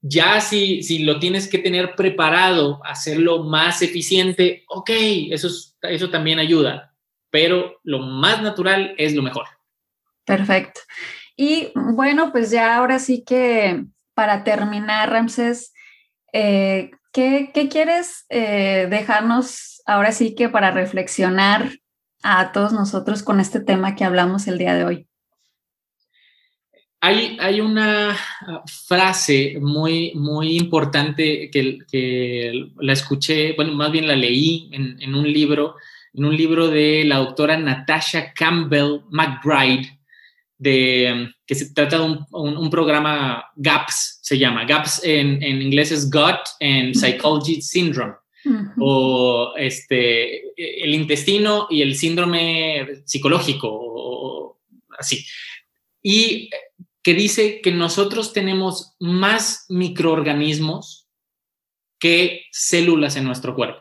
Ya 0.00 0.40
si, 0.40 0.82
si 0.82 1.04
lo 1.04 1.18
tienes 1.18 1.48
que 1.48 1.58
tener 1.58 1.94
preparado, 1.94 2.80
hacerlo 2.84 3.44
más 3.44 3.82
eficiente, 3.82 4.64
ok, 4.68 4.90
eso, 5.30 5.48
eso 5.82 6.10
también 6.10 6.38
ayuda, 6.38 6.94
pero 7.30 7.80
lo 7.84 8.00
más 8.00 8.42
natural 8.42 8.94
es 8.98 9.14
lo 9.14 9.22
mejor. 9.22 9.46
Perfecto. 10.24 10.80
Y 11.36 11.68
bueno, 11.74 12.32
pues 12.32 12.50
ya 12.50 12.76
ahora 12.76 12.98
sí 12.98 13.22
que 13.24 13.84
para 14.14 14.42
terminar, 14.42 15.10
Ramses, 15.10 15.72
eh, 16.32 16.90
¿qué, 17.12 17.50
¿qué, 17.54 17.68
quieres 17.68 18.24
eh, 18.30 18.88
dejarnos 18.90 19.82
ahora 19.86 20.10
sí 20.10 20.34
que 20.34 20.48
para 20.48 20.70
reflexionar 20.70 21.70
a 22.26 22.52
todos 22.52 22.72
nosotros 22.72 23.22
con 23.22 23.38
este 23.38 23.60
tema 23.60 23.94
que 23.94 24.04
hablamos 24.04 24.48
el 24.48 24.58
día 24.58 24.74
de 24.74 24.84
hoy? 24.84 25.06
Hay, 27.00 27.36
hay 27.40 27.60
una 27.60 28.12
ah, 28.12 28.64
frase 28.88 29.58
muy, 29.60 30.12
muy 30.14 30.56
importante 30.56 31.50
que, 31.52 31.78
que, 31.90 32.72
la 32.78 32.92
escuché, 32.94 33.52
bueno, 33.52 33.74
más 33.74 33.92
bien 33.92 34.08
la 34.08 34.16
leí 34.16 34.68
en, 34.72 35.00
en, 35.00 35.14
un 35.14 35.30
libro, 35.30 35.76
en 36.14 36.24
un 36.24 36.36
libro 36.36 36.68
de 36.68 37.04
la 37.04 37.18
doctora 37.18 37.56
Natasha 37.56 38.32
Campbell 38.32 39.02
McBride, 39.10 40.00
de, 40.58 41.30
que 41.46 41.54
se 41.54 41.72
trata 41.74 41.98
de 41.98 42.04
un, 42.04 42.26
un, 42.32 42.56
un 42.56 42.70
programa 42.70 43.44
GAPS, 43.54 44.18
se 44.22 44.38
llama. 44.38 44.64
GAPS 44.64 45.04
en, 45.04 45.40
en 45.42 45.62
inglés 45.62 45.92
es 45.92 46.10
Gut 46.10 46.40
and 46.60 46.94
Psychology 46.94 47.60
Syndrome. 47.62 48.14
O 48.78 49.54
este, 49.56 50.52
el 50.84 50.94
intestino 50.94 51.66
y 51.70 51.82
el 51.82 51.94
síndrome 51.96 53.02
psicológico, 53.04 53.68
o, 53.70 54.58
así. 54.98 55.24
Y 56.02 56.50
que 57.02 57.14
dice 57.14 57.60
que 57.60 57.72
nosotros 57.72 58.32
tenemos 58.32 58.96
más 58.98 59.66
microorganismos 59.68 61.08
que 61.98 62.42
células 62.50 63.16
en 63.16 63.24
nuestro 63.24 63.54
cuerpo. 63.54 63.80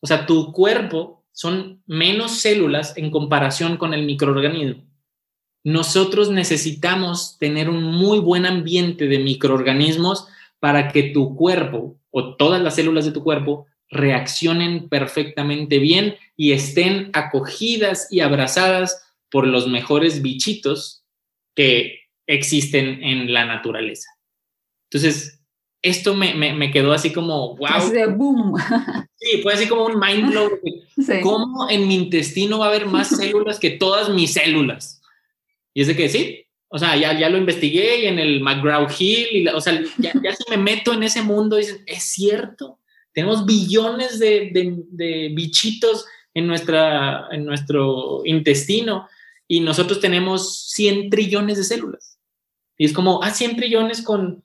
O 0.00 0.06
sea, 0.06 0.26
tu 0.26 0.52
cuerpo 0.52 1.24
son 1.32 1.82
menos 1.86 2.32
células 2.32 2.96
en 2.96 3.10
comparación 3.10 3.76
con 3.76 3.94
el 3.94 4.04
microorganismo. 4.04 4.84
Nosotros 5.64 6.30
necesitamos 6.30 7.38
tener 7.38 7.68
un 7.68 7.82
muy 7.82 8.18
buen 8.18 8.46
ambiente 8.46 9.06
de 9.06 9.18
microorganismos 9.18 10.26
para 10.60 10.88
que 10.88 11.04
tu 11.04 11.36
cuerpo 11.36 11.96
o 12.10 12.36
todas 12.36 12.60
las 12.60 12.74
células 12.74 13.04
de 13.04 13.12
tu 13.12 13.22
cuerpo 13.22 13.66
reaccionen 13.90 14.88
perfectamente 14.88 15.78
bien 15.78 16.16
y 16.36 16.52
estén 16.52 17.10
acogidas 17.12 18.08
y 18.10 18.20
abrazadas 18.20 19.04
por 19.30 19.46
los 19.46 19.66
mejores 19.68 20.22
bichitos 20.22 21.04
que 21.54 22.00
existen 22.26 23.02
en 23.02 23.32
la 23.32 23.44
naturaleza. 23.44 24.08
Entonces, 24.90 25.40
esto 25.82 26.14
me, 26.14 26.34
me, 26.34 26.52
me 26.52 26.70
quedó 26.70 26.92
así 26.92 27.12
como, 27.12 27.56
wow. 27.56 27.68
Así 27.68 27.92
de 27.92 28.06
boom. 28.06 28.54
Sí, 29.16 29.42
fue 29.42 29.54
así 29.54 29.66
como 29.66 29.86
un 29.86 29.98
mind 29.98 30.30
blow. 30.30 30.50
Sí. 30.98 31.20
¿Cómo 31.22 31.70
en 31.70 31.86
mi 31.86 31.94
intestino 31.94 32.58
va 32.58 32.66
a 32.66 32.68
haber 32.70 32.86
más 32.86 33.16
células 33.16 33.60
que 33.60 33.70
todas 33.70 34.08
mis 34.08 34.32
células? 34.32 35.00
Y 35.72 35.82
es 35.82 35.86
de 35.86 35.94
que 35.94 36.08
sí, 36.08 36.44
o 36.66 36.76
sea, 36.76 36.96
ya, 36.96 37.16
ya 37.16 37.28
lo 37.28 37.38
investigué 37.38 38.00
y 38.00 38.06
en 38.06 38.18
el 38.18 38.40
McGraw-Hill, 38.40 39.28
y 39.30 39.42
la, 39.44 39.54
o 39.54 39.60
sea, 39.60 39.80
ya, 39.98 40.12
ya 40.20 40.34
si 40.34 40.42
me 40.50 40.56
meto 40.56 40.92
en 40.92 41.04
ese 41.04 41.22
mundo, 41.22 41.54
dicen, 41.54 41.84
es 41.86 42.02
cierto, 42.02 42.80
tenemos 43.18 43.44
billones 43.44 44.20
de, 44.20 44.50
de, 44.52 44.76
de 44.90 45.32
bichitos 45.34 46.06
en, 46.34 46.46
nuestra, 46.46 47.26
en 47.32 47.44
nuestro 47.44 48.22
intestino 48.24 49.08
y 49.48 49.58
nosotros 49.58 49.98
tenemos 49.98 50.68
100 50.68 51.10
trillones 51.10 51.58
de 51.58 51.64
células. 51.64 52.20
Y 52.76 52.84
es 52.84 52.92
como, 52.92 53.20
ah, 53.24 53.32
100 53.32 53.56
trillones 53.56 54.02
con 54.02 54.44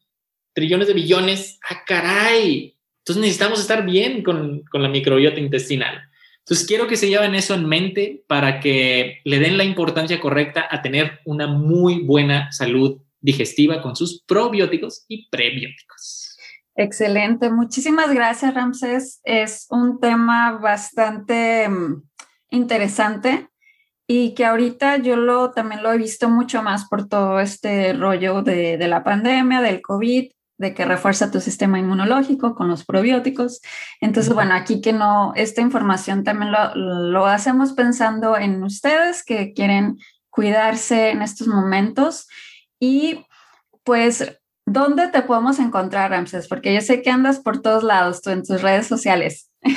trillones 0.54 0.88
de 0.88 0.96
billones, 0.96 1.60
ah, 1.70 1.84
caray. 1.86 2.76
Entonces 3.02 3.22
necesitamos 3.22 3.60
estar 3.60 3.86
bien 3.86 4.24
con, 4.24 4.64
con 4.64 4.82
la 4.82 4.90
microbiota 4.90 5.40
intestinal. 5.40 6.10
Entonces 6.40 6.66
quiero 6.66 6.88
que 6.88 6.98
se 6.98 7.10
lleven 7.10 7.36
eso 7.36 7.54
en 7.54 7.68
mente 7.68 8.24
para 8.26 8.60
que 8.60 9.20
le 9.24 9.38
den 9.38 9.56
la 9.56 9.66
importancia 9.66 10.20
correcta 10.20 10.68
a 10.68 10.82
tener 10.82 11.20
una 11.26 11.46
muy 11.46 12.00
buena 12.00 12.52
salud 12.52 13.00
digestiva 13.22 13.84
con 13.84 13.96
sus 13.96 14.24
probióticos 14.24 15.06
y 15.08 15.30
prebióticos. 15.30 16.23
Excelente, 16.76 17.52
muchísimas 17.52 18.12
gracias 18.12 18.54
Ramses. 18.54 19.22
Es 19.24 19.68
un 19.70 20.00
tema 20.00 20.58
bastante 20.58 21.68
um, 21.68 22.02
interesante 22.50 23.48
y 24.08 24.34
que 24.34 24.46
ahorita 24.46 24.98
yo 24.98 25.16
lo 25.16 25.52
también 25.52 25.84
lo 25.84 25.94
he 25.94 25.98
visto 25.98 26.30
mucho 26.30 26.64
más 26.64 26.88
por 26.90 27.08
todo 27.08 27.40
este 27.40 27.94
rollo 27.94 28.42
de, 28.42 28.78
de 28.78 28.88
la 28.88 29.04
pandemia, 29.04 29.62
del 29.62 29.82
COVID, 29.82 30.32
de 30.58 30.74
que 30.74 30.86
refuerza 30.86 31.32
tu 31.32 31.40
sistema 31.40 31.78
inmunológico 31.78 32.56
con 32.56 32.68
los 32.68 32.86
probióticos. 32.86 33.62
Entonces, 34.02 34.34
bueno, 34.34 34.56
aquí 34.56 34.82
que 34.82 34.94
no, 34.94 35.34
esta 35.36 35.62
información 35.62 36.24
también 36.24 36.52
lo, 36.52 36.76
lo 36.76 37.26
hacemos 37.26 37.74
pensando 37.74 38.38
en 38.38 38.64
ustedes 38.64 39.24
que 39.24 39.54
quieren 39.54 39.98
cuidarse 40.30 41.12
en 41.12 41.22
estos 41.22 41.48
momentos 41.48 42.28
y 42.80 43.26
pues, 43.84 44.40
¿dónde 44.66 45.08
te 45.10 45.22
podemos 45.22 45.60
encontrar, 45.60 46.12
Ramses? 46.12 46.48
Porque 46.48 46.74
yo 46.74 46.82
sé 46.82 47.02
que 47.02 47.10
andas 47.10 47.40
por 47.40 47.62
todos 47.62 47.84
lados, 47.84 48.22
tú 48.22 48.30
en 48.30 48.44
tus 48.44 48.62
redes 48.62 48.88
sociales. 48.88 49.50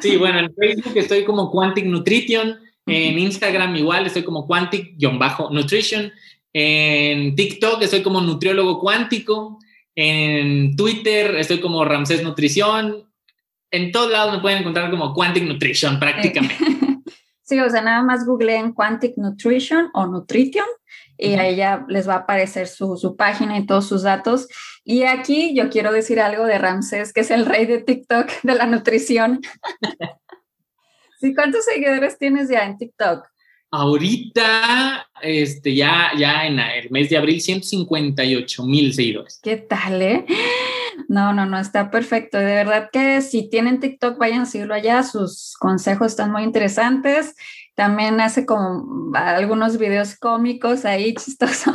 Sí, 0.00 0.16
bueno, 0.16 0.40
en 0.40 0.52
Facebook 0.52 0.96
estoy 0.96 1.24
como 1.24 1.52
Quantic 1.52 1.86
Nutrition, 1.86 2.58
en 2.84 3.18
Instagram 3.18 3.76
igual 3.76 4.04
estoy 4.04 4.24
como 4.24 4.46
Quantic-Nutrition, 4.46 6.12
en 6.58 7.36
TikTok 7.36 7.82
estoy 7.82 8.02
como 8.02 8.22
nutriólogo 8.22 8.80
cuántico. 8.80 9.58
En 9.94 10.74
Twitter 10.74 11.36
estoy 11.36 11.60
como 11.60 11.84
Ramsés 11.84 12.22
Nutrición. 12.22 13.04
En 13.70 13.92
todos 13.92 14.10
lados 14.10 14.32
me 14.32 14.40
pueden 14.40 14.60
encontrar 14.60 14.90
como 14.90 15.12
Quantic 15.12 15.44
Nutrition 15.44 15.98
prácticamente. 16.00 16.56
Sí, 17.48 17.60
o 17.60 17.70
sea, 17.70 17.80
nada 17.80 18.02
más 18.02 18.26
googleen 18.26 18.72
Quantic 18.72 19.16
Nutrition 19.18 19.88
o 19.94 20.04
Nutrition 20.06 20.66
y 21.18 21.34
ahí 21.34 21.56
ya 21.56 21.84
les 21.88 22.08
va 22.08 22.14
a 22.14 22.18
aparecer 22.18 22.68
su, 22.68 22.96
su, 22.96 23.16
página 23.16 23.58
y 23.58 23.66
todos 23.66 23.88
sus 23.88 24.02
datos. 24.02 24.48
Y 24.84 25.02
aquí 25.02 25.54
yo 25.54 25.70
quiero 25.70 25.92
decir 25.92 26.20
algo 26.20 26.44
de 26.44 26.58
Ramsés, 26.58 27.12
que 27.12 27.20
es 27.20 27.30
el 27.30 27.46
rey 27.46 27.66
de 27.66 27.78
TikTok 27.78 28.30
de 28.42 28.54
la 28.54 28.66
nutrición. 28.66 29.40
sí, 31.20 31.34
¿cuántos 31.34 31.64
seguidores 31.64 32.18
tienes 32.18 32.48
ya 32.48 32.64
en 32.64 32.76
TikTok? 32.78 33.26
Ahorita, 33.70 35.08
este, 35.20 35.74
ya, 35.74 36.12
ya 36.16 36.46
en 36.46 36.60
el 36.60 36.90
mes 36.90 37.10
de 37.10 37.16
abril, 37.16 37.40
158 37.40 38.64
mil 38.64 38.94
seguidores. 38.94 39.40
¿Qué 39.42 39.56
tal, 39.56 40.00
eh? 40.02 40.24
No, 41.08 41.32
no, 41.32 41.46
no, 41.46 41.58
está 41.58 41.90
perfecto. 41.90 42.38
De 42.38 42.44
verdad 42.44 42.90
que 42.92 43.20
si 43.22 43.50
tienen 43.50 43.80
TikTok, 43.80 44.18
vayan 44.18 44.42
a 44.42 44.46
seguirlo 44.46 44.74
allá. 44.74 45.02
Sus 45.02 45.54
consejos 45.58 46.08
están 46.08 46.32
muy 46.32 46.42
interesantes. 46.42 47.34
También 47.76 48.20
hace 48.20 48.46
como 48.46 49.12
algunos 49.14 49.78
videos 49.78 50.16
cómicos 50.16 50.84
ahí, 50.84 51.14
chistosos. 51.18 51.74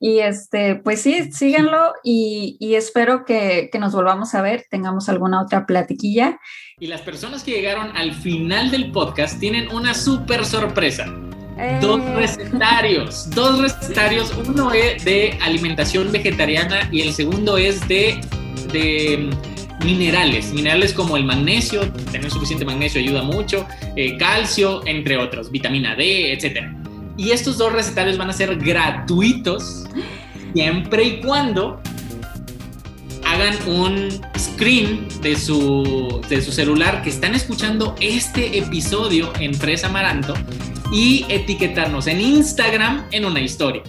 Y 0.00 0.18
este, 0.18 0.74
pues 0.74 1.00
sí, 1.00 1.30
síganlo 1.32 1.92
y, 2.02 2.56
y 2.58 2.74
espero 2.74 3.24
que, 3.24 3.70
que, 3.72 3.78
nos 3.78 3.94
volvamos 3.94 4.34
a 4.34 4.42
ver, 4.42 4.66
tengamos 4.68 5.08
alguna 5.08 5.40
otra 5.40 5.64
platiquilla. 5.66 6.40
Y 6.80 6.88
las 6.88 7.00
personas 7.02 7.44
que 7.44 7.52
llegaron 7.52 7.96
al 7.96 8.12
final 8.12 8.70
del 8.70 8.90
podcast 8.90 9.38
tienen 9.38 9.72
una 9.72 9.94
súper 9.94 10.44
sorpresa. 10.44 11.06
Eh. 11.56 11.78
Dos 11.80 12.04
recetarios, 12.16 13.30
dos 13.30 13.60
recetarios, 13.60 14.34
uno 14.48 14.72
es 14.72 15.04
de 15.04 15.38
alimentación 15.40 16.10
vegetariana 16.10 16.88
y 16.90 17.02
el 17.02 17.12
segundo 17.12 17.56
es 17.56 17.86
de, 17.86 18.20
de 18.72 19.30
minerales, 19.82 20.52
minerales 20.52 20.92
como 20.92 21.16
el 21.16 21.24
magnesio, 21.24 21.90
tener 22.12 22.30
suficiente 22.30 22.64
magnesio 22.64 23.00
ayuda 23.00 23.22
mucho, 23.22 23.66
eh, 23.96 24.16
calcio, 24.16 24.86
entre 24.86 25.16
otros, 25.16 25.50
vitamina 25.50 25.94
D, 25.94 26.32
etcétera. 26.32 26.74
Y 27.16 27.30
estos 27.30 27.58
dos 27.58 27.72
recetarios 27.72 28.18
van 28.18 28.30
a 28.30 28.32
ser 28.32 28.56
gratuitos 28.56 29.84
siempre 30.52 31.04
y 31.04 31.20
cuando 31.20 31.80
hagan 33.24 33.56
un 33.66 34.08
screen 34.38 35.08
de 35.20 35.36
su, 35.36 36.20
de 36.28 36.40
su 36.40 36.52
celular 36.52 37.02
que 37.02 37.10
están 37.10 37.34
escuchando 37.34 37.94
este 38.00 38.58
episodio 38.58 39.32
en 39.40 39.54
Fresa 39.54 39.88
Amaranto 39.88 40.34
y 40.92 41.26
etiquetarnos 41.28 42.06
en 42.06 42.20
Instagram 42.20 43.06
en 43.10 43.24
una 43.24 43.40
historia. 43.40 43.82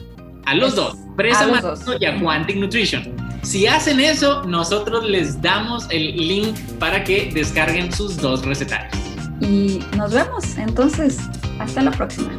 A 0.46 0.56
los 0.56 0.76
dos, 0.76 0.96
Fresa 1.16 1.46
Amaranto 1.46 1.98
y 2.00 2.06
a 2.06 2.20
Quantic 2.20 2.58
Nutrition. 2.58 3.25
Si 3.46 3.68
hacen 3.68 4.00
eso, 4.00 4.44
nosotros 4.44 5.06
les 5.06 5.40
damos 5.40 5.86
el 5.92 6.18
link 6.18 6.58
para 6.80 7.04
que 7.04 7.30
descarguen 7.32 7.94
sus 7.94 8.18
dos 8.18 8.44
recetarios. 8.44 8.92
Y 9.40 9.80
nos 9.96 10.14
vemos. 10.14 10.58
Entonces, 10.58 11.20
hasta 11.60 11.84
la 11.84 11.92
próxima. 11.92 12.32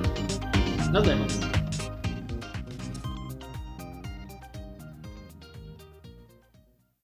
Nos 0.91 1.07
vemos. 1.07 1.46